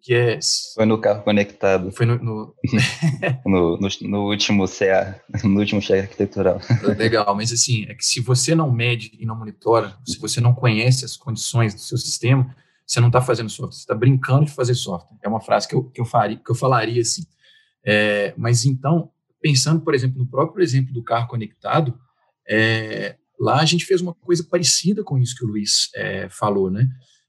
que 0.02 0.12
é... 0.12 0.38
Foi 0.74 0.84
no 0.84 1.00
carro 1.00 1.24
conectado. 1.24 1.90
Foi 1.92 2.04
no... 2.04 2.18
No, 2.18 2.54
no, 3.46 3.78
no, 3.78 3.88
no, 4.02 4.28
último 4.28 4.66
CA, 4.68 5.18
no 5.42 5.58
último 5.58 5.80
cheque 5.80 6.02
arquitetural. 6.02 6.60
Legal, 6.98 7.34
mas 7.34 7.50
assim, 7.50 7.86
é 7.88 7.94
que 7.94 8.04
se 8.04 8.20
você 8.20 8.54
não 8.54 8.70
mede 8.70 9.12
e 9.18 9.24
não 9.24 9.34
monitora, 9.34 9.96
se 10.06 10.18
você 10.18 10.42
não 10.42 10.54
conhece 10.54 11.06
as 11.06 11.16
condições 11.16 11.74
do 11.74 11.80
seu 11.80 11.96
sistema, 11.96 12.54
você 12.86 13.00
não 13.00 13.08
está 13.08 13.22
fazendo 13.22 13.48
software, 13.48 13.72
você 13.72 13.80
está 13.80 13.94
brincando 13.94 14.44
de 14.44 14.52
fazer 14.52 14.74
software. 14.74 15.16
É 15.24 15.28
uma 15.28 15.40
frase 15.40 15.66
que 15.66 15.74
eu, 15.74 15.84
que 15.84 16.00
eu, 16.02 16.04
faria, 16.04 16.36
que 16.36 16.50
eu 16.50 16.54
falaria 16.54 17.00
assim. 17.00 17.22
É, 17.86 18.34
mas 18.36 18.64
então, 18.64 19.10
pensando, 19.40 19.80
por 19.80 19.94
exemplo, 19.94 20.18
no 20.18 20.28
próprio 20.28 20.62
exemplo 20.62 20.92
do 20.92 21.04
carro 21.04 21.28
conectado, 21.28 21.98
é, 22.48 23.16
lá 23.38 23.60
a 23.60 23.64
gente 23.64 23.84
fez 23.84 24.00
uma 24.00 24.14
coisa 24.14 24.44
parecida 24.44 25.04
com 25.04 25.18
isso 25.18 25.36
que 25.36 25.44
o 25.44 25.48
Luiz 25.48 25.90
é, 25.94 26.28
falou, 26.28 26.70
né? 26.70 26.88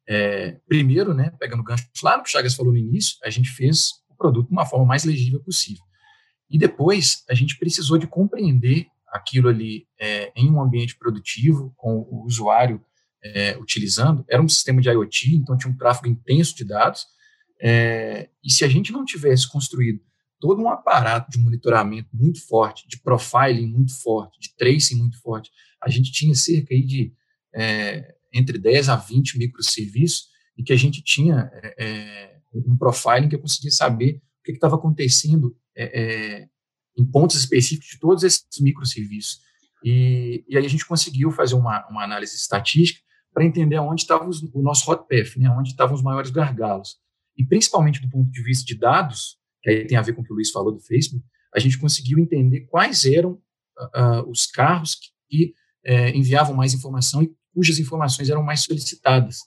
É, 0.10 0.58
primeiro, 0.68 1.14
né, 1.14 1.34
pegando 1.38 1.60
o 1.60 1.64
gancho 1.64 1.86
lá 2.02 2.16
no 2.16 2.24
que 2.24 2.30
o 2.30 2.32
Chagas 2.32 2.56
falou 2.56 2.72
no 2.72 2.78
início, 2.78 3.18
a 3.24 3.30
gente 3.30 3.50
fez 3.50 3.90
o 4.10 4.16
produto 4.16 4.48
de 4.48 4.54
uma 4.54 4.66
forma 4.66 4.86
mais 4.86 5.04
legível 5.04 5.42
possível. 5.42 5.84
E 6.50 6.58
depois, 6.58 7.26
a 7.30 7.34
gente 7.34 7.58
precisou 7.60 7.98
de 7.98 8.08
compreender 8.08 8.88
aquilo 9.10 9.50
ali 9.50 9.86
é, 10.00 10.32
em 10.36 10.50
um 10.50 10.62
ambiente 10.62 10.98
produtivo, 10.98 11.74
com 11.76 12.08
o 12.10 12.24
usuário 12.26 12.82
é, 13.22 13.58
utilizando. 13.58 14.24
Era 14.30 14.42
um 14.42 14.48
sistema 14.48 14.82
de 14.82 14.90
IoT, 14.90 15.36
então 15.36 15.58
tinha 15.58 15.72
um 15.72 15.78
tráfego 15.78 16.08
intenso 16.08 16.56
de 16.56 16.64
dados. 16.64 17.06
É, 17.60 18.30
e 18.44 18.52
se 18.52 18.64
a 18.64 18.68
gente 18.70 18.94
não 18.94 19.04
tivesse 19.04 19.50
construído 19.50 20.00
todo 20.40 20.62
um 20.62 20.70
aparato 20.70 21.32
de 21.32 21.40
monitoramento 21.40 22.10
muito 22.14 22.46
forte, 22.46 22.88
de 22.88 23.00
profiling 23.00 23.68
muito 23.68 23.94
forte, 24.02 24.40
de 24.40 24.56
tracing 24.56 24.96
muito 24.96 25.20
forte, 25.22 25.52
a 25.82 25.90
gente 25.90 26.12
tinha 26.12 26.34
cerca 26.36 26.74
aí 26.74 26.84
de 26.84 27.14
é, 27.54 28.16
entre 28.34 28.58
10 28.58 28.90
a 28.90 28.96
20 28.96 29.38
microserviços 29.38 30.28
e 30.58 30.64
que 30.64 30.74
a 30.74 30.76
gente 30.76 31.02
tinha 31.04 31.50
é, 31.54 31.76
é 31.78 32.38
um 32.54 32.78
profiling 32.78 33.30
que 33.30 33.36
eu 33.36 33.42
conseguia 33.42 33.72
saber 33.72 34.22
o 34.40 34.44
que 34.44 34.52
estava 34.52 34.76
acontecendo 34.76 35.56
é, 35.76 36.02
é, 36.02 36.50
em 36.98 37.06
pontos 37.06 37.36
específicos 37.36 37.90
de 37.90 38.00
todos 38.00 38.24
esses 38.24 38.46
microserviços. 38.60 39.40
E, 39.84 40.44
e 40.48 40.58
aí 40.58 40.66
a 40.66 40.70
gente 40.70 40.86
conseguiu 40.86 41.32
fazer 41.32 41.56
uma, 41.56 41.88
uma 41.90 42.04
análise 42.04 42.36
estatística 42.36 43.02
para 43.34 43.46
entender 43.46 43.78
onde 43.78 44.02
estava 44.02 44.28
o 44.28 44.62
nosso 44.62 44.90
hot 44.90 45.08
path, 45.08 45.38
né, 45.38 45.50
onde 45.50 45.70
estavam 45.70 45.96
os 45.96 46.02
maiores 46.02 46.32
gargalos. 46.32 46.98
E 47.38 47.46
principalmente 47.46 48.02
do 48.02 48.10
ponto 48.10 48.32
de 48.32 48.42
vista 48.42 48.66
de 48.66 48.76
dados, 48.76 49.37
que 49.62 49.70
aí 49.70 49.86
tem 49.86 49.98
a 49.98 50.02
ver 50.02 50.14
com 50.14 50.22
o 50.22 50.24
que 50.24 50.32
o 50.32 50.36
Luiz 50.36 50.52
falou 50.52 50.72
do 50.72 50.80
Facebook, 50.80 51.26
a 51.56 51.60
gente 51.60 51.78
conseguiu 51.78 52.20
entender 52.20 52.62
quais 52.62 53.06
eram 53.06 53.32
uh, 53.32 54.30
os 54.30 54.46
carros 54.46 54.96
que, 55.30 55.54
uh, 55.86 56.16
enviavam 56.16 56.56
mais 56.56 56.74
informação 56.74 57.24
e 57.24 57.32
cujas 57.54 57.80
informações 57.80 58.30
eram 58.30 58.44
mais 58.44 58.62
solicitadas. 58.62 59.40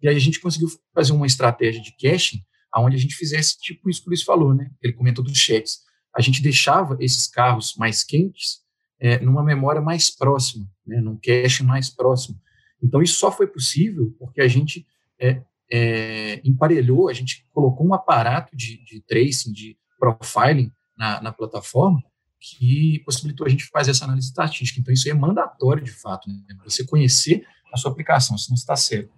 E 0.00 0.08
aí 0.08 0.16
a 0.16 0.20
gente 0.20 0.40
conseguiu 0.40 0.68
fazer 0.94 1.12
uma 1.12 1.26
estratégia 1.26 1.82
de 1.82 1.94
caching, 1.96 2.40
aonde 2.72 2.96
a 2.96 2.98
gente 2.98 3.14
fizesse 3.14 3.58
tipo 3.58 3.90
isso 3.90 4.00
que 4.00 4.08
o 4.08 4.10
Luiz 4.10 4.22
falou, 4.22 4.54
né? 4.54 4.70
Ele 4.82 4.92
comentou 4.92 5.24
dos 5.24 5.36
chats. 5.36 5.80
A 6.16 6.20
gente 6.20 6.42
deixava 6.42 6.96
esses 7.00 7.26
carros 7.26 7.74
mais 7.76 8.04
quentes 8.04 8.60
é, 9.00 9.18
numa 9.20 9.42
memória 9.42 9.80
mais 9.80 10.10
próxima, 10.10 10.68
né? 10.86 11.00
num 11.00 11.16
cache 11.16 11.62
mais 11.62 11.90
próximo. 11.90 12.40
Então 12.82 13.02
isso 13.02 13.18
só 13.18 13.30
foi 13.30 13.46
possível 13.46 14.14
porque 14.18 14.40
a 14.40 14.48
gente 14.48 14.86
é, 15.20 15.42
é, 15.70 16.40
emparelhou, 16.44 17.08
a 17.08 17.12
gente 17.12 17.46
colocou 17.52 17.86
um 17.86 17.94
aparato 17.94 18.56
de, 18.56 18.82
de 18.84 19.02
tracing, 19.06 19.52
de 19.52 19.76
profiling 19.98 20.72
na, 20.96 21.20
na 21.20 21.32
plataforma 21.32 22.02
que 22.40 23.02
possibilitou 23.04 23.46
a 23.46 23.50
gente 23.50 23.66
fazer 23.66 23.90
essa 23.90 24.04
análise 24.04 24.28
estatística. 24.28 24.80
Então, 24.80 24.94
isso 24.94 25.08
é 25.08 25.14
mandatório, 25.14 25.82
de 25.82 25.90
fato, 25.90 26.28
né? 26.28 26.36
você 26.64 26.84
conhecer 26.84 27.44
a 27.72 27.76
sua 27.76 27.90
aplicação, 27.90 28.38
senão 28.38 28.56
você 28.56 28.62
está 28.62 28.76
cego. 28.76 29.10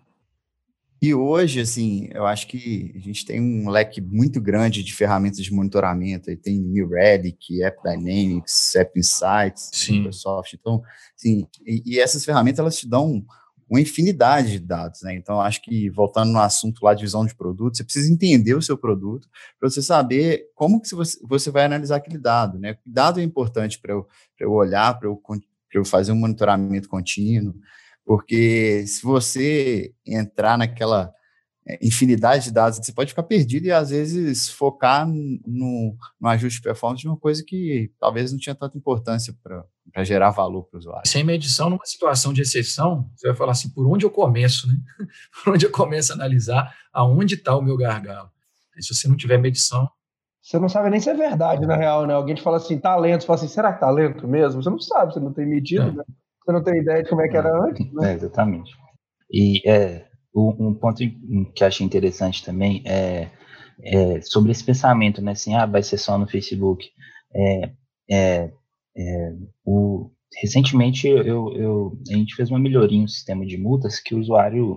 E 1.03 1.15
hoje, 1.15 1.61
assim, 1.61 2.11
eu 2.13 2.27
acho 2.27 2.47
que 2.47 2.93
a 2.95 2.99
gente 2.99 3.25
tem 3.25 3.41
um 3.41 3.71
leque 3.71 4.03
muito 4.03 4.39
grande 4.39 4.83
de 4.83 4.93
ferramentas 4.93 5.43
de 5.43 5.53
monitoramento. 5.53 6.29
Aí 6.29 6.37
tem 6.37 6.59
New 6.59 6.91
Relic, 6.91 7.63
App 7.63 7.79
Dynamics, 7.83 8.77
App 8.77 8.99
Insights, 8.99 9.71
Sim. 9.73 9.99
Microsoft. 9.99 10.53
Então, 10.53 10.83
assim, 11.17 11.47
e, 11.65 11.95
e, 11.95 11.99
essas 11.99 12.23
ferramentas 12.23 12.59
elas 12.59 12.77
te 12.77 12.87
dão 12.87 13.25
uma 13.70 13.80
infinidade 13.80 14.50
de 14.50 14.59
dados, 14.59 15.02
né? 15.02 15.14
Então, 15.14 15.40
acho 15.40 15.62
que 15.62 15.88
voltando 15.90 16.33
no 16.33 16.40
assunto 16.40 16.85
lá 16.85 16.92
de 16.92 17.04
visão 17.04 17.24
de 17.24 17.37
produto, 17.37 17.76
você 17.76 17.85
precisa 17.85 18.12
entender 18.12 18.54
o 18.54 18.62
seu 18.62 18.76
produto 18.76 19.28
para 19.61 19.70
você 19.70 19.80
saber 19.80 20.46
como 20.56 20.83
que 20.83 20.92
você, 20.92 21.16
você 21.22 21.52
vai 21.52 21.64
analisar 21.64 21.96
aquele 21.96 22.18
dado, 22.18 22.59
né? 22.59 22.74
Que 22.74 22.83
dado 22.85 23.20
é 23.20 23.22
importante 23.22 23.80
para 23.80 23.92
eu, 23.92 24.09
eu 24.40 24.50
olhar, 24.52 24.98
para 24.98 25.09
eu, 25.09 25.22
eu 25.72 25.85
fazer 25.85 26.11
um 26.11 26.16
monitoramento 26.16 26.88
contínuo, 26.88 27.54
porque 28.04 28.85
se 28.88 29.04
você 29.04 29.94
entrar 30.04 30.59
naquela 30.59 31.14
é, 31.68 31.78
infinidade 31.80 32.44
de 32.44 32.50
dados, 32.50 32.78
você 32.78 32.92
pode 32.92 33.11
ficar 33.11 33.22
perdido 33.22 33.66
e 33.66 33.72
às 33.72 33.90
vezes 33.90 34.48
focar 34.48 35.06
no, 35.06 35.96
no 36.20 36.28
ajuste 36.28 36.59
de 36.59 36.64
performance 36.64 37.02
de 37.02 37.09
uma 37.09 37.16
coisa 37.16 37.44
que 37.46 37.92
talvez 38.00 38.33
não 38.33 38.38
tinha 38.38 38.54
tanta 38.54 38.76
importância 38.76 39.33
para 39.40 39.64
gerar 39.98 40.31
valor 40.31 40.64
para 40.64 40.76
o 40.76 40.81
usuário. 40.81 41.09
Sem 41.09 41.24
medição, 41.24 41.70
numa 41.70 41.85
situação 41.85 42.33
de 42.33 42.42
exceção, 42.42 43.11
você 43.16 43.29
vai 43.29 43.37
falar 43.37 43.53
assim, 43.53 43.68
por 43.70 43.87
onde 43.87 44.05
eu 44.05 44.11
começo, 44.11 44.68
né? 44.68 44.74
por 45.44 45.55
onde 45.55 45.66
eu 45.66 45.70
começo 45.70 46.12
a 46.12 46.14
analisar 46.14 46.74
aonde 46.92 47.35
está 47.35 47.57
o 47.57 47.62
meu 47.62 47.76
gargalo. 47.76 48.31
E 48.76 48.83
se 48.83 48.94
você 48.94 49.09
não 49.09 49.16
tiver 49.16 49.38
medição, 49.38 49.88
você 50.42 50.59
não 50.59 50.68
sabe 50.68 50.90
nem 50.90 51.00
se 51.00 51.11
é 51.11 51.14
verdade, 51.14 51.66
na 51.66 51.76
real, 51.76 52.07
né? 52.07 52.14
Alguém 52.14 52.35
te 52.35 52.42
fala 52.42 52.57
assim, 52.57 52.79
talento, 52.79 53.20
você 53.20 53.26
fala 53.26 53.38
assim, 53.38 53.48
será 53.48 53.72
que 53.72 53.81
talento 53.81 54.26
mesmo? 54.26 54.62
Você 54.62 54.70
não 54.70 54.79
sabe, 54.79 55.12
você 55.12 55.20
não 55.20 55.33
tem 55.33 55.46
medida, 55.46 55.85
é. 55.85 55.92
né? 55.92 56.05
Você 56.44 56.53
não 56.53 56.62
tem 56.62 56.81
ideia 56.81 57.03
de 57.03 57.09
como 57.11 57.20
é 57.20 57.29
que 57.29 57.37
era 57.37 57.62
antes, 57.62 57.92
né? 57.92 58.12
É, 58.12 58.14
exatamente. 58.14 58.72
E 59.31 59.61
é, 59.68 60.07
um 60.35 60.74
ponto 60.74 60.98
que 60.98 61.62
eu 61.62 61.66
achei 61.66 61.85
interessante 61.85 62.44
também 62.44 62.83
é, 62.87 63.29
é, 63.83 64.20
sobre 64.22 64.50
esse 64.50 64.64
pensamento, 64.64 65.20
né? 65.20 65.33
Assim, 65.33 65.55
ah, 65.55 65.66
vai 65.66 65.83
ser 65.83 65.98
só 65.98 66.16
no 66.16 66.26
Facebook. 66.26 66.88
É, 67.35 67.70
é, 68.11 68.53
é, 69.01 69.35
o, 69.65 70.11
recentemente 70.41 71.09
eu, 71.09 71.53
eu, 71.55 71.99
a 72.11 72.15
gente 72.15 72.35
fez 72.35 72.51
uma 72.51 72.59
melhoria 72.59 73.01
no 73.01 73.09
sistema 73.09 73.47
de 73.47 73.57
multas 73.57 73.99
que 73.99 74.15
o 74.15 74.19
usuário 74.19 74.77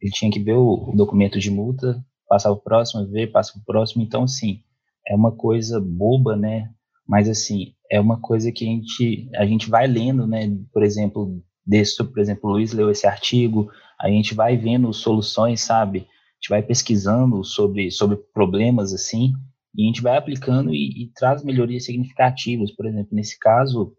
ele 0.00 0.12
tinha 0.12 0.30
que 0.30 0.40
ver 0.40 0.54
o, 0.54 0.90
o 0.90 0.96
documento 0.96 1.38
de 1.38 1.50
multa, 1.50 2.02
passar 2.28 2.50
o 2.50 2.56
próximo, 2.56 3.06
ver, 3.08 3.30
passa 3.30 3.58
o 3.58 3.64
próximo. 3.64 4.02
Então, 4.02 4.22
assim, 4.22 4.60
é 5.06 5.14
uma 5.14 5.32
coisa 5.32 5.80
boba, 5.80 6.36
né? 6.36 6.70
Mas, 7.06 7.28
assim, 7.28 7.74
é 7.90 8.00
uma 8.00 8.20
coisa 8.20 8.50
que 8.50 8.64
a 8.64 8.68
gente, 8.68 9.28
a 9.34 9.44
gente 9.44 9.68
vai 9.68 9.86
lendo, 9.86 10.26
né? 10.26 10.48
Por 10.72 10.82
exemplo, 10.82 11.42
desse, 11.66 12.02
por 12.02 12.18
exemplo, 12.18 12.48
o 12.48 12.52
Luiz 12.52 12.72
leu 12.72 12.90
esse 12.90 13.06
artigo, 13.06 13.70
a 14.00 14.08
gente 14.08 14.34
vai 14.34 14.56
vendo 14.56 14.92
soluções, 14.92 15.60
sabe? 15.60 15.98
A 15.98 16.34
gente 16.40 16.48
vai 16.48 16.62
pesquisando 16.62 17.44
sobre, 17.44 17.90
sobre 17.90 18.16
problemas, 18.32 18.94
assim, 18.94 19.34
e 19.74 19.84
a 19.84 19.86
gente 19.86 20.02
vai 20.02 20.16
aplicando 20.16 20.74
e, 20.74 21.04
e 21.04 21.12
traz 21.14 21.44
melhorias 21.44 21.84
significativas. 21.84 22.70
Por 22.72 22.86
exemplo, 22.86 23.08
nesse 23.12 23.38
caso, 23.38 23.94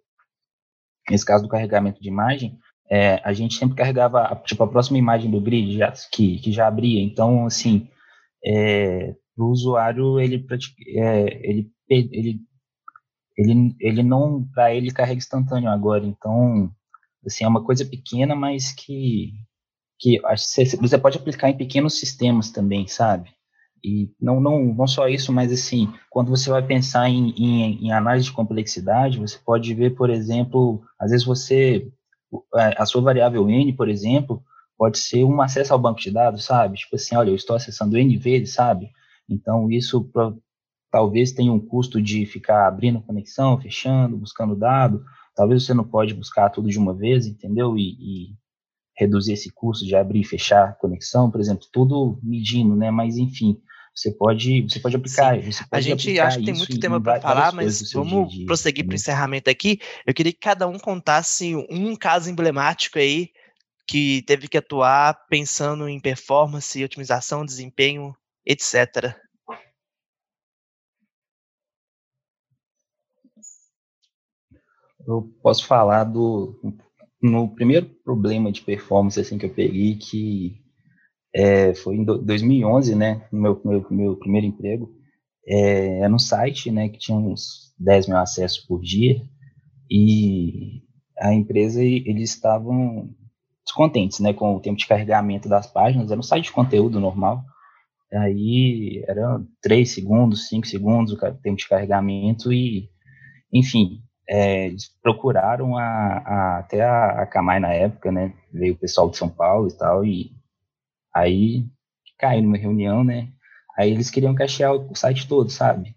nesse 1.10 1.26
caso 1.26 1.44
do 1.44 1.50
carregamento 1.50 2.02
de 2.02 2.10
imagem, 2.10 2.58
é, 2.90 3.22
a 3.24 3.32
gente 3.32 3.56
sempre 3.56 3.76
carregava, 3.76 4.36
tipo, 4.46 4.62
a 4.64 4.68
próxima 4.68 4.98
imagem 4.98 5.32
do 5.32 5.40
grid 5.40 5.78
já, 5.78 5.92
que, 6.12 6.40
que 6.40 6.52
já 6.52 6.68
abria. 6.68 7.02
Então, 7.02 7.46
assim, 7.46 7.88
é, 8.46 9.16
o 9.38 9.46
usuário, 9.46 10.20
ele, 10.20 10.46
é, 10.98 11.50
ele, 11.50 11.72
ele, 11.90 12.42
ele, 13.38 13.76
ele 13.80 14.04
não, 14.04 14.46
para 14.54 14.76
ele, 14.76 14.92
carrega 14.92 15.18
instantâneo 15.18 15.70
agora. 15.70 16.06
Então, 16.06 16.70
assim, 17.26 17.46
é 17.46 17.48
uma 17.48 17.64
coisa 17.64 17.86
pequena, 17.86 18.36
mas 18.36 18.74
que, 18.74 19.32
que 19.98 20.20
você 20.82 20.98
pode 20.98 21.18
aplicar 21.18 21.50
em 21.50 21.58
pequenos 21.58 21.98
sistemas 21.98 22.52
também, 22.52 22.88
sabe? 22.88 23.30
E 23.84 24.12
não, 24.20 24.40
não, 24.40 24.74
não 24.74 24.88
só 24.88 25.08
isso, 25.08 25.34
mas 25.34 25.52
assim, 25.52 25.92
quando 26.10 26.30
você 26.30 26.50
vai 26.50 26.62
pensar 26.62 27.10
em, 27.10 27.32
em, 27.32 27.88
em 27.88 27.92
análise 27.92 28.26
de 28.26 28.32
complexidade, 28.34 29.20
você 29.20 29.38
pode 29.44 29.74
ver, 29.74 29.96
por 29.96 30.10
exemplo, 30.10 30.84
às 31.00 31.12
vezes 31.12 31.26
você 31.26 31.92
a 32.54 32.86
sua 32.86 33.02
variável 33.02 33.50
n, 33.50 33.74
por 33.74 33.90
exemplo, 33.90 34.44
pode 34.78 34.98
ser 35.00 35.24
um 35.24 35.42
acesso 35.42 35.74
ao 35.74 35.80
banco 35.80 36.00
de 36.00 36.12
dados, 36.12 36.46
sabe? 36.46 36.78
Tipo 36.78 36.96
assim, 36.96 37.16
olha, 37.16 37.30
eu 37.30 37.36
estou 37.36 37.56
acessando 37.56 37.98
n 37.98 38.18
vezes, 38.18 38.54
sabe? 38.54 38.90
Então, 39.30 39.70
isso 39.70 40.04
pra, 40.06 40.34
talvez 40.90 41.32
tenha 41.32 41.52
um 41.52 41.60
custo 41.60 42.02
de 42.02 42.26
ficar 42.26 42.68
abrindo 42.68 43.02
conexão, 43.02 43.60
fechando, 43.60 44.18
buscando 44.18 44.56
dado. 44.56 45.04
Talvez 45.36 45.66
você 45.66 45.74
não 45.74 45.84
pode 45.84 46.14
buscar 46.14 46.50
tudo 46.50 46.70
de 46.70 46.80
uma 46.80 46.94
vez, 46.94 47.28
entendeu? 47.28 47.78
E, 47.78 47.92
e 48.00 48.36
reduzir 48.98 49.34
esse 49.34 49.52
custo 49.52 49.86
de 49.86 49.96
abrir 49.96 50.22
e 50.22 50.26
fechar 50.26 50.78
conexão, 50.78 51.30
por 51.32 51.40
exemplo, 51.40 51.68
tudo 51.72 52.20
medindo, 52.22 52.76
né? 52.76 52.92
Mas, 52.92 53.18
enfim, 53.18 53.62
você 53.94 54.12
pode, 54.12 54.62
você 54.62 54.80
pode 54.80 54.96
aplicar. 54.96 55.42
Você 55.42 55.64
pode 55.66 55.68
a 55.72 55.82
gente 55.82 56.20
acha 56.20 56.40
que 56.40 56.46
tem 56.46 56.54
muito 56.54 56.80
tema 56.80 57.02
para 57.02 57.20
falar, 57.20 57.54
mas 57.54 57.92
vamos 57.92 58.34
dia, 58.34 58.46
prosseguir 58.46 58.86
para 58.86 58.94
o 58.94 58.96
encerramento 58.96 59.50
aqui. 59.50 59.80
Eu 60.06 60.14
queria 60.14 60.32
que 60.32 60.40
cada 60.40 60.68
um 60.68 60.80
contasse 60.80 61.56
um 61.70 61.96
caso 61.96 62.30
emblemático 62.30 62.98
aí 62.98 63.32
que 63.86 64.24
teve 64.26 64.48
que 64.48 64.58
atuar 64.58 65.26
pensando 65.28 65.88
em 65.90 66.00
performance, 66.00 66.84
otimização, 66.84 67.46
desempenho, 67.46 68.16
etc. 68.46 69.14
Eu 75.06 75.24
posso 75.42 75.66
falar 75.66 76.06
do 76.06 76.60
no 77.22 77.54
primeiro 77.54 77.88
problema 78.04 78.52
de 78.52 78.62
performance 78.62 79.20
assim 79.20 79.38
que 79.38 79.46
eu 79.46 79.54
peguei 79.54 79.96
que 79.96 80.61
é, 81.34 81.74
foi 81.74 81.96
em 81.96 82.04
2011, 82.04 82.96
né, 82.96 83.26
meu, 83.32 83.60
meu, 83.64 83.86
meu 83.90 84.16
primeiro 84.18 84.48
emprego, 84.48 84.92
é, 85.48 86.00
era 86.00 86.14
um 86.14 86.20
site, 86.20 86.70
né, 86.72 86.90
que 86.90 87.00
tinha 87.00 87.18
uns 87.18 87.74
10 87.80 88.08
mil 88.08 88.18
acessos 88.18 88.60
por 88.66 88.82
dia, 88.82 89.22
e 89.90 90.82
a 91.20 91.34
empresa, 91.34 91.84
eles 91.84 92.32
estavam 92.32 93.10
descontentes, 93.66 94.20
né, 94.20 94.34
com 94.34 94.56
o 94.56 94.60
tempo 94.60 94.78
de 94.78 94.88
carregamento 94.88 95.48
das 95.48 95.68
páginas, 95.68 96.12
era 96.12 96.20
um 96.20 96.24
site 96.24 96.46
de 96.46 96.52
conteúdo 96.52 97.00
normal, 97.00 97.44
aí 98.14 99.04
era 99.08 99.42
3 99.62 99.90
segundos, 99.90 100.50
5 100.50 100.68
segundos 100.68 101.14
o 101.14 101.18
tempo 101.18 101.58
de 101.58 101.68
carregamento, 101.68 102.52
e, 102.52 102.90
enfim, 103.54 104.02
é, 104.30 104.74
procuraram 105.02 105.78
a, 105.78 105.84
a, 105.84 106.58
até 106.60 106.82
a, 106.82 107.22
a 107.22 107.26
Camai 107.26 107.60
na 107.60 107.74
época, 107.74 108.12
né, 108.12 108.34
veio 108.54 108.74
o 108.74 108.78
pessoal 108.78 109.10
de 109.10 109.18
São 109.18 109.30
Paulo 109.30 109.70
e 109.70 109.78
tal, 109.78 110.06
e 110.06 110.41
Aí 111.14 111.66
caiu 112.18 112.44
numa 112.44 112.58
reunião, 112.58 113.04
né? 113.04 113.30
Aí 113.78 113.92
eles 113.92 114.10
queriam 114.10 114.36
cachear 114.36 114.74
o 114.74 114.96
site 114.96 115.28
todo, 115.28 115.50
sabe? 115.50 115.96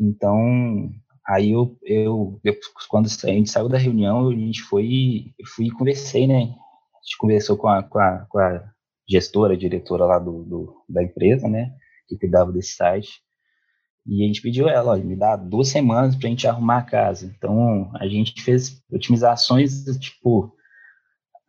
Então, 0.00 0.90
aí 1.26 1.50
eu, 1.52 1.76
eu, 1.82 2.40
eu 2.44 2.54
quando 2.88 3.06
a 3.06 3.28
gente 3.28 3.50
saiu 3.50 3.68
da 3.68 3.78
reunião, 3.78 4.28
a 4.28 4.34
gente 4.34 4.62
foi, 4.62 5.32
eu 5.38 5.46
fui 5.46 5.66
e 5.66 5.70
conversei, 5.70 6.26
né? 6.26 6.42
A 6.42 7.04
gente 7.04 7.18
conversou 7.18 7.56
com 7.56 7.68
a, 7.68 7.82
com 7.82 7.98
a, 7.98 8.26
com 8.28 8.38
a 8.38 8.64
gestora, 9.08 9.54
a 9.54 9.58
diretora 9.58 10.04
lá 10.04 10.18
do, 10.18 10.44
do, 10.44 10.84
da 10.88 11.02
empresa, 11.02 11.48
né? 11.48 11.72
Que 12.08 12.18
cuidava 12.18 12.52
desse 12.52 12.74
site. 12.74 13.22
E 14.06 14.22
a 14.22 14.26
gente 14.26 14.42
pediu 14.42 14.68
ela, 14.68 14.92
olha, 14.92 15.02
me 15.02 15.16
dá 15.16 15.34
duas 15.34 15.68
semanas 15.68 16.14
para 16.14 16.26
a 16.26 16.30
gente 16.30 16.46
arrumar 16.46 16.78
a 16.78 16.82
casa. 16.82 17.26
Então, 17.26 17.90
a 17.94 18.06
gente 18.06 18.42
fez 18.42 18.82
otimizações, 18.92 19.84
tipo, 19.98 20.54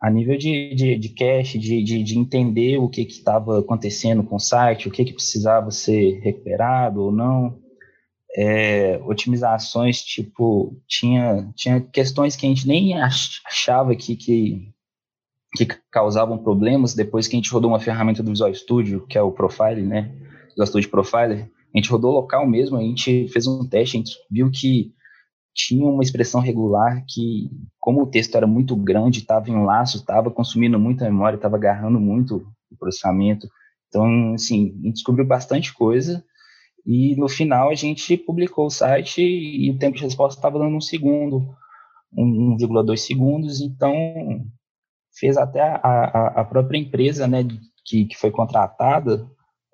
a 0.00 0.10
nível 0.10 0.36
de, 0.36 0.74
de, 0.74 0.96
de 0.96 1.08
cache, 1.10 1.58
de, 1.58 1.82
de, 1.82 2.02
de 2.02 2.18
entender 2.18 2.78
o 2.78 2.88
que 2.88 3.02
estava 3.02 3.60
acontecendo 3.60 4.22
com 4.22 4.36
o 4.36 4.40
site, 4.40 4.88
o 4.88 4.90
que, 4.90 5.04
que 5.04 5.14
precisava 5.14 5.70
ser 5.70 6.20
recuperado 6.20 7.02
ou 7.02 7.12
não, 7.12 7.58
é, 8.36 9.00
otimizações, 9.04 10.02
tipo, 10.02 10.76
tinha, 10.86 11.50
tinha 11.56 11.80
questões 11.80 12.36
que 12.36 12.44
a 12.44 12.48
gente 12.48 12.68
nem 12.68 12.94
achava 13.00 13.96
que, 13.96 14.14
que, 14.14 14.70
que 15.56 15.66
causavam 15.90 16.36
problemas. 16.36 16.94
Depois 16.94 17.26
que 17.26 17.34
a 17.34 17.38
gente 17.38 17.50
rodou 17.50 17.70
uma 17.70 17.80
ferramenta 17.80 18.22
do 18.22 18.30
Visual 18.30 18.54
Studio, 18.54 19.06
que 19.06 19.16
é 19.16 19.22
o 19.22 19.32
Profile, 19.32 19.82
né, 19.82 20.14
Visual 20.50 20.66
Studio 20.66 20.90
Profiler, 20.90 21.50
a 21.74 21.78
gente 21.78 21.90
rodou 21.90 22.12
local 22.12 22.46
mesmo, 22.46 22.76
a 22.76 22.82
gente 22.82 23.28
fez 23.28 23.46
um 23.46 23.66
teste, 23.66 23.96
a 23.96 24.00
gente 24.00 24.16
viu 24.30 24.50
que 24.50 24.92
tinha 25.56 25.86
uma 25.86 26.02
expressão 26.02 26.38
regular 26.38 27.02
que, 27.08 27.50
como 27.80 28.02
o 28.02 28.06
texto 28.06 28.36
era 28.36 28.46
muito 28.46 28.76
grande, 28.76 29.20
estava 29.20 29.50
em 29.50 29.64
laço, 29.64 29.96
estava 29.96 30.30
consumindo 30.30 30.78
muita 30.78 31.06
memória, 31.06 31.36
estava 31.36 31.56
agarrando 31.56 31.98
muito 31.98 32.46
o 32.70 32.76
processamento. 32.76 33.48
Então, 33.88 34.34
assim, 34.34 34.76
a 34.78 34.86
gente 34.86 34.94
descobriu 34.94 35.26
bastante 35.26 35.72
coisa 35.72 36.22
e 36.84 37.16
no 37.16 37.26
final 37.26 37.70
a 37.70 37.74
gente 37.74 38.18
publicou 38.18 38.66
o 38.66 38.70
site 38.70 39.22
e 39.22 39.70
o 39.70 39.78
tempo 39.78 39.96
de 39.96 40.04
resposta 40.04 40.38
estava 40.38 40.58
dando 40.58 40.76
um 40.76 40.80
segundo, 40.80 41.48
1,2 42.14 42.98
segundos, 42.98 43.62
então 43.62 43.94
fez 45.18 45.38
até 45.38 45.62
a, 45.62 45.80
a, 45.82 46.26
a 46.40 46.44
própria 46.44 46.78
empresa, 46.78 47.26
né, 47.26 47.42
que, 47.82 48.04
que 48.04 48.16
foi 48.16 48.30
contratada, 48.30 49.26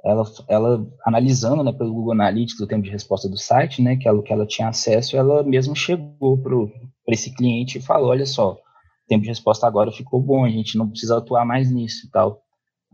ela, 0.04 0.24
ela 0.48 0.86
analisando 1.06 1.62
né, 1.62 1.72
pelo 1.72 1.94
Google 1.94 2.12
Analytics 2.12 2.60
o 2.60 2.66
tempo 2.66 2.82
de 2.82 2.90
resposta 2.90 3.28
do 3.28 3.38
site, 3.38 3.80
né, 3.80 3.96
que 3.96 4.08
ela, 4.08 4.22
que 4.22 4.32
ela 4.32 4.46
tinha 4.46 4.68
acesso, 4.68 5.16
ela 5.16 5.42
mesmo 5.42 5.76
chegou 5.76 6.36
para 6.38 7.14
esse 7.14 7.34
cliente 7.34 7.78
e 7.78 7.82
falou, 7.82 8.10
olha 8.10 8.26
só, 8.26 8.52
o 8.52 9.08
tempo 9.08 9.22
de 9.22 9.28
resposta 9.28 9.66
agora 9.66 9.92
ficou 9.92 10.20
bom, 10.20 10.44
a 10.44 10.50
gente 10.50 10.76
não 10.76 10.88
precisa 10.88 11.18
atuar 11.18 11.44
mais 11.44 11.70
nisso 11.70 12.06
e 12.06 12.10
tal. 12.10 12.42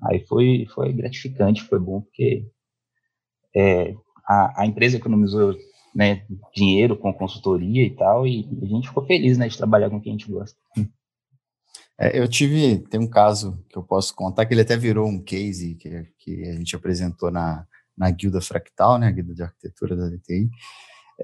Aí 0.03 0.21
foi, 0.27 0.67
foi 0.75 0.93
gratificante, 0.93 1.63
foi 1.63 1.79
bom, 1.79 2.03
porque 2.03 2.47
é, 3.57 3.95
a, 4.27 4.63
a 4.63 4.67
empresa 4.67 4.97
economizou 4.97 5.57
né, 5.95 6.25
dinheiro 6.55 6.97
com 6.97 7.13
consultoria 7.13 7.85
e 7.85 7.91
tal, 7.91 8.27
e 8.27 8.47
a 8.63 8.67
gente 8.67 8.89
ficou 8.89 9.05
feliz 9.05 9.39
né, 9.39 9.49
de 9.49 9.57
trabalhar 9.57 9.91
com 9.91 10.01
quem 10.01 10.13
a 10.13 10.17
gente 10.17 10.31
gosta. 10.31 10.57
É, 12.01 12.19
eu 12.19 12.29
tive, 12.29 12.79
tem 12.89 13.01
um 13.01 13.09
caso 13.09 13.63
que 13.69 13.77
eu 13.77 13.83
posso 13.83 14.15
contar, 14.15 14.47
que 14.47 14.55
ele 14.55 14.61
até 14.61 14.77
virou 14.77 15.09
um 15.09 15.21
case 15.21 15.75
que, 15.75 16.07
que 16.19 16.49
a 16.49 16.53
gente 16.53 16.77
apresentou 16.77 17.31
na, 17.31 17.67
na 17.97 18.11
Guilda 18.11 18.41
Fractal, 18.41 18.99
né, 18.99 19.09
a 19.09 19.11
Guilda 19.11 19.35
de 19.35 19.43
Arquitetura 19.43 19.97
da 19.97 20.09
DTI. 20.09 20.49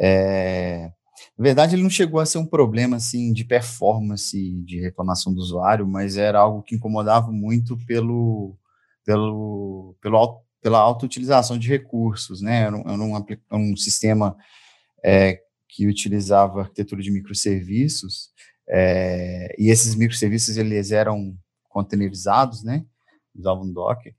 É, 0.00 0.90
na 1.38 1.42
verdade, 1.42 1.76
ele 1.76 1.82
não 1.82 1.90
chegou 1.90 2.18
a 2.18 2.26
ser 2.26 2.38
um 2.38 2.46
problema 2.46 2.96
assim 2.96 3.32
de 3.32 3.44
performance, 3.44 4.36
de 4.64 4.80
reclamação 4.80 5.32
do 5.32 5.40
usuário, 5.40 5.86
mas 5.86 6.16
era 6.16 6.40
algo 6.40 6.62
que 6.62 6.74
incomodava 6.74 7.30
muito 7.30 7.78
pelo, 7.86 8.56
pelo, 9.04 9.96
pelo 10.00 10.44
pela 10.64 10.78
alta 10.78 11.04
utilização 11.04 11.58
de 11.58 11.68
recursos, 11.68 12.40
né? 12.40 12.62
Era 12.62 12.74
um, 12.74 12.80
era 12.80 13.28
um, 13.52 13.72
um 13.72 13.76
sistema 13.76 14.34
é, 15.04 15.38
que 15.68 15.86
utilizava 15.86 16.62
arquitetura 16.62 17.02
de 17.02 17.10
microserviços 17.10 18.30
é, 18.68 19.54
e 19.58 19.70
esses 19.70 19.94
microserviços, 19.94 20.56
eles 20.56 20.90
eram 20.90 21.36
containerizados, 21.68 22.62
né? 22.62 22.84
Usavam 23.34 23.70
Docker. 23.70 24.14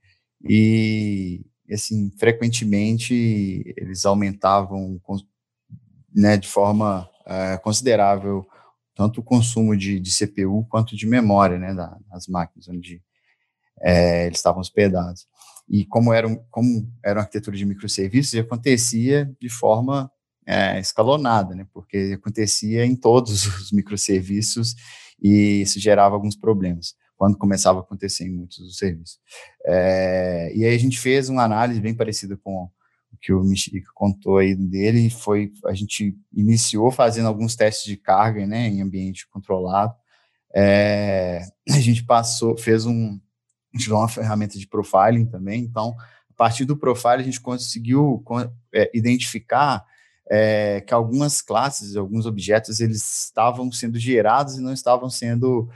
E, 0.48 1.44
assim, 1.72 2.10
frequentemente 2.18 3.74
eles 3.76 4.04
aumentavam 4.04 5.00
né, 6.14 6.36
de 6.36 6.46
forma 6.46 7.08
é, 7.26 7.56
considerável 7.58 8.46
tanto 8.94 9.20
o 9.20 9.24
consumo 9.24 9.76
de, 9.76 10.00
de, 10.00 10.10
CPU 10.10 10.64
quanto 10.70 10.96
de 10.96 11.06
memória, 11.06 11.58
né, 11.58 11.74
das 11.74 12.26
máquinas 12.26 12.66
onde 12.66 13.02
é, 13.82 14.26
eles 14.26 14.38
estavam 14.38 14.60
hospedados. 14.60 15.26
E 15.68 15.84
como 15.84 16.14
era, 16.14 16.26
um, 16.26 16.36
como 16.50 16.90
era 17.04 17.18
uma 17.18 17.22
arquitetura 17.22 17.56
de 17.56 17.66
microserviços, 17.66 18.38
acontecia 18.38 19.30
de 19.38 19.50
forma 19.50 20.10
é, 20.46 20.78
escalonada, 20.78 21.54
né, 21.54 21.66
porque 21.72 22.14
acontecia 22.14 22.86
em 22.86 22.94
todos 22.94 23.46
os 23.60 23.72
microserviços 23.72 24.74
e 25.20 25.62
isso 25.62 25.80
gerava 25.80 26.14
alguns 26.14 26.36
problemas 26.36 26.94
quando 27.16 27.38
começava 27.38 27.78
a 27.78 27.82
acontecer 27.82 28.24
em 28.24 28.30
muitos 28.30 28.58
dos 28.58 28.76
serviços. 28.76 29.18
É, 29.64 30.52
e 30.54 30.64
aí 30.64 30.74
a 30.74 30.78
gente 30.78 30.98
fez 30.98 31.28
uma 31.28 31.42
análise 31.42 31.80
bem 31.80 31.94
parecida 31.94 32.36
com 32.36 32.70
o 33.12 33.16
que 33.20 33.32
o 33.32 33.42
Michique 33.42 33.82
contou 33.94 34.36
aí 34.36 34.54
dele, 34.54 35.08
foi, 35.08 35.50
a 35.64 35.72
gente 35.72 36.14
iniciou 36.32 36.90
fazendo 36.90 37.26
alguns 37.26 37.56
testes 37.56 37.86
de 37.86 37.96
carga, 37.96 38.46
né, 38.46 38.68
em 38.68 38.82
ambiente 38.82 39.26
controlado, 39.28 39.94
é, 40.54 41.40
a 41.68 41.80
gente 41.80 42.04
passou, 42.04 42.56
fez 42.56 42.84
um, 42.84 43.18
gente 43.74 43.90
uma 43.90 44.08
ferramenta 44.08 44.58
de 44.58 44.66
profiling 44.66 45.24
também, 45.24 45.62
então, 45.62 45.96
a 46.30 46.34
partir 46.36 46.66
do 46.66 46.76
profiling 46.76 47.22
a 47.22 47.24
gente 47.24 47.40
conseguiu 47.40 48.22
é, 48.74 48.90
identificar 48.94 49.84
é, 50.30 50.80
que 50.80 50.92
algumas 50.92 51.40
classes, 51.40 51.96
alguns 51.96 52.26
objetos, 52.26 52.80
eles 52.80 53.24
estavam 53.24 53.70
sendo 53.70 53.98
gerados 53.98 54.56
e 54.56 54.62
não 54.62 54.72
estavam 54.72 55.08
sendo 55.08 55.68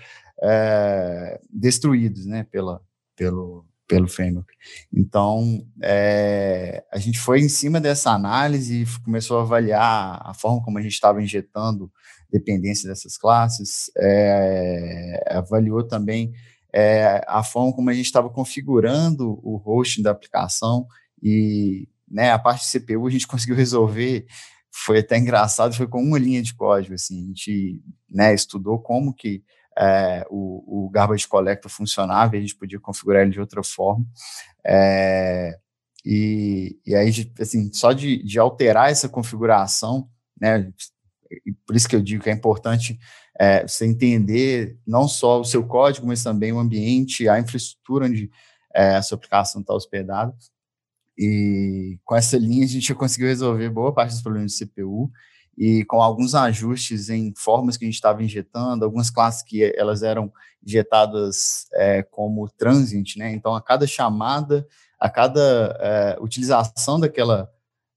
é, 0.42 1.40
destruídos, 1.50 2.26
né, 2.26 2.44
pela, 2.50 2.80
pelo, 3.14 3.64
pelo 3.86 4.08
framework. 4.08 4.52
Então, 4.92 5.66
é, 5.82 6.84
a 6.92 6.98
gente 6.98 7.18
foi 7.18 7.40
em 7.40 7.48
cima 7.48 7.80
dessa 7.80 8.10
análise 8.10 8.82
e 8.82 9.02
começou 9.04 9.38
a 9.38 9.42
avaliar 9.42 10.20
a 10.24 10.34
forma 10.34 10.62
como 10.62 10.78
a 10.78 10.82
gente 10.82 10.92
estava 10.92 11.22
injetando 11.22 11.90
dependência 12.32 12.88
dessas 12.88 13.18
classes, 13.18 13.90
é, 13.98 15.24
avaliou 15.30 15.82
também 15.82 16.32
é, 16.72 17.24
a 17.26 17.42
forma 17.42 17.72
como 17.72 17.90
a 17.90 17.92
gente 17.92 18.06
estava 18.06 18.30
configurando 18.30 19.40
o 19.42 19.60
hosting 19.64 20.02
da 20.02 20.12
aplicação 20.12 20.86
e 21.22 21.88
né, 22.10 22.32
a 22.32 22.38
parte 22.38 22.64
de 22.64 22.80
CPU 22.80 23.06
a 23.06 23.10
gente 23.10 23.26
conseguiu 23.26 23.56
resolver, 23.56 24.26
foi 24.72 24.98
até 24.98 25.18
engraçado, 25.18 25.74
foi 25.74 25.86
com 25.86 26.02
uma 26.02 26.18
linha 26.18 26.42
de 26.42 26.54
código, 26.54 26.94
assim, 26.94 27.24
a 27.24 27.26
gente 27.28 27.82
né, 28.08 28.34
estudou 28.34 28.78
como 28.78 29.14
que 29.14 29.42
é, 29.78 30.26
o, 30.28 30.86
o 30.86 30.90
garbage 30.90 31.26
collector 31.26 31.70
funcionava 31.70 32.34
e 32.34 32.38
a 32.38 32.40
gente 32.42 32.56
podia 32.56 32.80
configurar 32.80 33.22
ele 33.22 33.30
de 33.30 33.40
outra 33.40 33.62
forma. 33.62 34.04
É, 34.64 35.58
e, 36.04 36.78
e 36.86 36.94
aí, 36.94 37.10
assim, 37.38 37.72
só 37.72 37.92
de, 37.92 38.22
de 38.22 38.38
alterar 38.38 38.90
essa 38.90 39.08
configuração, 39.08 40.08
né, 40.40 40.72
por 41.66 41.76
isso 41.76 41.88
que 41.88 41.96
eu 41.96 42.02
digo 42.02 42.22
que 42.22 42.30
é 42.30 42.32
importante 42.32 42.98
é, 43.38 43.66
você 43.66 43.86
entender 43.86 44.78
não 44.86 45.08
só 45.08 45.40
o 45.40 45.44
seu 45.44 45.66
código, 45.66 46.06
mas 46.06 46.22
também 46.22 46.52
o 46.52 46.58
ambiente, 46.58 47.28
a 47.28 47.38
infraestrutura 47.38 48.06
onde 48.06 48.30
é, 48.74 48.96
a 48.96 49.02
sua 49.02 49.16
aplicação 49.16 49.60
está 49.60 49.72
hospedada. 49.72 50.34
E 51.22 51.98
com 52.02 52.16
essa 52.16 52.38
linha 52.38 52.64
a 52.64 52.68
gente 52.68 52.88
já 52.88 52.94
conseguiu 52.94 53.28
resolver 53.28 53.68
boa 53.68 53.92
parte 53.92 54.12
dos 54.12 54.22
problemas 54.22 54.52
de 54.52 54.64
CPU 54.64 55.12
e 55.58 55.84
com 55.84 56.00
alguns 56.00 56.34
ajustes 56.34 57.10
em 57.10 57.34
formas 57.36 57.76
que 57.76 57.84
a 57.84 57.88
gente 57.88 57.96
estava 57.96 58.22
injetando, 58.22 58.86
algumas 58.86 59.10
classes 59.10 59.42
que 59.42 59.62
elas 59.76 60.02
eram 60.02 60.32
injetadas 60.64 61.66
é, 61.74 62.02
como 62.02 62.48
transient, 62.48 63.16
né? 63.18 63.32
Então, 63.32 63.54
a 63.54 63.60
cada 63.60 63.86
chamada, 63.86 64.66
a 64.98 65.10
cada 65.10 65.76
é, 65.78 66.16
utilização 66.22 66.98
daquela, 66.98 67.50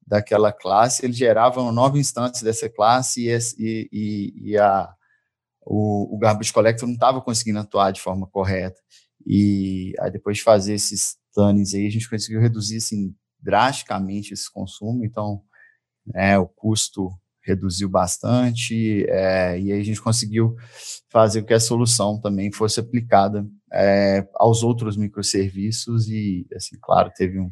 daquela 0.05 0.51
classe, 0.51 1.05
ele 1.05 1.13
gerava 1.13 1.61
uma 1.61 1.71
nova 1.71 1.97
instância 1.97 2.43
dessa 2.43 2.67
classe 2.67 3.29
e, 3.29 3.87
e, 3.89 4.33
e 4.49 4.57
a, 4.57 4.93
o, 5.65 6.13
o 6.13 6.17
garbage 6.17 6.51
collector 6.51 6.85
não 6.85 6.95
estava 6.95 7.21
conseguindo 7.21 7.59
atuar 7.59 7.91
de 7.91 8.01
forma 8.01 8.27
correta. 8.27 8.81
E 9.25 9.93
aí, 10.01 10.11
depois 10.11 10.35
de 10.35 10.43
fazer 10.43 10.73
esses 10.73 11.22
tannings 11.33 11.73
aí, 11.73 11.87
a 11.87 11.91
gente 11.91 12.09
conseguiu 12.09 12.41
reduzir, 12.41 12.77
assim, 12.77 13.15
drasticamente 13.39 14.33
esse 14.33 14.51
consumo, 14.51 15.03
então, 15.03 15.41
é, 16.13 16.37
o 16.37 16.47
custo 16.47 17.09
reduziu 17.45 17.89
bastante, 17.89 19.05
é, 19.09 19.59
e 19.59 19.71
aí 19.71 19.79
a 19.81 19.83
gente 19.83 20.01
conseguiu 20.01 20.55
fazer 21.09 21.41
com 21.41 21.47
que 21.47 21.53
a 21.53 21.59
solução 21.59 22.19
também 22.19 22.51
fosse 22.51 22.79
aplicada 22.79 23.45
é, 23.71 24.25
aos 24.35 24.63
outros 24.63 24.95
microserviços 24.95 26.07
e, 26.07 26.47
assim, 26.55 26.77
claro, 26.81 27.11
teve 27.15 27.39
um, 27.39 27.51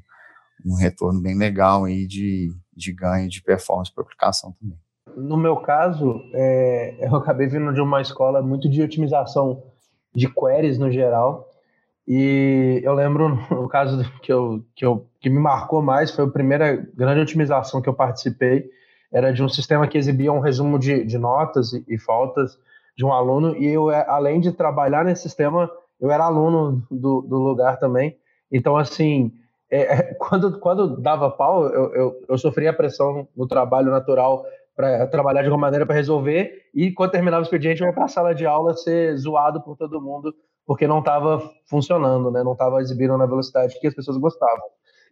um 0.65 0.76
retorno 0.76 1.22
bem 1.22 1.38
legal 1.38 1.84
aí 1.84 2.08
de, 2.08 2.50
de 2.74 2.94
ganho 2.94 3.28
de 3.28 3.41
performance 3.44 3.94
para 3.94 4.04
aplicação 4.04 4.56
também. 4.60 4.78
No 5.17 5.36
meu 5.36 5.58
caso, 5.58 6.22
é, 6.34 6.96
eu 7.06 7.15
acabei 7.15 7.48
vindo 7.48 7.74
de 7.74 7.82
uma 7.82 8.02
escola 8.02 8.41
muito 8.41 8.70
de 8.70 8.82
otimização 8.82 9.63
de 10.15 10.28
queries 10.34 10.78
no 10.78 10.91
geral, 10.91 11.51
e 12.08 12.82
eu 12.84 12.94
lembro 12.94 13.30
no 13.50 13.68
caso 13.68 14.04
que, 14.22 14.32
eu, 14.32 14.64
que, 14.76 14.86
eu, 14.86 15.08
que 15.20 15.30
me 15.30 15.40
marcou 15.40 15.82
mais, 15.82 16.12
foi 16.12 16.26
a 16.26 16.30
primeira 16.30 16.76
grande 16.96 17.22
otimização 17.22 17.82
que 17.82 17.90
eu 17.90 17.94
participei, 17.94 18.70
era 19.12 19.34
de 19.34 19.44
um 19.44 19.50
sistema 19.50 19.88
que 19.88 19.98
exibia 19.98 20.32
um 20.32 20.40
resumo 20.40 20.80
de, 20.80 21.04
de 21.04 21.18
notas 21.18 21.74
e, 21.74 21.84
e, 21.88 21.98
faltas 21.98 22.58
de 22.96 23.06
um 23.06 23.12
aluno, 23.12 23.56
e 23.58 23.68
eu, 23.68 23.92
é, 23.92 24.06
além 24.08 24.40
de 24.40 24.52
trabalhar 24.52 25.04
nesse 25.04 25.24
sistema, 25.24 25.70
eu 26.00 26.10
era 26.10 26.24
aluno 26.24 26.84
do, 26.90 27.22
do 27.22 27.38
lugar 27.38 27.78
também. 27.78 28.18
Então, 28.52 28.78
assim, 28.78 29.32
é, 29.70 29.82
é 29.82 30.14
quando, 30.20 30.60
quando 30.60 30.98
dava 30.98 31.30
pau, 31.30 31.66
eu, 31.68 31.94
eu, 31.94 32.26
eu 32.28 32.38
sofria 32.38 32.74
pressão 32.74 33.28
no 33.36 33.48
trabalho 33.48 33.92
natural 33.92 34.46
para 34.76 35.06
trabalhar 35.08 35.42
de 35.42 35.48
alguma 35.48 35.68
maneira 35.68 35.86
para 35.86 35.96
resolver, 35.96 36.70
e 36.74 36.92
quando 36.92 37.12
terminava 37.12 37.42
o 37.42 37.44
expediente, 37.44 37.82
eu 37.82 37.88
ia 37.88 37.94
para 37.94 38.06
a 38.06 38.08
sala 38.08 38.34
de 38.34 38.46
aula 38.46 38.74
ser 38.74 39.16
zoado 39.18 39.62
por 39.62 39.76
todo 39.76 40.02
mundo, 40.02 40.34
porque 40.72 40.88
não 40.88 41.00
estava 41.00 41.52
funcionando, 41.66 42.32
né? 42.32 42.42
não 42.44 42.54
estava 42.54 42.80
exibindo 42.80 43.18
na 43.18 43.26
velocidade 43.26 43.78
que 43.78 43.88
as 43.88 43.94
pessoas 43.94 44.16
gostavam. 44.16 44.64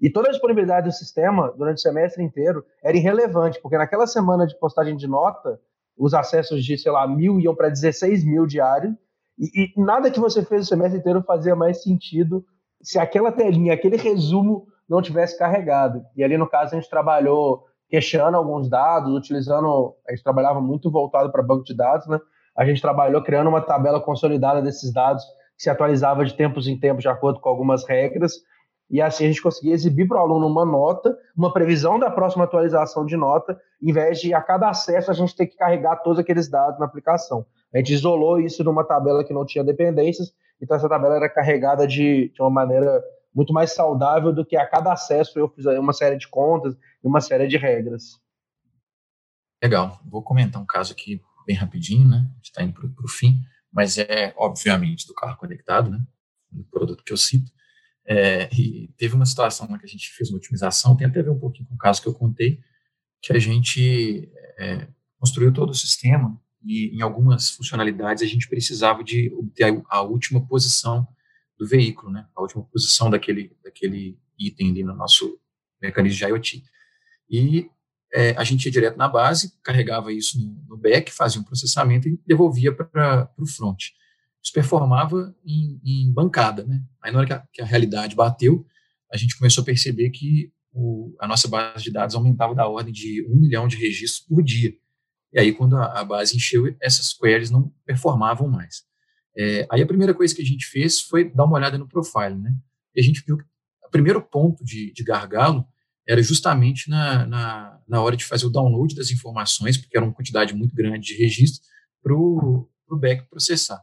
E 0.01 0.09
toda 0.09 0.29
a 0.29 0.31
disponibilidade 0.31 0.87
do 0.87 0.93
sistema 0.93 1.53
durante 1.57 1.79
o 1.79 1.81
semestre 1.81 2.23
inteiro 2.23 2.63
era 2.81 2.95
irrelevante, 2.95 3.59
porque 3.61 3.77
naquela 3.77 4.07
semana 4.07 4.47
de 4.47 4.57
postagem 4.57 4.95
de 4.95 5.05
nota, 5.05 5.59
os 5.97 6.13
acessos 6.13 6.63
de, 6.63 6.77
sei 6.77 6.89
lá, 6.89 7.05
mil 7.05 7.41
iam 7.41 7.53
para 7.53 7.67
16 7.67 8.23
mil 8.23 8.45
diários, 8.45 8.93
e, 9.37 9.65
e, 9.65 9.73
nada 9.75 10.09
que 10.09 10.17
você 10.17 10.45
fez 10.45 10.61
o 10.61 10.65
semestre 10.65 10.97
inteiro 10.97 11.21
fazia 11.23 11.57
mais 11.57 11.83
sentido 11.83 12.45
se 12.81 12.97
aquela 12.97 13.29
telinha, 13.29 13.73
aquele 13.73 13.97
resumo 13.97 14.65
não 14.87 15.01
tivesse 15.01 15.37
carregado. 15.37 16.05
E 16.15 16.23
ali, 16.23 16.37
no 16.37 16.47
caso, 16.47 16.73
a 16.73 16.79
gente 16.79 16.89
trabalhou 16.89 17.65
queixando 17.89 18.37
alguns 18.37 18.69
dados, 18.69 19.13
utilizando, 19.13 19.93
a 20.07 20.11
gente 20.13 20.23
trabalhava 20.23 20.61
muito 20.61 20.89
voltado 20.89 21.29
para 21.29 21.43
banco 21.43 21.65
de 21.65 21.75
dados, 21.75 22.07
né? 22.07 22.17
A 22.55 22.63
gente 22.63 22.81
trabalhou 22.81 23.21
criando 23.21 23.49
uma 23.49 23.59
tabela 23.59 23.99
consolidada 23.99 24.61
desses 24.61 24.93
dados 24.93 25.21
que 25.59 25.63
se 25.63 25.69
atualizava 25.69 26.23
de 26.23 26.33
tempos 26.33 26.69
em 26.69 26.79
tempos 26.79 27.01
de 27.01 27.09
acordo 27.09 27.41
com 27.41 27.49
algumas 27.49 27.85
regras, 27.85 28.35
e 28.89 29.01
assim 29.01 29.25
a 29.25 29.27
gente 29.27 29.41
conseguia 29.41 29.73
exibir 29.73 30.07
para 30.07 30.17
o 30.17 30.21
aluno 30.21 30.47
uma 30.47 30.65
nota, 30.65 31.15
uma 31.35 31.51
previsão 31.51 31.99
da 31.99 32.09
próxima 32.09 32.45
atualização 32.45 33.05
de 33.05 33.17
nota, 33.17 33.59
em 33.81 33.91
vez 33.91 34.21
de 34.21 34.33
a 34.33 34.41
cada 34.41 34.69
acesso 34.69 35.11
a 35.11 35.13
gente 35.13 35.35
ter 35.35 35.47
que 35.47 35.57
carregar 35.57 35.97
todos 35.97 36.17
aqueles 36.17 36.49
dados 36.49 36.79
na 36.79 36.85
aplicação. 36.85 37.45
A 37.73 37.77
gente 37.77 37.93
isolou 37.93 38.39
isso 38.39 38.63
numa 38.63 38.85
tabela 38.85 39.21
que 39.21 39.33
não 39.33 39.45
tinha 39.45 39.61
dependências, 39.61 40.31
então 40.61 40.77
essa 40.77 40.87
tabela 40.87 41.17
era 41.17 41.29
carregada 41.29 41.85
de, 41.85 42.31
de 42.33 42.41
uma 42.41 42.49
maneira 42.49 43.03
muito 43.35 43.51
mais 43.51 43.73
saudável 43.73 44.31
do 44.31 44.45
que 44.45 44.55
a 44.55 44.65
cada 44.65 44.93
acesso 44.93 45.37
eu 45.37 45.49
fiz 45.49 45.65
uma 45.65 45.93
série 45.93 46.17
de 46.17 46.27
contas 46.29 46.73
e 47.03 47.07
uma 47.07 47.19
série 47.19 47.47
de 47.47 47.57
regras. 47.57 48.17
Legal. 49.61 49.99
Vou 50.09 50.23
comentar 50.23 50.61
um 50.61 50.65
caso 50.65 50.93
aqui 50.93 51.21
bem 51.45 51.55
rapidinho, 51.55 52.07
né? 52.07 52.25
Está 52.41 52.63
indo 52.63 52.73
para 52.73 53.05
o 53.05 53.09
fim, 53.09 53.41
mas 53.71 53.97
é, 53.97 54.33
obviamente, 54.37 55.07
do 55.07 55.13
carro 55.13 55.37
conectado, 55.37 55.89
né? 55.89 55.99
O 56.51 56.63
produto 56.63 57.03
que 57.03 57.13
eu 57.13 57.17
cito. 57.17 57.51
É, 58.05 58.49
e 58.55 58.87
teve 58.97 59.13
uma 59.13 59.25
situação 59.25 59.67
que 59.77 59.85
a 59.85 59.87
gente 59.87 60.09
fez 60.11 60.29
uma 60.29 60.37
otimização, 60.37 60.97
tem 60.97 61.05
até 61.05 61.19
a 61.19 61.23
ver 61.23 61.29
um 61.29 61.39
pouquinho 61.39 61.67
com 61.67 61.75
o 61.75 61.77
caso 61.77 62.01
que 62.01 62.07
eu 62.07 62.13
contei, 62.13 62.59
que 63.21 63.31
a 63.31 63.37
gente 63.37 64.31
é, 64.57 64.87
construiu 65.19 65.53
todo 65.53 65.69
o 65.69 65.75
sistema 65.75 66.41
e 66.63 66.95
em 66.95 67.01
algumas 67.01 67.51
funcionalidades 67.51 68.23
a 68.23 68.25
gente 68.25 68.49
precisava 68.49 69.03
de 69.03 69.31
obter 69.33 69.83
a, 69.89 70.01
última 70.01 70.45
posição 70.45 71.07
do 71.57 71.67
veículo, 71.67 72.11
né, 72.11 72.27
a 72.35 72.41
última 72.41 72.63
posição 72.63 73.09
daquele, 73.09 73.55
daquele 73.63 74.17
item 74.37 74.71
ali 74.71 74.83
no 74.83 74.95
nosso 74.95 75.39
mecanismo 75.81 76.17
de 76.17 76.25
IoT. 76.25 76.63
E 77.29 77.69
é, 78.13 78.31
a 78.31 78.43
gente 78.43 78.65
ia 78.65 78.71
direto 78.71 78.97
na 78.97 79.07
base, 79.07 79.53
carregava 79.63 80.11
isso 80.11 80.39
no, 80.39 80.65
no 80.67 80.77
back, 80.77 81.11
fazia 81.11 81.39
um 81.39 81.43
processamento 81.43 82.07
e 82.07 82.19
devolvia 82.25 82.73
para 82.73 83.29
o 83.37 83.45
front 83.45 83.79
isso 84.41 84.53
performava 84.53 85.35
em, 85.45 85.79
em 85.83 86.11
bancada, 86.11 86.63
né? 86.63 86.81
Aí 87.03 87.11
na 87.11 87.19
hora 87.19 87.27
que 87.27 87.33
a, 87.33 87.43
que 87.53 87.61
a, 87.61 87.65
realidade 87.65 88.15
bateu, 88.15 88.65
a 89.11 89.17
gente 89.17 89.37
começou 89.37 89.61
a 89.61 89.65
perceber 89.65 90.09
que 90.09 90.51
o, 90.71 91.15
a 91.19 91.27
nossa 91.27 91.47
base 91.47 91.83
de 91.83 91.91
dados 91.91 92.15
aumentava 92.15 92.55
da 92.55 92.67
ordem 92.67 92.93
de 92.93 93.25
um 93.27 93.35
milhão 93.35 93.67
de 93.67 93.75
registros 93.75 94.25
por 94.25 94.41
dia. 94.43 94.73
E 95.33 95.39
aí, 95.39 95.51
quando 95.51 95.75
a, 95.75 95.99
a 95.99 96.03
base 96.03 96.35
encheu, 96.35 96.75
essas 96.81 97.13
queries 97.13 97.51
não 97.51 97.71
performavam 97.85 98.47
mais. 98.47 98.83
É, 99.37 99.67
aí 99.69 99.81
a 99.81 99.87
primeira 99.87 100.13
coisa 100.13 100.33
que 100.33 100.41
a 100.41 100.45
gente 100.45 100.65
fez 100.65 100.99
foi 101.01 101.29
dar 101.29 101.45
uma 101.45 101.57
olhada 101.57 101.77
no 101.77 101.87
profile, 101.87 102.35
né? 102.35 102.55
E 102.95 102.99
a 102.99 103.03
gente 103.03 103.23
viu 103.25 103.37
que 103.37 103.43
o 103.85 103.89
primeiro 103.91 104.21
ponto 104.21 104.63
de, 104.63 104.91
de 104.93 105.03
gargalo 105.03 105.65
era 106.09 106.23
justamente 106.23 106.89
na, 106.89 107.23
na, 107.27 107.79
na, 107.87 108.01
hora 108.01 108.17
de 108.17 108.25
fazer 108.25 108.47
o 108.47 108.49
download 108.49 108.95
das 108.95 109.11
informações, 109.11 109.77
porque 109.77 109.95
era 109.95 110.03
uma 110.03 110.13
quantidade 110.13 110.55
muito 110.55 110.73
grande 110.73 111.09
de 111.09 111.13
registros, 111.13 111.61
para 112.01 112.15
o 112.15 112.67
back 112.99 113.29
processar. 113.29 113.79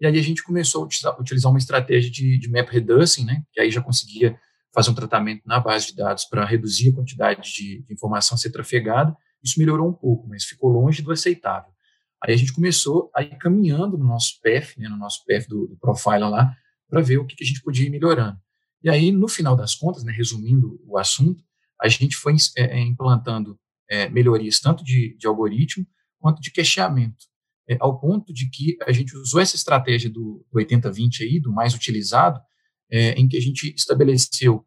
E 0.00 0.06
aí 0.06 0.18
a 0.18 0.22
gente 0.22 0.42
começou 0.42 0.82
a 0.82 1.20
utilizar, 1.20 1.48
uma 1.48 1.58
estratégia 1.58 2.10
de, 2.10 2.38
de, 2.38 2.50
map 2.50 2.68
reducing, 2.68 3.24
né, 3.24 3.44
que 3.52 3.60
aí 3.60 3.70
já 3.70 3.80
conseguia 3.80 4.36
fazer 4.74 4.90
um 4.90 4.94
tratamento 4.94 5.42
na 5.46 5.60
base 5.60 5.88
de 5.88 5.96
dados 5.96 6.24
para 6.24 6.44
reduzir 6.44 6.90
a 6.90 6.94
quantidade 6.96 7.52
de, 7.52 7.84
de, 7.84 7.92
informação 7.92 8.34
a 8.34 8.38
ser 8.38 8.50
trafegada. 8.50 9.16
Isso 9.40 9.56
melhorou 9.56 9.88
um 9.88 9.92
pouco, 9.92 10.26
mas 10.28 10.42
ficou 10.42 10.70
longe 10.70 11.02
do 11.02 11.12
aceitável. 11.12 11.70
Aí 12.24 12.34
a 12.34 12.36
gente 12.36 12.52
começou 12.52 13.12
a 13.14 13.22
ir 13.22 13.38
caminhando 13.38 13.96
no 13.96 14.04
nosso 14.04 14.40
PF, 14.42 14.80
né, 14.80 14.88
no 14.88 14.96
nosso 14.96 15.24
PF 15.24 15.48
do, 15.48 15.68
do 15.68 15.76
Profiler 15.76 16.28
lá, 16.28 16.52
para 16.88 17.00
ver 17.00 17.18
o 17.18 17.24
que, 17.24 17.36
que, 17.36 17.44
a 17.44 17.46
gente 17.46 17.62
podia 17.62 17.86
ir 17.86 17.90
melhorando. 17.90 18.36
E 18.82 18.90
aí, 18.90 19.12
no 19.12 19.28
final 19.28 19.54
das 19.54 19.76
contas, 19.76 20.02
né, 20.02 20.12
resumindo 20.12 20.80
o 20.84 20.98
assunto, 20.98 21.44
a 21.82 21.88
gente 21.88 22.16
foi 22.16 22.36
é, 22.56 22.80
implantando 22.80 23.58
é, 23.88 24.08
melhorias 24.08 24.60
tanto 24.60 24.84
de, 24.84 25.16
de, 25.16 25.26
algoritmo 25.26 25.86
quanto 26.18 26.40
de 26.40 26.52
cacheamento, 26.52 27.26
é, 27.68 27.76
ao 27.80 27.98
ponto 27.98 28.32
de 28.32 28.48
que 28.48 28.76
a 28.86 28.92
gente 28.92 29.16
usou 29.16 29.40
essa 29.40 29.56
estratégia 29.56 30.10
do, 30.10 30.44
do 30.52 30.60
80-20 30.60 31.22
aí, 31.22 31.40
do 31.40 31.52
mais 31.52 31.74
utilizado, 31.74 32.40
em 32.92 33.28
que 33.28 33.36
a 33.36 33.40
gente 33.40 33.72
estabeleceu 33.72 34.66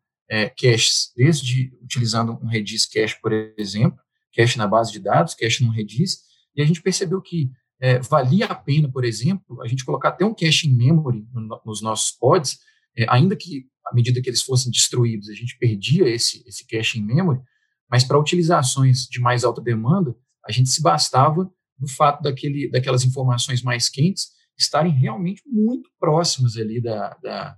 caches, 0.57 1.11
desde 1.13 1.73
utilizando 1.83 2.39
um 2.41 2.47
Redis 2.47 2.85
cache, 2.85 3.19
por 3.21 3.33
exemplo, 3.57 3.99
cache 4.33 4.57
na 4.57 4.65
base 4.65 4.93
de 4.93 4.99
dados, 4.99 5.35
cache 5.35 5.61
num 5.61 5.69
Redis, 5.69 6.19
e 6.55 6.61
a 6.61 6.65
gente 6.65 6.81
percebeu 6.81 7.21
que 7.21 7.51
é, 7.81 7.99
valia 7.99 8.45
a 8.45 8.55
pena, 8.55 8.89
por 8.89 9.03
exemplo, 9.03 9.61
a 9.61 9.67
gente 9.67 9.83
colocar 9.83 10.09
até 10.09 10.25
um 10.25 10.33
cache 10.33 10.69
in 10.69 10.73
memory 10.73 11.27
no, 11.33 11.61
nos 11.65 11.81
nossos 11.81 12.11
pods, 12.11 12.59
é, 12.97 13.05
ainda 13.09 13.35
que 13.35 13.65
à 13.93 13.95
medida 13.95 14.19
que 14.19 14.29
eles 14.29 14.41
fossem 14.41 14.71
destruídos, 14.71 15.29
a 15.29 15.33
gente 15.33 15.55
perdia 15.59 16.09
esse, 16.09 16.43
esse 16.47 16.65
cache 16.65 16.97
in 16.97 17.03
memory, 17.03 17.39
mas 17.87 18.03
para 18.03 18.19
utilizações 18.19 19.05
de 19.05 19.19
mais 19.19 19.43
alta 19.43 19.61
demanda, 19.61 20.15
a 20.43 20.51
gente 20.51 20.69
se 20.69 20.81
bastava 20.81 21.49
do 21.77 21.87
fato 21.87 22.23
daquele, 22.23 22.69
daquelas 22.71 23.05
informações 23.05 23.61
mais 23.61 23.89
quentes 23.89 24.31
estarem 24.57 24.91
realmente 24.91 25.43
muito 25.45 25.91
próximas 25.99 26.57
ali 26.57 26.81
da, 26.81 27.15
da, 27.21 27.55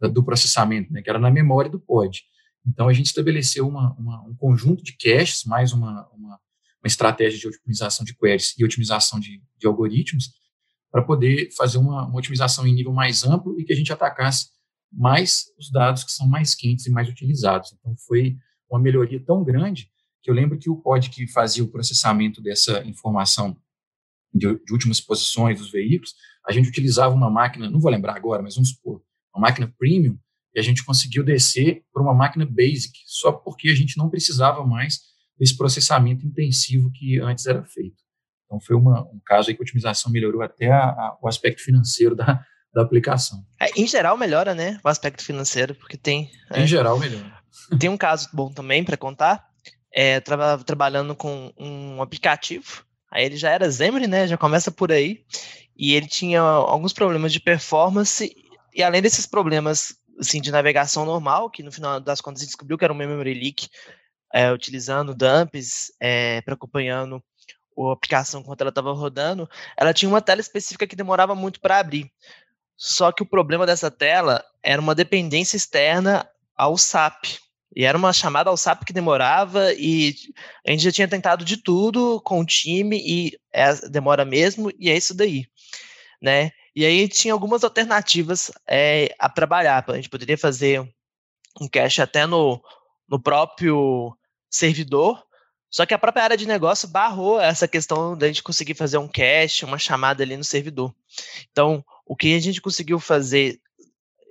da 0.00 0.08
do 0.08 0.24
processamento, 0.24 0.90
né, 0.90 1.02
que 1.02 1.10
era 1.10 1.18
na 1.18 1.30
memória 1.30 1.70
do 1.70 1.78
pod. 1.78 2.22
Então, 2.66 2.88
a 2.88 2.92
gente 2.94 3.06
estabeleceu 3.06 3.68
uma, 3.68 3.92
uma, 3.98 4.22
um 4.22 4.34
conjunto 4.34 4.82
de 4.82 4.96
caches, 4.96 5.44
mais 5.44 5.74
uma, 5.74 6.08
uma, 6.14 6.28
uma, 6.28 6.86
estratégia 6.86 7.38
de 7.38 7.46
otimização 7.46 8.06
de 8.06 8.16
queries 8.16 8.54
e 8.58 8.64
otimização 8.64 9.20
de, 9.20 9.42
de 9.58 9.66
algoritmos, 9.66 10.30
para 10.90 11.02
poder 11.02 11.50
fazer 11.54 11.76
uma, 11.76 12.06
uma 12.06 12.18
otimização 12.18 12.66
em 12.66 12.72
nível 12.72 12.92
mais 12.92 13.22
amplo 13.22 13.60
e 13.60 13.64
que 13.64 13.72
a 13.72 13.76
gente 13.76 13.92
atacasse 13.92 14.53
mais 14.96 15.46
os 15.58 15.70
dados 15.70 16.04
que 16.04 16.12
são 16.12 16.26
mais 16.26 16.54
quentes 16.54 16.86
e 16.86 16.90
mais 16.90 17.08
utilizados. 17.08 17.72
Então, 17.72 17.96
foi 18.06 18.36
uma 18.70 18.80
melhoria 18.80 19.20
tão 19.20 19.42
grande 19.42 19.90
que 20.22 20.30
eu 20.30 20.34
lembro 20.34 20.58
que 20.58 20.70
o 20.70 20.76
pod 20.76 21.10
que 21.10 21.26
fazia 21.26 21.62
o 21.62 21.68
processamento 21.68 22.40
dessa 22.40 22.82
informação 22.84 23.56
de, 24.32 24.54
de, 24.64 24.72
últimas 24.72 25.00
posições 25.00 25.58
dos 25.58 25.70
veículos, 25.70 26.14
a 26.46 26.52
gente 26.52 26.68
utilizava 26.68 27.14
uma 27.14 27.30
máquina, 27.30 27.70
não 27.70 27.78
vou 27.78 27.90
lembrar 27.90 28.16
agora, 28.16 28.42
mas 28.42 28.54
vamos 28.54 28.70
supor, 28.70 29.02
uma 29.34 29.42
máquina 29.42 29.72
premium, 29.78 30.18
e 30.54 30.60
a 30.60 30.62
gente 30.62 30.84
conseguiu 30.84 31.24
descer 31.24 31.84
para 31.92 32.02
uma 32.02 32.14
máquina 32.14 32.46
basic, 32.46 32.98
só 33.06 33.32
porque 33.32 33.68
a 33.68 33.74
gente 33.74 33.98
não 33.98 34.08
precisava 34.08 34.64
mais 34.64 35.00
desse 35.38 35.56
processamento 35.56 36.24
intensivo 36.26 36.90
que 36.92 37.20
antes 37.20 37.46
era 37.46 37.62
feito. 37.64 38.02
Então, 38.46 38.60
foi 38.60 38.76
uma, 38.76 39.02
um 39.02 39.20
caso 39.24 39.50
aí 39.50 39.54
que 39.54 39.62
a 39.62 39.64
otimização 39.64 40.10
melhorou 40.10 40.42
até 40.42 40.70
a, 40.70 40.84
a, 40.84 41.18
o 41.20 41.28
aspecto 41.28 41.62
financeiro 41.62 42.14
da, 42.14 42.44
da 42.74 42.82
aplicação. 42.82 43.44
É, 43.60 43.70
em 43.80 43.86
geral, 43.86 44.16
melhora, 44.16 44.54
né? 44.54 44.78
O 44.82 44.88
aspecto 44.88 45.24
financeiro, 45.24 45.74
porque 45.74 45.96
tem. 45.96 46.30
Em 46.54 46.62
é, 46.62 46.66
geral, 46.66 46.98
melhora. 46.98 47.32
Tem 47.78 47.88
um 47.88 47.96
caso 47.96 48.28
bom 48.32 48.52
também 48.52 48.82
para 48.82 48.96
contar. 48.96 49.46
É, 49.92 50.16
estava 50.16 50.62
trabalhando 50.64 51.14
com 51.14 51.52
um 51.56 52.02
aplicativo. 52.02 52.84
Aí 53.10 53.24
ele 53.24 53.36
já 53.36 53.50
era 53.50 53.70
Xamarin, 53.70 54.08
né? 54.08 54.26
Já 54.26 54.36
começa 54.36 54.72
por 54.72 54.90
aí. 54.90 55.24
E 55.76 55.94
ele 55.94 56.08
tinha 56.08 56.40
alguns 56.40 56.92
problemas 56.92 57.32
de 57.32 57.38
performance. 57.38 58.34
E 58.74 58.82
além 58.82 59.00
desses 59.00 59.24
problemas 59.24 59.94
assim, 60.18 60.40
de 60.40 60.50
navegação 60.50 61.04
normal, 61.04 61.48
que 61.48 61.62
no 61.62 61.70
final 61.70 62.00
das 62.00 62.20
contas 62.20 62.40
gente 62.40 62.48
descobriu 62.48 62.76
que 62.76 62.84
era 62.84 62.92
um 62.92 62.96
memory 62.96 63.34
leak, 63.34 63.68
é, 64.32 64.52
utilizando 64.52 65.14
dumps 65.14 65.92
é, 66.00 66.40
para 66.42 66.54
acompanhando 66.54 67.22
a 67.76 67.92
aplicação 67.92 68.40
enquanto 68.40 68.60
ela 68.60 68.70
estava 68.70 68.92
rodando, 68.92 69.48
ela 69.76 69.92
tinha 69.92 70.08
uma 70.08 70.20
tela 70.20 70.40
específica 70.40 70.86
que 70.86 70.96
demorava 70.96 71.34
muito 71.34 71.60
para 71.60 71.78
abrir. 71.78 72.10
Só 72.76 73.12
que 73.12 73.22
o 73.22 73.26
problema 73.26 73.66
dessa 73.66 73.90
tela 73.90 74.44
era 74.62 74.80
uma 74.80 74.94
dependência 74.94 75.56
externa 75.56 76.28
ao 76.56 76.76
SAP. 76.76 77.38
E 77.76 77.84
era 77.84 77.98
uma 77.98 78.12
chamada 78.12 78.50
ao 78.50 78.56
SAP 78.56 78.84
que 78.84 78.92
demorava 78.92 79.72
e 79.74 80.14
a 80.66 80.70
gente 80.70 80.84
já 80.84 80.92
tinha 80.92 81.08
tentado 81.08 81.44
de 81.44 81.56
tudo 81.56 82.20
com 82.20 82.40
o 82.40 82.46
time 82.46 82.98
e 83.04 83.38
é, 83.52 83.74
demora 83.88 84.24
mesmo 84.24 84.70
e 84.78 84.88
é 84.88 84.96
isso 84.96 85.12
daí, 85.12 85.46
né? 86.22 86.52
E 86.76 86.84
aí 86.84 87.08
tinha 87.08 87.32
algumas 87.32 87.64
alternativas 87.64 88.52
é, 88.68 89.14
a 89.18 89.28
trabalhar. 89.28 89.84
A 89.88 89.96
gente 89.96 90.08
poderia 90.08 90.38
fazer 90.38 90.88
um 91.60 91.68
cache 91.68 92.00
até 92.00 92.26
no, 92.26 92.62
no 93.08 93.20
próprio 93.20 94.16
servidor, 94.48 95.24
só 95.68 95.84
que 95.84 95.94
a 95.94 95.98
própria 95.98 96.22
área 96.22 96.36
de 96.36 96.46
negócio 96.46 96.88
barrou 96.88 97.40
essa 97.40 97.66
questão 97.66 98.16
da 98.16 98.28
gente 98.28 98.42
conseguir 98.42 98.74
fazer 98.74 98.98
um 98.98 99.08
cache, 99.08 99.64
uma 99.64 99.78
chamada 99.78 100.22
ali 100.22 100.36
no 100.36 100.44
servidor. 100.44 100.94
Então, 101.50 101.84
o 102.06 102.16
que 102.16 102.34
a 102.34 102.40
gente 102.40 102.60
conseguiu 102.60 102.98
fazer 103.00 103.60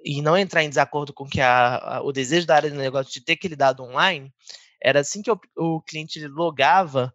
e 0.03 0.21
não 0.21 0.37
entrar 0.37 0.63
em 0.63 0.69
desacordo 0.69 1.13
com 1.13 1.25
que 1.25 1.39
a, 1.39 1.77
a, 1.77 2.01
o 2.01 2.11
desejo 2.11 2.45
da 2.45 2.55
área 2.55 2.69
de 2.69 2.75
negócio 2.75 3.11
de 3.11 3.21
ter 3.21 3.33
aquele 3.33 3.55
dado 3.55 3.83
online, 3.83 4.31
era 4.81 4.99
assim 4.99 5.21
que 5.21 5.31
o, 5.31 5.39
o 5.55 5.81
cliente 5.81 6.25
logava, 6.27 7.13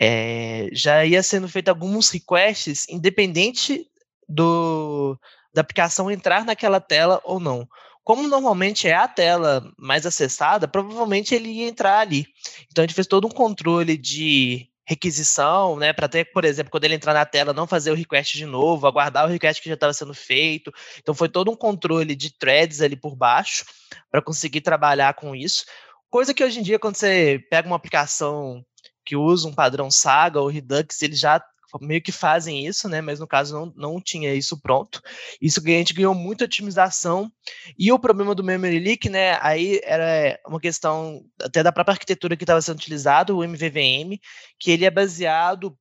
é, 0.00 0.68
já 0.72 1.04
ia 1.04 1.22
sendo 1.22 1.48
feito 1.48 1.68
alguns 1.68 2.10
requests, 2.10 2.88
independente 2.88 3.86
do, 4.28 5.18
da 5.52 5.60
aplicação 5.60 6.10
entrar 6.10 6.44
naquela 6.44 6.80
tela 6.80 7.20
ou 7.24 7.38
não. 7.38 7.68
Como 8.02 8.26
normalmente 8.28 8.88
é 8.88 8.94
a 8.94 9.08
tela 9.08 9.70
mais 9.78 10.04
acessada, 10.04 10.68
provavelmente 10.68 11.34
ele 11.34 11.48
ia 11.48 11.68
entrar 11.68 12.00
ali. 12.00 12.26
Então 12.70 12.82
a 12.82 12.86
gente 12.86 12.94
fez 12.94 13.06
todo 13.06 13.26
um 13.26 13.30
controle 13.30 13.96
de 13.96 14.68
requisição, 14.86 15.76
né, 15.76 15.92
para 15.92 16.08
ter, 16.08 16.26
por 16.26 16.44
exemplo, 16.44 16.70
quando 16.70 16.84
ele 16.84 16.94
entrar 16.94 17.14
na 17.14 17.24
tela, 17.24 17.52
não 17.52 17.66
fazer 17.66 17.90
o 17.90 17.94
request 17.94 18.36
de 18.36 18.44
novo, 18.44 18.86
aguardar 18.86 19.24
o 19.24 19.28
request 19.28 19.62
que 19.62 19.68
já 19.68 19.74
estava 19.74 19.92
sendo 19.92 20.12
feito. 20.12 20.72
Então 20.98 21.14
foi 21.14 21.28
todo 21.28 21.50
um 21.50 21.56
controle 21.56 22.14
de 22.14 22.36
threads 22.36 22.80
ali 22.80 22.96
por 22.96 23.16
baixo 23.16 23.64
para 24.10 24.20
conseguir 24.22 24.60
trabalhar 24.60 25.14
com 25.14 25.34
isso. 25.34 25.64
Coisa 26.10 26.34
que 26.34 26.44
hoje 26.44 26.60
em 26.60 26.62
dia 26.62 26.78
quando 26.78 26.96
você 26.96 27.44
pega 27.50 27.66
uma 27.66 27.76
aplicação 27.76 28.64
que 29.04 29.16
usa 29.16 29.48
um 29.48 29.54
padrão 29.54 29.90
Saga 29.90 30.40
ou 30.40 30.48
Redux, 30.48 31.02
ele 31.02 31.14
já 31.14 31.42
meio 31.80 32.02
que 32.02 32.12
fazem 32.12 32.66
isso, 32.66 32.88
né? 32.88 33.00
Mas 33.00 33.20
no 33.20 33.26
caso 33.26 33.54
não, 33.54 33.72
não 33.76 34.00
tinha 34.00 34.34
isso 34.34 34.60
pronto. 34.60 35.00
Isso 35.40 35.60
a 35.60 35.68
gente 35.68 35.94
ganhou 35.94 36.14
muita 36.14 36.44
otimização. 36.44 37.30
E 37.78 37.90
o 37.92 37.98
problema 37.98 38.34
do 38.34 38.44
memory 38.44 38.78
leak, 38.78 39.08
né? 39.08 39.38
Aí 39.40 39.80
era 39.84 40.38
uma 40.46 40.60
questão 40.60 41.24
até 41.40 41.62
da 41.62 41.72
própria 41.72 41.92
arquitetura 41.92 42.36
que 42.36 42.44
estava 42.44 42.60
sendo 42.60 42.76
utilizado, 42.76 43.36
o 43.36 43.44
MVVM, 43.44 44.18
que 44.58 44.70
ele 44.70 44.84
é 44.84 44.90
baseado 44.90 45.76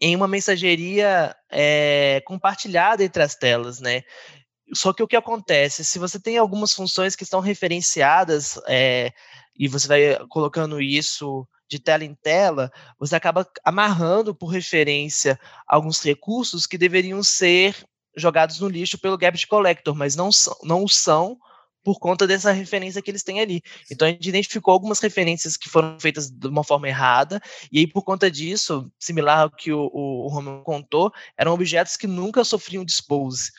em 0.00 0.14
uma 0.14 0.28
mensageria 0.28 1.34
é, 1.50 2.22
compartilhada 2.24 3.02
entre 3.02 3.22
as 3.22 3.34
telas, 3.34 3.80
né? 3.80 4.02
Só 4.74 4.92
que 4.92 5.02
o 5.02 5.08
que 5.08 5.16
acontece? 5.16 5.84
Se 5.84 5.98
você 5.98 6.20
tem 6.20 6.36
algumas 6.36 6.72
funções 6.72 7.16
que 7.16 7.22
estão 7.22 7.40
referenciadas 7.40 8.60
é, 8.68 9.12
e 9.58 9.66
você 9.68 9.88
vai 9.88 10.26
colocando 10.28 10.80
isso 10.80 11.46
de 11.68 11.78
tela 11.78 12.04
em 12.04 12.14
tela, 12.14 12.70
você 12.98 13.14
acaba 13.14 13.46
amarrando 13.64 14.34
por 14.34 14.46
referência 14.46 15.38
alguns 15.66 16.00
recursos 16.00 16.66
que 16.66 16.78
deveriam 16.78 17.22
ser 17.22 17.76
jogados 18.16 18.58
no 18.60 18.68
lixo 18.68 18.98
pelo 18.98 19.18
Garbage 19.18 19.46
Collector, 19.46 19.94
mas 19.94 20.16
não 20.16 20.32
são, 20.32 20.56
não 20.62 20.88
são 20.88 21.38
por 21.84 21.98
conta 21.98 22.26
dessa 22.26 22.52
referência 22.52 23.00
que 23.00 23.10
eles 23.10 23.22
têm 23.22 23.40
ali. 23.40 23.62
Então 23.90 24.06
a 24.06 24.10
gente 24.10 24.28
identificou 24.28 24.72
algumas 24.72 25.00
referências 25.00 25.56
que 25.56 25.68
foram 25.68 25.98
feitas 26.00 26.30
de 26.30 26.46
uma 26.48 26.64
forma 26.64 26.88
errada, 26.88 27.40
e 27.70 27.78
aí 27.78 27.86
por 27.86 28.02
conta 28.02 28.30
disso, 28.30 28.90
similar 28.98 29.40
ao 29.40 29.50
que 29.50 29.72
o, 29.72 29.90
o, 29.92 30.24
o 30.24 30.28
Romulo 30.28 30.62
contou, 30.62 31.12
eram 31.36 31.54
objetos 31.54 31.96
que 31.96 32.06
nunca 32.06 32.44
sofriam 32.44 32.84
dispose. 32.84 33.52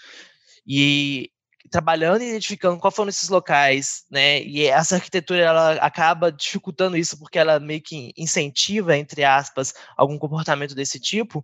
E 0.65 1.31
trabalhando 1.69 2.21
e 2.21 2.29
identificando 2.29 2.79
qual 2.79 2.91
foram 2.91 3.09
esses 3.09 3.29
locais, 3.29 4.05
né? 4.09 4.41
E 4.43 4.65
essa 4.65 4.95
arquitetura 4.95 5.41
ela 5.41 5.73
acaba 5.73 6.31
dificultando 6.31 6.97
isso 6.97 7.17
porque 7.17 7.37
ela 7.39 7.59
meio 7.59 7.81
que 7.81 8.11
incentiva, 8.17 8.97
entre 8.97 9.23
aspas, 9.23 9.73
algum 9.97 10.17
comportamento 10.17 10.75
desse 10.75 10.99
tipo. 10.99 11.43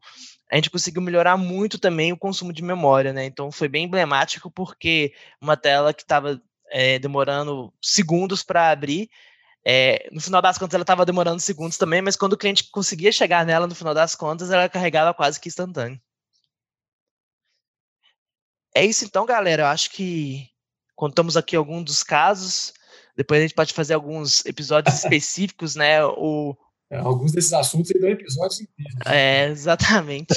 A 0.52 0.56
gente 0.56 0.70
conseguiu 0.70 1.02
melhorar 1.02 1.38
muito 1.38 1.80
também 1.80 2.14
o 2.14 2.18
consumo 2.18 2.54
de 2.54 2.64
memória, 2.64 3.14
né? 3.14 3.26
Então 3.26 3.52
foi 3.52 3.68
bem 3.68 3.86
emblemático 3.86 4.50
porque 4.52 5.14
uma 5.42 5.58
tela 5.58 5.94
que 5.94 6.04
estava 6.04 6.42
é, 6.72 7.00
demorando 7.00 7.74
segundos 7.82 8.44
para 8.44 8.72
abrir, 8.72 9.10
é, 9.68 10.08
no 10.12 10.22
final 10.22 10.42
das 10.44 10.60
contas 10.60 10.76
ela 10.76 10.84
estava 10.84 11.06
demorando 11.06 11.40
segundos 11.40 11.78
também, 11.78 12.00
mas 12.00 12.16
quando 12.16 12.34
o 12.34 12.38
cliente 12.38 12.70
conseguia 12.72 13.12
chegar 13.12 13.44
nela, 13.44 13.66
no 13.66 13.74
final 13.74 13.96
das 13.96 14.16
contas, 14.16 14.52
ela 14.52 14.70
carregava 14.70 15.14
quase 15.14 15.40
que 15.40 15.50
instantâneo. 15.50 16.00
É 18.76 18.86
isso 18.86 19.06
então, 19.06 19.26
galera. 19.26 19.64
Eu 19.64 19.68
acho 19.68 19.90
que 19.90 20.50
contamos 20.96 21.38
aqui 21.38 21.56
alguns 21.56 21.86
dos 21.86 22.04
casos 22.04 22.74
Depois 23.16 23.40
a 23.40 23.42
gente 23.44 23.56
pode 23.56 23.74
fazer 23.74 23.94
alguns 23.94 24.46
episódios 24.46 24.94
específicos, 25.00 25.76
né? 25.76 26.06
O, 26.06 26.56
é, 26.92 26.98
alguns 26.98 27.32
desses 27.32 27.52
assuntos 27.52 27.92
aí 27.92 28.00
dão 28.00 28.10
episódios 28.10 28.62
inteiros. 28.62 28.94
É, 29.06 29.48
exatamente. 29.48 30.36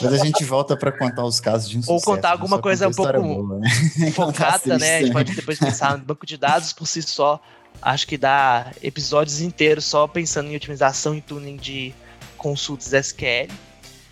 Depois 0.00 0.20
a 0.20 0.24
gente 0.24 0.42
volta 0.44 0.74
para 0.74 0.90
contar 0.90 1.24
os 1.24 1.38
casos 1.38 1.68
de 1.68 1.78
insucesso. 1.78 1.92
Ou 1.92 2.00
contar 2.00 2.30
alguma 2.30 2.60
coisa 2.60 2.88
um 2.88 2.92
pouco 2.92 3.20
boa, 3.20 3.58
né? 3.58 3.68
focada, 4.14 4.78
né? 4.78 4.98
A 4.98 5.02
gente 5.02 5.12
pode 5.12 5.34
depois 5.34 5.58
pensar 5.58 5.98
no 5.98 6.04
banco 6.04 6.24
de 6.24 6.38
dados 6.38 6.72
por 6.72 6.86
si 6.86 7.02
só. 7.02 7.40
Acho 7.80 8.06
que 8.06 8.16
dá 8.16 8.72
episódios 8.82 9.40
inteiros 9.40 9.84
só 9.84 10.06
pensando 10.06 10.48
em 10.48 10.56
otimização 10.56 11.14
e 11.14 11.20
tuning 11.20 11.56
de 11.56 11.94
consultas 12.38 12.92
SQL. 12.92 13.48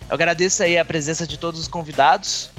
Eu 0.09 0.15
agradeço 0.15 0.63
aí 0.63 0.77
a 0.77 0.85
presença 0.85 1.27
de 1.27 1.39
todos 1.39 1.61
os 1.61 1.69
convidados. 1.69 2.51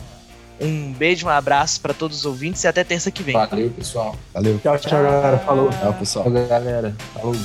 Um 0.61 0.93
beijo, 0.93 1.25
um 1.25 1.29
abraço 1.29 1.81
para 1.81 1.93
todos 1.93 2.19
os 2.19 2.25
ouvintes 2.25 2.63
e 2.63 2.67
até 2.67 2.83
terça 2.83 3.09
que 3.09 3.23
vem. 3.23 3.33
Valeu, 3.33 3.69
pessoal. 3.71 4.15
Valeu. 4.33 4.59
Tchau, 4.59 4.77
tchau, 4.77 5.03
galera. 5.03 5.37
Falou. 5.39 5.69
Tchau, 5.69 5.93
pessoal. 5.93 6.25
Tchau, 6.25 6.47
galera. 6.47 6.95
Falou. 7.13 7.35